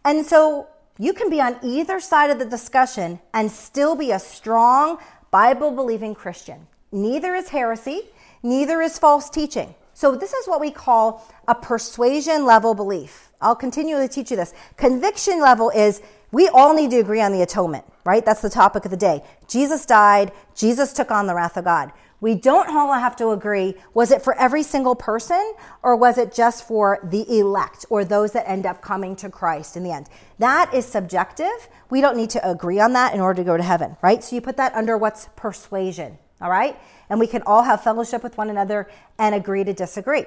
And 0.03 0.25
so 0.25 0.67
you 0.97 1.13
can 1.13 1.29
be 1.29 1.39
on 1.39 1.57
either 1.63 1.99
side 1.99 2.29
of 2.29 2.39
the 2.39 2.45
discussion 2.45 3.19
and 3.33 3.49
still 3.49 3.95
be 3.95 4.11
a 4.11 4.19
strong 4.19 4.97
Bible 5.31 5.71
believing 5.71 6.13
Christian. 6.13 6.67
Neither 6.91 7.33
is 7.35 7.49
heresy, 7.49 8.01
neither 8.43 8.81
is 8.81 8.99
false 8.99 9.29
teaching. 9.29 9.73
So, 9.95 10.15
this 10.15 10.33
is 10.33 10.47
what 10.47 10.59
we 10.59 10.71
call 10.71 11.27
a 11.47 11.53
persuasion 11.53 12.45
level 12.45 12.73
belief. 12.73 13.31
I'll 13.41 13.55
continue 13.55 13.97
to 13.97 14.07
teach 14.07 14.31
you 14.31 14.37
this. 14.37 14.53
Conviction 14.75 15.39
level 15.39 15.69
is 15.69 16.01
we 16.31 16.47
all 16.47 16.73
need 16.73 16.89
to 16.91 16.97
agree 16.97 17.21
on 17.21 17.31
the 17.31 17.43
atonement, 17.43 17.85
right? 18.03 18.25
That's 18.25 18.41
the 18.41 18.49
topic 18.49 18.85
of 18.85 18.91
the 18.91 18.97
day. 18.97 19.23
Jesus 19.47 19.85
died, 19.85 20.31
Jesus 20.55 20.93
took 20.93 21.11
on 21.11 21.27
the 21.27 21.35
wrath 21.35 21.57
of 21.57 21.65
God. 21.65 21.91
We 22.23 22.35
don't 22.35 22.73
all 22.73 22.93
have 22.93 23.17
to 23.17 23.31
agree 23.31 23.75
was 23.93 24.09
it 24.09 24.21
for 24.21 24.33
every 24.39 24.63
single 24.63 24.95
person 24.95 25.55
or 25.81 25.97
was 25.97 26.17
it 26.17 26.33
just 26.33 26.65
for 26.65 26.99
the 27.03 27.29
elect 27.37 27.85
or 27.89 28.05
those 28.05 28.31
that 28.31 28.49
end 28.49 28.65
up 28.65 28.81
coming 28.81 29.17
to 29.17 29.29
Christ 29.29 29.75
in 29.75 29.83
the 29.83 29.91
end? 29.91 30.07
That 30.39 30.73
is 30.73 30.85
subjective. 30.85 31.67
We 31.89 31.99
don't 31.99 32.15
need 32.15 32.29
to 32.29 32.49
agree 32.49 32.79
on 32.79 32.93
that 32.93 33.13
in 33.13 33.19
order 33.19 33.41
to 33.41 33.43
go 33.43 33.57
to 33.57 33.63
heaven, 33.63 33.97
right? 34.01 34.23
So 34.23 34.37
you 34.37 34.41
put 34.41 34.55
that 34.55 34.73
under 34.73 34.97
what's 34.97 35.27
persuasion, 35.35 36.17
all 36.39 36.49
right? 36.49 36.79
And 37.09 37.19
we 37.19 37.27
can 37.27 37.41
all 37.45 37.63
have 37.63 37.83
fellowship 37.83 38.23
with 38.23 38.37
one 38.37 38.49
another 38.49 38.89
and 39.19 39.35
agree 39.35 39.65
to 39.65 39.73
disagree. 39.73 40.23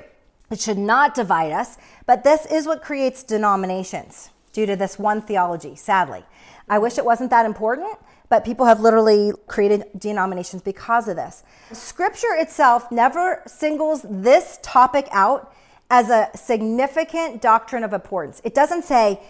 It 0.51 0.61
should 0.61 0.77
not 0.77 1.15
divide 1.15 1.53
us, 1.53 1.79
but 2.05 2.25
this 2.25 2.45
is 2.45 2.67
what 2.67 2.83
creates 2.83 3.23
denominations 3.23 4.29
due 4.53 4.67
to 4.67 4.77
this 4.77 4.99
one 4.99 5.23
theology, 5.23 5.75
sadly. 5.75 6.27
I 6.69 6.79
wish 6.79 6.99
it 6.99 7.05
wasn't 7.05 7.31
that 7.31 7.47
important, 7.47 7.97
but 8.29 8.45
people 8.45 8.67
have 8.67 8.81
literally 8.81 9.33
created 9.47 9.85
denominations 9.97 10.63
because 10.63 11.07
of 11.09 11.17
this. 11.17 11.45
Scripture 11.73 12.35
itself 12.35 12.91
never 12.91 13.43
singles 13.47 14.05
this 14.09 14.59
topic 14.63 15.09
out 15.13 15.55
as 15.91 16.11
a 16.11 16.29
significant 16.35 17.41
doctrine 17.41 17.85
of 17.85 17.93
importance. 17.93 18.41
It 18.45 18.55
doesn't 18.55 18.83
say, 18.83 19.21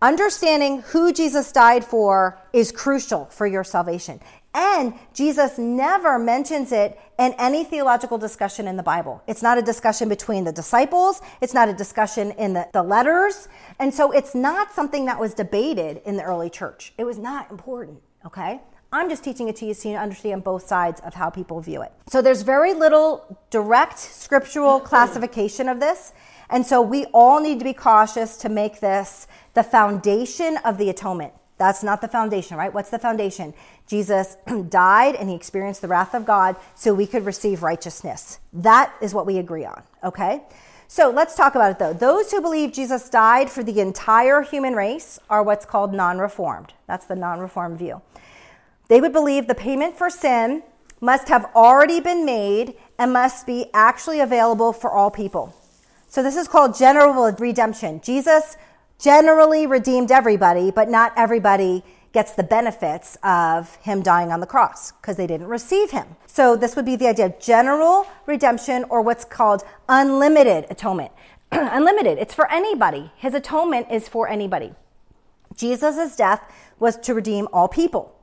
understanding 0.00 0.80
who 0.80 1.12
Jesus 1.12 1.52
died 1.52 1.84
for 1.84 2.38
is 2.54 2.72
crucial 2.72 3.26
for 3.26 3.46
your 3.46 3.64
salvation. 3.64 4.20
And 4.52 4.94
Jesus 5.14 5.58
never 5.58 6.18
mentions 6.18 6.72
it 6.72 6.98
in 7.18 7.34
any 7.38 7.64
theological 7.64 8.18
discussion 8.18 8.66
in 8.66 8.76
the 8.76 8.82
Bible. 8.82 9.22
It's 9.26 9.42
not 9.42 9.58
a 9.58 9.62
discussion 9.62 10.08
between 10.08 10.44
the 10.44 10.52
disciples. 10.52 11.22
It's 11.40 11.54
not 11.54 11.68
a 11.68 11.72
discussion 11.72 12.32
in 12.32 12.54
the, 12.54 12.68
the 12.72 12.82
letters. 12.82 13.48
And 13.78 13.94
so 13.94 14.10
it's 14.10 14.34
not 14.34 14.72
something 14.72 15.04
that 15.06 15.20
was 15.20 15.34
debated 15.34 16.02
in 16.04 16.16
the 16.16 16.24
early 16.24 16.50
church. 16.50 16.92
It 16.98 17.04
was 17.04 17.18
not 17.18 17.50
important 17.50 18.00
okay? 18.26 18.60
I'm 18.92 19.08
just 19.08 19.22
teaching 19.22 19.48
it 19.48 19.56
to 19.56 19.66
you 19.66 19.74
so 19.74 19.88
you 19.88 19.96
understand 19.96 20.42
both 20.42 20.66
sides 20.66 21.00
of 21.00 21.14
how 21.14 21.30
people 21.30 21.60
view 21.60 21.82
it. 21.82 21.92
So 22.08 22.20
there's 22.20 22.42
very 22.42 22.74
little 22.74 23.38
direct 23.50 23.98
scriptural 23.98 24.80
classification 24.92 25.68
of 25.68 25.78
this. 25.78 26.12
And 26.48 26.66
so 26.66 26.82
we 26.82 27.04
all 27.06 27.40
need 27.40 27.60
to 27.60 27.64
be 27.64 27.72
cautious 27.72 28.36
to 28.38 28.48
make 28.48 28.80
this 28.80 29.28
the 29.54 29.62
foundation 29.62 30.56
of 30.64 30.78
the 30.78 30.90
atonement. 30.90 31.32
That's 31.60 31.82
not 31.82 32.00
the 32.00 32.08
foundation, 32.08 32.56
right? 32.56 32.72
What's 32.72 32.88
the 32.88 32.98
foundation? 32.98 33.52
Jesus 33.86 34.38
died 34.70 35.14
and 35.14 35.28
he 35.28 35.34
experienced 35.36 35.82
the 35.82 35.88
wrath 35.88 36.14
of 36.14 36.24
God 36.24 36.56
so 36.74 36.94
we 36.94 37.06
could 37.06 37.26
receive 37.26 37.62
righteousness. 37.62 38.38
That 38.50 38.90
is 39.02 39.12
what 39.12 39.26
we 39.26 39.36
agree 39.36 39.66
on, 39.66 39.82
okay? 40.02 40.40
So 40.88 41.10
let's 41.10 41.34
talk 41.34 41.56
about 41.56 41.72
it 41.72 41.78
though. 41.78 41.92
Those 41.92 42.30
who 42.30 42.40
believe 42.40 42.72
Jesus 42.72 43.10
died 43.10 43.50
for 43.50 43.62
the 43.62 43.78
entire 43.78 44.40
human 44.40 44.74
race 44.74 45.18
are 45.28 45.42
what's 45.42 45.66
called 45.66 45.92
non 45.92 46.16
reformed. 46.16 46.72
That's 46.86 47.04
the 47.04 47.14
non 47.14 47.40
reformed 47.40 47.78
view. 47.78 48.00
They 48.88 49.02
would 49.02 49.12
believe 49.12 49.46
the 49.46 49.54
payment 49.54 49.98
for 49.98 50.08
sin 50.08 50.62
must 50.98 51.28
have 51.28 51.44
already 51.54 52.00
been 52.00 52.24
made 52.24 52.74
and 52.98 53.12
must 53.12 53.46
be 53.46 53.66
actually 53.74 54.20
available 54.20 54.72
for 54.72 54.90
all 54.90 55.10
people. 55.10 55.54
So 56.08 56.22
this 56.22 56.36
is 56.36 56.48
called 56.48 56.74
general 56.74 57.30
redemption. 57.32 58.00
Jesus 58.02 58.56
generally 59.00 59.66
redeemed 59.66 60.12
everybody, 60.12 60.70
but 60.70 60.88
not 60.88 61.12
everybody 61.16 61.82
gets 62.12 62.32
the 62.32 62.42
benefits 62.42 63.16
of 63.22 63.74
him 63.76 64.02
dying 64.02 64.30
on 64.32 64.40
the 64.40 64.46
cross 64.46 64.92
because 64.92 65.16
they 65.16 65.26
didn't 65.26 65.46
receive 65.46 65.90
him. 65.90 66.06
So 66.26 66.56
this 66.56 66.76
would 66.76 66.84
be 66.84 66.96
the 66.96 67.08
idea 67.08 67.26
of 67.26 67.40
general 67.40 68.06
redemption 68.26 68.84
or 68.88 69.00
what's 69.02 69.24
called 69.24 69.62
unlimited 69.88 70.66
atonement. 70.70 71.12
unlimited, 71.52 72.18
it's 72.18 72.34
for 72.34 72.50
anybody. 72.50 73.10
His 73.16 73.34
atonement 73.34 73.86
is 73.90 74.08
for 74.08 74.28
anybody. 74.28 74.74
Jesus' 75.56 76.16
death 76.16 76.42
was 76.78 76.96
to 76.98 77.14
redeem 77.14 77.48
all 77.52 77.68
people. 77.68 78.14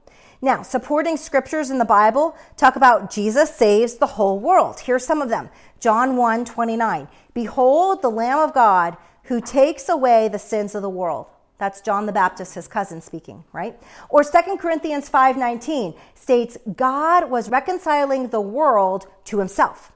Now, 0.42 0.62
supporting 0.62 1.18
scriptures 1.18 1.72
in 1.72 1.80
the 1.80 1.86
Bible 1.86 2.36
talk 2.58 2.76
about 2.76 3.12
Jesus 3.12 3.54
saves 3.56 3.96
the 3.96 4.06
whole 4.06 4.40
world. 4.40 4.82
Here's 4.82 5.06
some 5.06 5.22
of 5.22 5.30
them. 5.30 5.50
John 5.80 6.16
1 6.16 6.46
29. 6.46 7.08
Behold 7.34 8.02
the 8.02 8.10
Lamb 8.10 8.40
of 8.40 8.54
God 8.54 8.98
who 9.28 9.42
takes 9.42 9.90
away 9.90 10.28
the 10.28 10.40
sins 10.40 10.76
of 10.76 10.82
the 10.82 10.90
world. 10.90 11.28
That's 11.58 11.82
John 11.82 12.06
the 12.06 12.12
Baptist, 12.12 12.56
his 12.56 12.68
cousin 12.68 13.02
speaking, 13.02 13.44
right? 13.52 13.78
Or 14.10 14.24
2 14.24 14.58
Corinthians 14.58 15.10
5:19 15.10 15.96
states 16.14 16.58
God 16.76 17.30
was 17.30 17.50
reconciling 17.50 18.30
the 18.30 18.42
world 18.42 19.08
to 19.26 19.40
himself. 19.40 19.92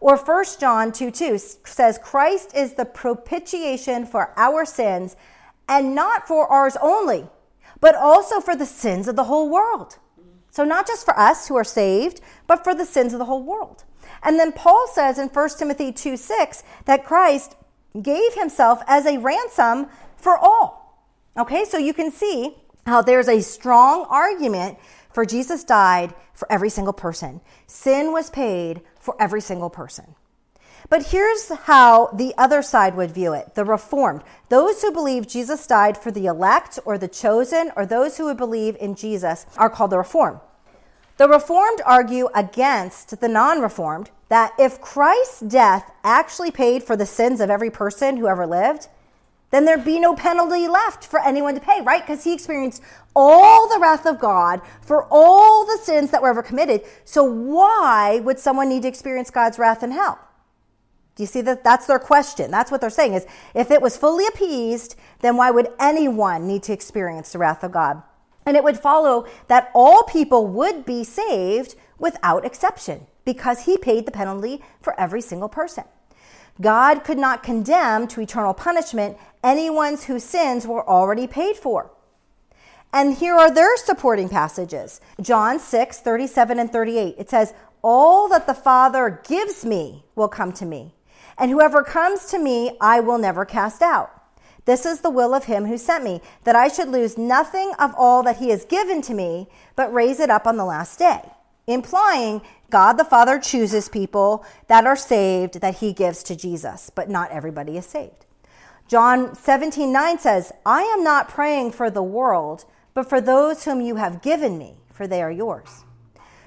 Or 0.00 0.16
1 0.16 0.44
John 0.60 0.92
2 0.92 1.10
2 1.10 1.38
says 1.64 1.98
Christ 2.02 2.54
is 2.54 2.74
the 2.74 2.84
propitiation 2.84 4.04
for 4.04 4.32
our 4.36 4.64
sins, 4.64 5.16
and 5.68 5.94
not 5.94 6.26
for 6.26 6.46
ours 6.48 6.76
only, 6.82 7.26
but 7.80 7.94
also 7.94 8.40
for 8.40 8.56
the 8.56 8.66
sins 8.66 9.08
of 9.08 9.16
the 9.16 9.24
whole 9.24 9.48
world. 9.48 9.98
So 10.50 10.64
not 10.64 10.86
just 10.86 11.04
for 11.04 11.18
us 11.18 11.48
who 11.48 11.56
are 11.56 11.64
saved, 11.64 12.20
but 12.46 12.64
for 12.64 12.74
the 12.74 12.86
sins 12.86 13.12
of 13.12 13.18
the 13.18 13.26
whole 13.26 13.42
world. 13.42 13.84
And 14.22 14.38
then 14.38 14.52
Paul 14.52 14.86
says 14.92 15.18
in 15.18 15.28
1 15.28 15.48
Timothy 15.58 15.92
2 15.92 16.16
6 16.16 16.62
that 16.86 17.04
Christ 17.04 17.54
gave 18.02 18.34
himself 18.34 18.82
as 18.86 19.06
a 19.06 19.18
ransom 19.18 19.86
for 20.16 20.36
all. 20.36 21.04
Okay, 21.36 21.64
so 21.64 21.78
you 21.78 21.92
can 21.92 22.10
see 22.10 22.56
how 22.86 23.02
there's 23.02 23.28
a 23.28 23.42
strong 23.42 24.06
argument 24.08 24.78
for 25.12 25.24
Jesus 25.24 25.64
died 25.64 26.14
for 26.32 26.50
every 26.50 26.70
single 26.70 26.92
person. 26.92 27.40
Sin 27.66 28.12
was 28.12 28.30
paid 28.30 28.82
for 29.00 29.16
every 29.20 29.40
single 29.40 29.70
person. 29.70 30.14
But 30.88 31.06
here's 31.06 31.48
how 31.48 32.08
the 32.08 32.32
other 32.38 32.62
side 32.62 32.94
would 32.96 33.10
view 33.10 33.32
it 33.32 33.54
the 33.54 33.64
Reformed. 33.64 34.22
Those 34.48 34.82
who 34.82 34.92
believe 34.92 35.26
Jesus 35.26 35.66
died 35.66 35.98
for 35.98 36.10
the 36.10 36.26
elect 36.26 36.78
or 36.84 36.96
the 36.96 37.08
chosen, 37.08 37.72
or 37.76 37.86
those 37.86 38.16
who 38.16 38.26
would 38.26 38.36
believe 38.36 38.76
in 38.76 38.94
Jesus, 38.94 39.46
are 39.56 39.70
called 39.70 39.90
the 39.90 39.98
Reformed. 39.98 40.40
The 41.16 41.28
Reformed 41.28 41.80
argue 41.84 42.28
against 42.34 43.20
the 43.20 43.28
non 43.28 43.60
Reformed 43.60 44.10
that 44.28 44.52
if 44.58 44.80
Christ's 44.80 45.40
death 45.40 45.90
actually 46.02 46.50
paid 46.50 46.82
for 46.82 46.96
the 46.96 47.06
sins 47.06 47.40
of 47.40 47.50
every 47.50 47.70
person 47.70 48.16
who 48.16 48.26
ever 48.26 48.46
lived, 48.46 48.88
then 49.50 49.64
there'd 49.64 49.84
be 49.84 50.00
no 50.00 50.14
penalty 50.14 50.66
left 50.66 51.06
for 51.06 51.20
anyone 51.20 51.54
to 51.54 51.60
pay, 51.60 51.80
right? 51.80 52.02
Because 52.04 52.24
he 52.24 52.34
experienced 52.34 52.82
all 53.14 53.68
the 53.68 53.78
wrath 53.78 54.04
of 54.04 54.18
God 54.18 54.60
for 54.82 55.06
all 55.10 55.64
the 55.64 55.78
sins 55.78 56.10
that 56.10 56.20
were 56.20 56.28
ever 56.28 56.42
committed. 56.42 56.82
So 57.04 57.22
why 57.22 58.20
would 58.20 58.38
someone 58.38 58.68
need 58.68 58.82
to 58.82 58.88
experience 58.88 59.30
God's 59.30 59.58
wrath 59.58 59.82
in 59.82 59.92
hell? 59.92 60.18
Do 61.14 61.22
you 61.22 61.26
see 61.26 61.40
that? 61.42 61.64
That's 61.64 61.86
their 61.86 61.98
question. 61.98 62.50
That's 62.50 62.70
what 62.70 62.80
they're 62.80 62.90
saying 62.90 63.14
is 63.14 63.26
if 63.54 63.70
it 63.70 63.80
was 63.80 63.96
fully 63.96 64.26
appeased, 64.26 64.96
then 65.20 65.36
why 65.36 65.50
would 65.50 65.68
anyone 65.78 66.46
need 66.46 66.62
to 66.64 66.72
experience 66.72 67.32
the 67.32 67.38
wrath 67.38 67.64
of 67.64 67.72
God? 67.72 68.02
And 68.44 68.56
it 68.56 68.62
would 68.62 68.78
follow 68.78 69.26
that 69.48 69.70
all 69.74 70.02
people 70.02 70.46
would 70.46 70.84
be 70.84 71.04
saved 71.04 71.74
without 71.98 72.44
exception 72.44 73.06
because 73.24 73.64
he 73.64 73.76
paid 73.76 74.06
the 74.06 74.12
penalty 74.12 74.62
for 74.80 74.98
every 74.98 75.20
single 75.20 75.48
person. 75.48 75.84
God 76.60 77.04
could 77.04 77.18
not 77.18 77.42
condemn 77.42 78.06
to 78.08 78.20
eternal 78.20 78.54
punishment 78.54 79.18
anyone 79.44 79.96
whose 79.98 80.24
sins 80.24 80.66
were 80.66 80.88
already 80.88 81.26
paid 81.26 81.56
for. 81.56 81.90
And 82.92 83.14
here 83.14 83.34
are 83.34 83.50
their 83.50 83.76
supporting 83.76 84.28
passages 84.28 85.00
John 85.20 85.58
6, 85.58 86.00
37 86.00 86.58
and 86.58 86.72
38. 86.72 87.16
It 87.18 87.28
says, 87.28 87.52
All 87.82 88.28
that 88.28 88.46
the 88.46 88.54
Father 88.54 89.20
gives 89.28 89.64
me 89.64 90.04
will 90.14 90.28
come 90.28 90.52
to 90.52 90.64
me, 90.64 90.94
and 91.36 91.50
whoever 91.50 91.82
comes 91.82 92.26
to 92.26 92.38
me, 92.38 92.76
I 92.80 93.00
will 93.00 93.18
never 93.18 93.44
cast 93.44 93.82
out. 93.82 94.12
This 94.64 94.86
is 94.86 95.00
the 95.00 95.10
will 95.10 95.34
of 95.34 95.44
him 95.44 95.66
who 95.66 95.78
sent 95.78 96.04
me, 96.04 96.22
that 96.44 96.56
I 96.56 96.68
should 96.68 96.88
lose 96.88 97.18
nothing 97.18 97.72
of 97.78 97.94
all 97.96 98.22
that 98.24 98.38
he 98.38 98.48
has 98.48 98.64
given 98.64 99.00
to 99.02 99.14
me, 99.14 99.48
but 99.76 99.92
raise 99.92 100.18
it 100.18 100.30
up 100.30 100.46
on 100.46 100.56
the 100.56 100.64
last 100.64 100.98
day. 100.98 101.20
Implying 101.66 102.42
God 102.70 102.92
the 102.92 103.04
Father 103.04 103.40
chooses 103.40 103.88
people 103.88 104.44
that 104.68 104.86
are 104.86 104.94
saved 104.94 105.60
that 105.60 105.78
he 105.78 105.92
gives 105.92 106.22
to 106.22 106.36
Jesus, 106.36 106.90
but 106.94 107.10
not 107.10 107.32
everybody 107.32 107.76
is 107.76 107.86
saved. 107.86 108.24
John 108.86 109.34
17, 109.34 109.92
9 109.92 110.18
says, 110.20 110.52
I 110.64 110.82
am 110.82 111.02
not 111.02 111.28
praying 111.28 111.72
for 111.72 111.90
the 111.90 112.04
world, 112.04 112.64
but 112.94 113.08
for 113.08 113.20
those 113.20 113.64
whom 113.64 113.80
you 113.80 113.96
have 113.96 114.22
given 114.22 114.56
me, 114.56 114.76
for 114.92 115.08
they 115.08 115.20
are 115.20 115.30
yours. 115.30 115.84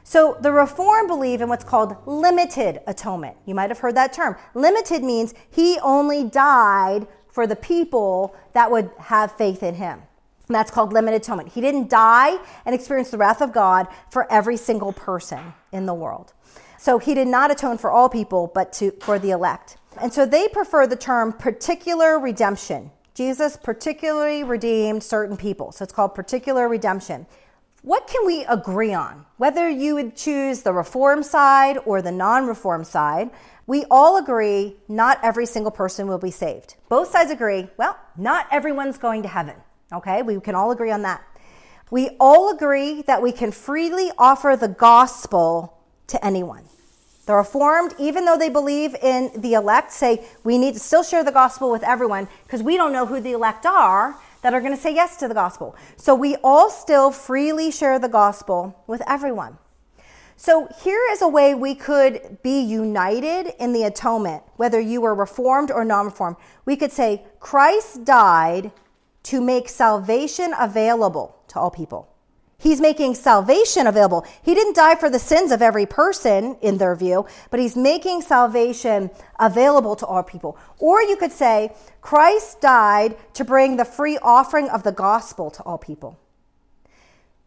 So 0.05 0.37
the 0.39 0.53
Reform 0.53 1.07
believe 1.07 1.41
in 1.41 1.49
what's 1.49 1.65
called 1.65 1.97
limited 2.07 2.79
atonement. 2.87 3.35
You 3.45 3.55
might 3.55 3.69
have 3.69 3.79
heard 3.79 3.95
that 3.95 4.13
term. 4.13 4.37
Limited 4.55 5.03
means 5.03 5.33
he 5.49 5.77
only 5.83 6.23
died 6.23 7.07
for 7.27 7.45
the 7.45 7.57
people 7.57 8.35
that 8.53 8.71
would 8.71 8.89
have 8.97 9.33
faith 9.33 9.63
in 9.63 9.75
him. 9.75 10.01
That's 10.49 10.71
called 10.71 10.93
limited 10.93 11.21
atonement. 11.21 11.49
He 11.49 11.61
didn't 11.61 11.89
die 11.89 12.37
and 12.65 12.73
experience 12.73 13.11
the 13.11 13.19
wrath 13.19 13.41
of 13.41 13.53
God 13.53 13.87
for 14.09 14.31
every 14.31 14.57
single 14.57 14.91
person 14.91 15.53
in 15.71 15.85
the 15.85 15.93
world. 15.93 16.33
So 16.79 16.97
he 16.97 17.13
did 17.13 17.27
not 17.27 17.51
atone 17.51 17.77
for 17.77 17.91
all 17.91 18.09
people, 18.09 18.51
but 18.53 18.73
to, 18.73 18.91
for 18.99 19.19
the 19.19 19.29
elect. 19.29 19.77
And 20.01 20.11
so 20.11 20.25
they 20.25 20.47
prefer 20.47 20.87
the 20.87 20.95
term 20.95 21.33
particular 21.33 22.17
redemption. 22.17 22.89
Jesus 23.13 23.57
particularly 23.57 24.43
redeemed 24.43 25.03
certain 25.03 25.37
people. 25.37 25.71
So 25.71 25.83
it's 25.83 25.93
called 25.93 26.15
particular 26.15 26.67
redemption. 26.67 27.27
What 27.83 28.07
can 28.07 28.25
we 28.25 28.43
agree 28.45 28.93
on? 28.93 29.25
Whether 29.37 29.69
you 29.69 29.95
would 29.95 30.15
choose 30.15 30.63
the 30.63 30.73
reform 30.73 31.21
side 31.21 31.77
or 31.85 32.01
the 32.01 32.11
non 32.11 32.47
reform 32.47 32.83
side, 32.83 33.29
we 33.67 33.85
all 33.91 34.17
agree 34.17 34.77
not 34.87 35.19
every 35.21 35.45
single 35.45 35.71
person 35.71 36.07
will 36.07 36.17
be 36.17 36.31
saved. 36.31 36.75
Both 36.89 37.11
sides 37.11 37.29
agree, 37.29 37.69
well, 37.77 37.97
not 38.17 38.47
everyone's 38.51 38.97
going 38.97 39.21
to 39.23 39.29
heaven. 39.29 39.55
Okay, 39.91 40.21
we 40.21 40.39
can 40.39 40.55
all 40.55 40.71
agree 40.71 40.91
on 40.91 41.01
that. 41.01 41.23
We 41.91 42.09
all 42.19 42.53
agree 42.53 43.01
that 43.03 43.21
we 43.21 43.31
can 43.31 43.51
freely 43.51 44.11
offer 44.17 44.55
the 44.55 44.67
gospel 44.67 45.77
to 46.07 46.23
anyone. 46.23 46.63
The 47.25 47.33
Reformed, 47.35 47.93
even 47.99 48.25
though 48.25 48.37
they 48.37 48.49
believe 48.49 48.95
in 48.95 49.31
the 49.35 49.53
elect, 49.53 49.91
say 49.91 50.25
we 50.43 50.57
need 50.57 50.75
to 50.75 50.79
still 50.79 51.03
share 51.03 51.23
the 51.23 51.31
gospel 51.31 51.71
with 51.71 51.83
everyone 51.83 52.27
because 52.43 52.63
we 52.63 52.77
don't 52.77 52.91
know 52.91 53.05
who 53.05 53.19
the 53.19 53.33
elect 53.33 53.65
are 53.65 54.15
that 54.41 54.53
are 54.53 54.61
going 54.61 54.75
to 54.75 54.81
say 54.81 54.93
yes 54.93 55.17
to 55.17 55.27
the 55.27 55.33
gospel. 55.33 55.75
So 55.95 56.15
we 56.15 56.37
all 56.43 56.69
still 56.69 57.11
freely 57.11 57.71
share 57.71 57.99
the 57.99 58.09
gospel 58.09 58.83
with 58.87 59.01
everyone. 59.07 59.57
So 60.37 60.69
here 60.81 61.01
is 61.11 61.21
a 61.21 61.27
way 61.27 61.53
we 61.53 61.75
could 61.75 62.41
be 62.41 62.61
united 62.61 63.53
in 63.59 63.73
the 63.73 63.83
atonement, 63.83 64.41
whether 64.55 64.79
you 64.79 65.01
were 65.01 65.13
reformed 65.13 65.69
or 65.69 65.83
non 65.83 66.05
reformed. 66.05 66.37
We 66.65 66.77
could 66.77 66.91
say, 66.91 67.23
Christ 67.39 68.05
died 68.05 68.71
to 69.29 69.39
make 69.39 69.69
salvation 69.69 70.53
available 70.59 71.35
to 71.49 71.59
all 71.59 71.69
people. 71.69 72.09
He's 72.57 72.81
making 72.81 73.13
salvation 73.13 73.85
available. 73.85 74.25
He 74.41 74.55
didn't 74.55 74.75
die 74.75 74.95
for 74.95 75.07
the 75.09 75.19
sins 75.19 75.51
of 75.51 75.61
every 75.61 75.85
person, 75.85 76.57
in 76.61 76.77
their 76.77 76.95
view, 76.95 77.27
but 77.51 77.59
he's 77.59 77.77
making 77.77 78.21
salvation 78.21 79.11
available 79.39 79.95
to 79.97 80.05
all 80.05 80.23
people. 80.23 80.57
Or 80.79 81.01
you 81.03 81.15
could 81.15 81.31
say, 81.31 81.73
Christ 82.01 82.59
died 82.59 83.15
to 83.35 83.45
bring 83.45 83.77
the 83.77 83.85
free 83.85 84.17
offering 84.21 84.67
of 84.69 84.81
the 84.81 84.91
gospel 84.91 85.51
to 85.51 85.63
all 85.63 85.77
people. 85.77 86.19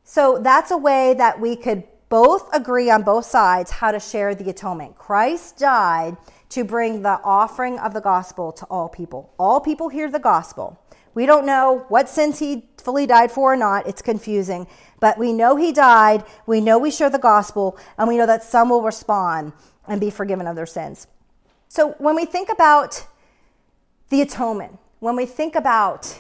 So 0.05 0.39
that's 0.39 0.71
a 0.71 0.79
way 0.79 1.15
that 1.15 1.41
we 1.41 1.57
could 1.57 1.83
both 2.09 2.49
agree 2.55 2.91
on 2.91 3.03
both 3.03 3.27
sides 3.27 3.71
how 3.71 3.91
to 3.91 3.99
share 3.99 4.35
the 4.35 4.49
atonement. 4.49 4.97
Christ 4.97 5.59
died 5.59 6.17
to 6.51 6.63
bring 6.63 7.03
the 7.03 7.21
offering 7.25 7.79
of 7.79 7.93
the 7.93 8.01
gospel 8.01 8.53
to 8.53 8.67
all 8.67 8.89
people. 8.89 9.35
All 9.37 9.61
people 9.61 9.89
hear 9.89 10.11
the 10.11 10.19
gospel. 10.19 10.79
We 11.15 11.27
don't 11.27 11.45
know 11.45 11.85
what 11.89 12.09
sins 12.09 12.39
he 12.39 12.65
fully 12.79 13.07
died 13.07 13.31
for 13.31 13.53
or 13.53 13.57
not. 13.57 13.87
It's 13.87 14.03
confusing. 14.03 14.67
But 15.01 15.19
we 15.19 15.33
know 15.33 15.57
he 15.57 15.73
died. 15.73 16.25
We 16.47 16.61
know 16.61 16.79
we 16.79 16.91
share 16.91 17.11
the 17.11 17.19
gospel. 17.19 17.77
And 17.99 18.09
we 18.09 18.17
know 18.17 18.27
that 18.27 18.43
some 18.43 18.71
will 18.71 18.83
respond 18.83 19.53
and 19.87 20.01
be 20.01 20.11
forgiven 20.11 20.47
of 20.47 20.57
their 20.57 20.67
sins. 20.67 21.07
So 21.69 21.91
when 21.99 22.17
we 22.17 22.25
think 22.25 22.51
about 22.51 23.07
the 24.09 24.23
atonement, 24.23 24.79
when 25.01 25.17
we 25.17 25.27
think 25.27 25.55
about 25.55 26.19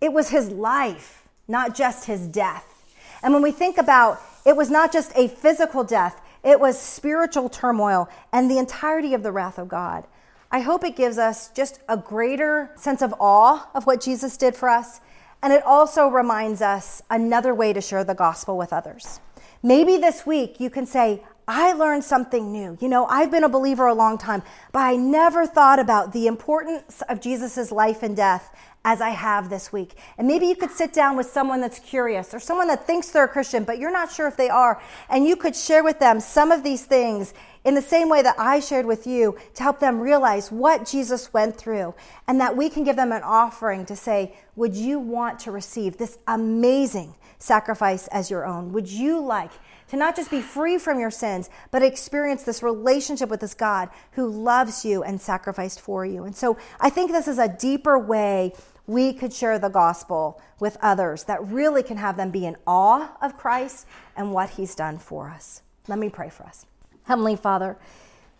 it 0.00 0.12
was 0.12 0.30
his 0.30 0.50
life, 0.50 1.28
not 1.48 1.74
just 1.74 2.06
his 2.06 2.26
death. 2.26 2.84
And 3.22 3.32
when 3.32 3.42
we 3.42 3.52
think 3.52 3.78
about 3.78 4.20
it 4.44 4.56
was 4.56 4.70
not 4.70 4.92
just 4.92 5.12
a 5.16 5.28
physical 5.28 5.84
death, 5.84 6.20
it 6.44 6.60
was 6.60 6.78
spiritual 6.80 7.48
turmoil 7.48 8.08
and 8.32 8.50
the 8.50 8.58
entirety 8.58 9.14
of 9.14 9.22
the 9.22 9.32
wrath 9.32 9.58
of 9.58 9.68
God. 9.68 10.06
I 10.50 10.60
hope 10.60 10.84
it 10.84 10.96
gives 10.96 11.18
us 11.18 11.50
just 11.50 11.80
a 11.88 11.96
greater 11.96 12.70
sense 12.76 13.02
of 13.02 13.14
awe 13.18 13.68
of 13.74 13.86
what 13.86 14.00
Jesus 14.00 14.36
did 14.36 14.54
for 14.54 14.68
us. 14.68 15.00
And 15.42 15.52
it 15.52 15.62
also 15.64 16.08
reminds 16.08 16.62
us 16.62 17.02
another 17.10 17.54
way 17.54 17.72
to 17.72 17.80
share 17.80 18.04
the 18.04 18.14
gospel 18.14 18.56
with 18.56 18.72
others. 18.72 19.20
Maybe 19.62 19.96
this 19.96 20.24
week 20.24 20.60
you 20.60 20.70
can 20.70 20.86
say, 20.86 21.22
I 21.48 21.74
learned 21.74 22.02
something 22.02 22.50
new. 22.50 22.76
You 22.80 22.88
know, 22.88 23.06
I've 23.06 23.30
been 23.30 23.44
a 23.44 23.48
believer 23.48 23.86
a 23.86 23.94
long 23.94 24.18
time, 24.18 24.42
but 24.72 24.80
I 24.80 24.96
never 24.96 25.46
thought 25.46 25.78
about 25.78 26.12
the 26.12 26.26
importance 26.26 27.02
of 27.08 27.20
Jesus' 27.20 27.70
life 27.70 28.02
and 28.02 28.16
death 28.16 28.52
as 28.84 29.00
I 29.00 29.10
have 29.10 29.48
this 29.48 29.72
week. 29.72 29.96
And 30.18 30.26
maybe 30.26 30.46
you 30.46 30.56
could 30.56 30.70
sit 30.70 30.92
down 30.92 31.16
with 31.16 31.26
someone 31.26 31.60
that's 31.60 31.78
curious 31.78 32.34
or 32.34 32.40
someone 32.40 32.68
that 32.68 32.86
thinks 32.86 33.10
they're 33.10 33.24
a 33.24 33.28
Christian, 33.28 33.62
but 33.64 33.78
you're 33.78 33.92
not 33.92 34.10
sure 34.10 34.26
if 34.26 34.36
they 34.36 34.48
are. 34.48 34.80
And 35.08 35.26
you 35.26 35.36
could 35.36 35.54
share 35.54 35.84
with 35.84 36.00
them 36.00 36.18
some 36.18 36.50
of 36.50 36.64
these 36.64 36.84
things 36.84 37.32
in 37.66 37.74
the 37.74 37.82
same 37.82 38.08
way 38.08 38.22
that 38.22 38.36
I 38.38 38.60
shared 38.60 38.86
with 38.86 39.08
you 39.08 39.36
to 39.54 39.62
help 39.64 39.80
them 39.80 39.98
realize 39.98 40.52
what 40.52 40.86
Jesus 40.86 41.32
went 41.32 41.56
through 41.56 41.96
and 42.28 42.40
that 42.40 42.56
we 42.56 42.70
can 42.70 42.84
give 42.84 42.94
them 42.94 43.10
an 43.10 43.24
offering 43.24 43.84
to 43.86 43.96
say, 43.96 44.36
Would 44.54 44.76
you 44.76 45.00
want 45.00 45.40
to 45.40 45.50
receive 45.50 45.96
this 45.96 46.16
amazing 46.28 47.16
sacrifice 47.40 48.06
as 48.08 48.30
your 48.30 48.46
own? 48.46 48.72
Would 48.72 48.88
you 48.88 49.18
like 49.18 49.50
to 49.88 49.96
not 49.96 50.14
just 50.14 50.30
be 50.30 50.40
free 50.40 50.78
from 50.78 51.00
your 51.00 51.10
sins, 51.10 51.50
but 51.72 51.82
experience 51.82 52.44
this 52.44 52.62
relationship 52.62 53.28
with 53.28 53.40
this 53.40 53.54
God 53.54 53.90
who 54.12 54.28
loves 54.28 54.84
you 54.84 55.02
and 55.02 55.20
sacrificed 55.20 55.80
for 55.80 56.06
you? 56.06 56.22
And 56.22 56.36
so 56.36 56.56
I 56.80 56.88
think 56.88 57.10
this 57.10 57.26
is 57.26 57.38
a 57.38 57.48
deeper 57.48 57.98
way 57.98 58.52
we 58.86 59.12
could 59.12 59.32
share 59.32 59.58
the 59.58 59.68
gospel 59.68 60.40
with 60.60 60.76
others 60.80 61.24
that 61.24 61.44
really 61.44 61.82
can 61.82 61.96
have 61.96 62.16
them 62.16 62.30
be 62.30 62.46
in 62.46 62.56
awe 62.64 63.16
of 63.20 63.36
Christ 63.36 63.86
and 64.16 64.32
what 64.32 64.50
he's 64.50 64.76
done 64.76 64.98
for 64.98 65.28
us. 65.28 65.62
Let 65.88 65.98
me 65.98 66.08
pray 66.08 66.30
for 66.30 66.44
us. 66.44 66.64
Heavenly 67.06 67.36
Father, 67.36 67.76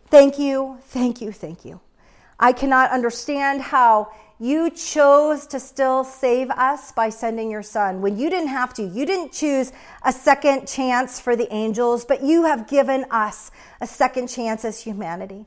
thank 0.08 0.38
you, 0.38 0.78
thank 0.82 1.20
you, 1.20 1.32
thank 1.32 1.64
you. 1.64 1.80
I 2.38 2.52
cannot 2.52 2.90
understand 2.90 3.62
how 3.62 4.12
you 4.38 4.70
chose 4.70 5.46
to 5.46 5.58
still 5.58 6.04
save 6.04 6.50
us 6.50 6.92
by 6.92 7.08
sending 7.08 7.50
your 7.50 7.62
son 7.62 8.02
when 8.02 8.18
you 8.18 8.28
didn't 8.28 8.48
have 8.48 8.74
to. 8.74 8.82
You 8.82 9.06
didn't 9.06 9.32
choose 9.32 9.72
a 10.04 10.12
second 10.12 10.66
chance 10.66 11.18
for 11.18 11.36
the 11.36 11.50
angels, 11.52 12.04
but 12.04 12.22
you 12.22 12.44
have 12.44 12.68
given 12.68 13.06
us 13.10 13.50
a 13.80 13.86
second 13.86 14.28
chance 14.28 14.64
as 14.64 14.80
humanity. 14.80 15.46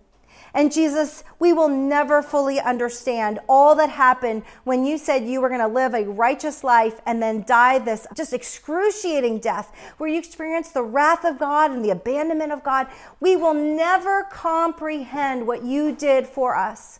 And 0.53 0.71
Jesus, 0.71 1.23
we 1.37 1.53
will 1.53 1.67
never 1.67 2.21
fully 2.21 2.59
understand 2.59 3.39
all 3.47 3.75
that 3.75 3.89
happened 3.89 4.43
when 4.63 4.85
you 4.85 4.97
said 4.97 5.25
you 5.25 5.41
were 5.41 5.49
going 5.49 5.61
to 5.61 5.67
live 5.67 5.93
a 5.93 6.09
righteous 6.09 6.63
life 6.63 6.99
and 7.05 7.21
then 7.21 7.43
die 7.45 7.77
this 7.79 8.07
just 8.15 8.33
excruciating 8.33 9.39
death 9.39 9.71
where 9.97 10.09
you 10.09 10.17
experienced 10.17 10.73
the 10.73 10.83
wrath 10.83 11.23
of 11.23 11.37
God 11.37 11.71
and 11.71 11.85
the 11.85 11.91
abandonment 11.91 12.51
of 12.51 12.63
God. 12.63 12.87
We 13.19 13.35
will 13.35 13.53
never 13.53 14.23
comprehend 14.23 15.45
what 15.45 15.63
you 15.63 15.91
did 15.91 16.25
for 16.25 16.55
us. 16.55 16.99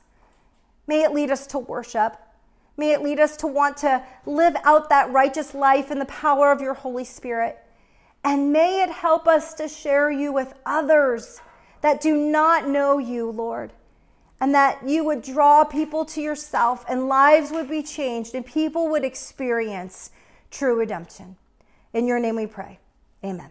May 0.86 1.04
it 1.04 1.12
lead 1.12 1.32
us 1.32 1.48
to 1.48 1.60
worship. 1.60 2.18
May 2.78 2.94
it 2.94 3.02
lead 3.02 3.20
us 3.20 3.36
to 3.38 3.48
want 3.48 3.78
to 3.78 4.04
live 4.26 4.56
out 4.64 4.90
that 4.90 5.12
righteous 5.12 5.54
life 5.54 5.92
in 5.92 6.00
the 6.00 6.06
power 6.06 6.52
of 6.52 6.62
your 6.62 6.76
Holy 6.76 7.04
Spirit. 7.04 7.58
And 8.24 8.54
may 8.54 8.84
it 8.84 8.90
help 8.90 9.28
us 9.28 9.54
to 9.56 9.68
share 9.68 10.12
you 10.12 10.32
with 10.32 10.54
others 10.66 11.42
that 11.82 12.02
do 12.02 12.16
not 12.16 12.68
know 12.68 12.98
you, 12.98 13.30
Lord, 13.30 13.72
and 14.40 14.54
that 14.54 14.88
you 14.88 15.04
would 15.04 15.22
draw 15.22 15.64
people 15.64 16.06
to 16.06 16.22
yourself 16.22 16.86
and 16.88 17.08
lives 17.08 17.52
would 17.52 17.70
be 17.70 17.84
changed 17.84 18.34
and 18.36 18.46
people 18.46 18.90
would 18.90 19.04
experience 19.04 20.12
true 20.52 20.78
redemption. 20.78 21.36
In 21.94 22.08
your 22.08 22.20
name 22.20 22.36
we 22.36 22.48
pray. 22.48 22.80
Amen. 23.24 23.50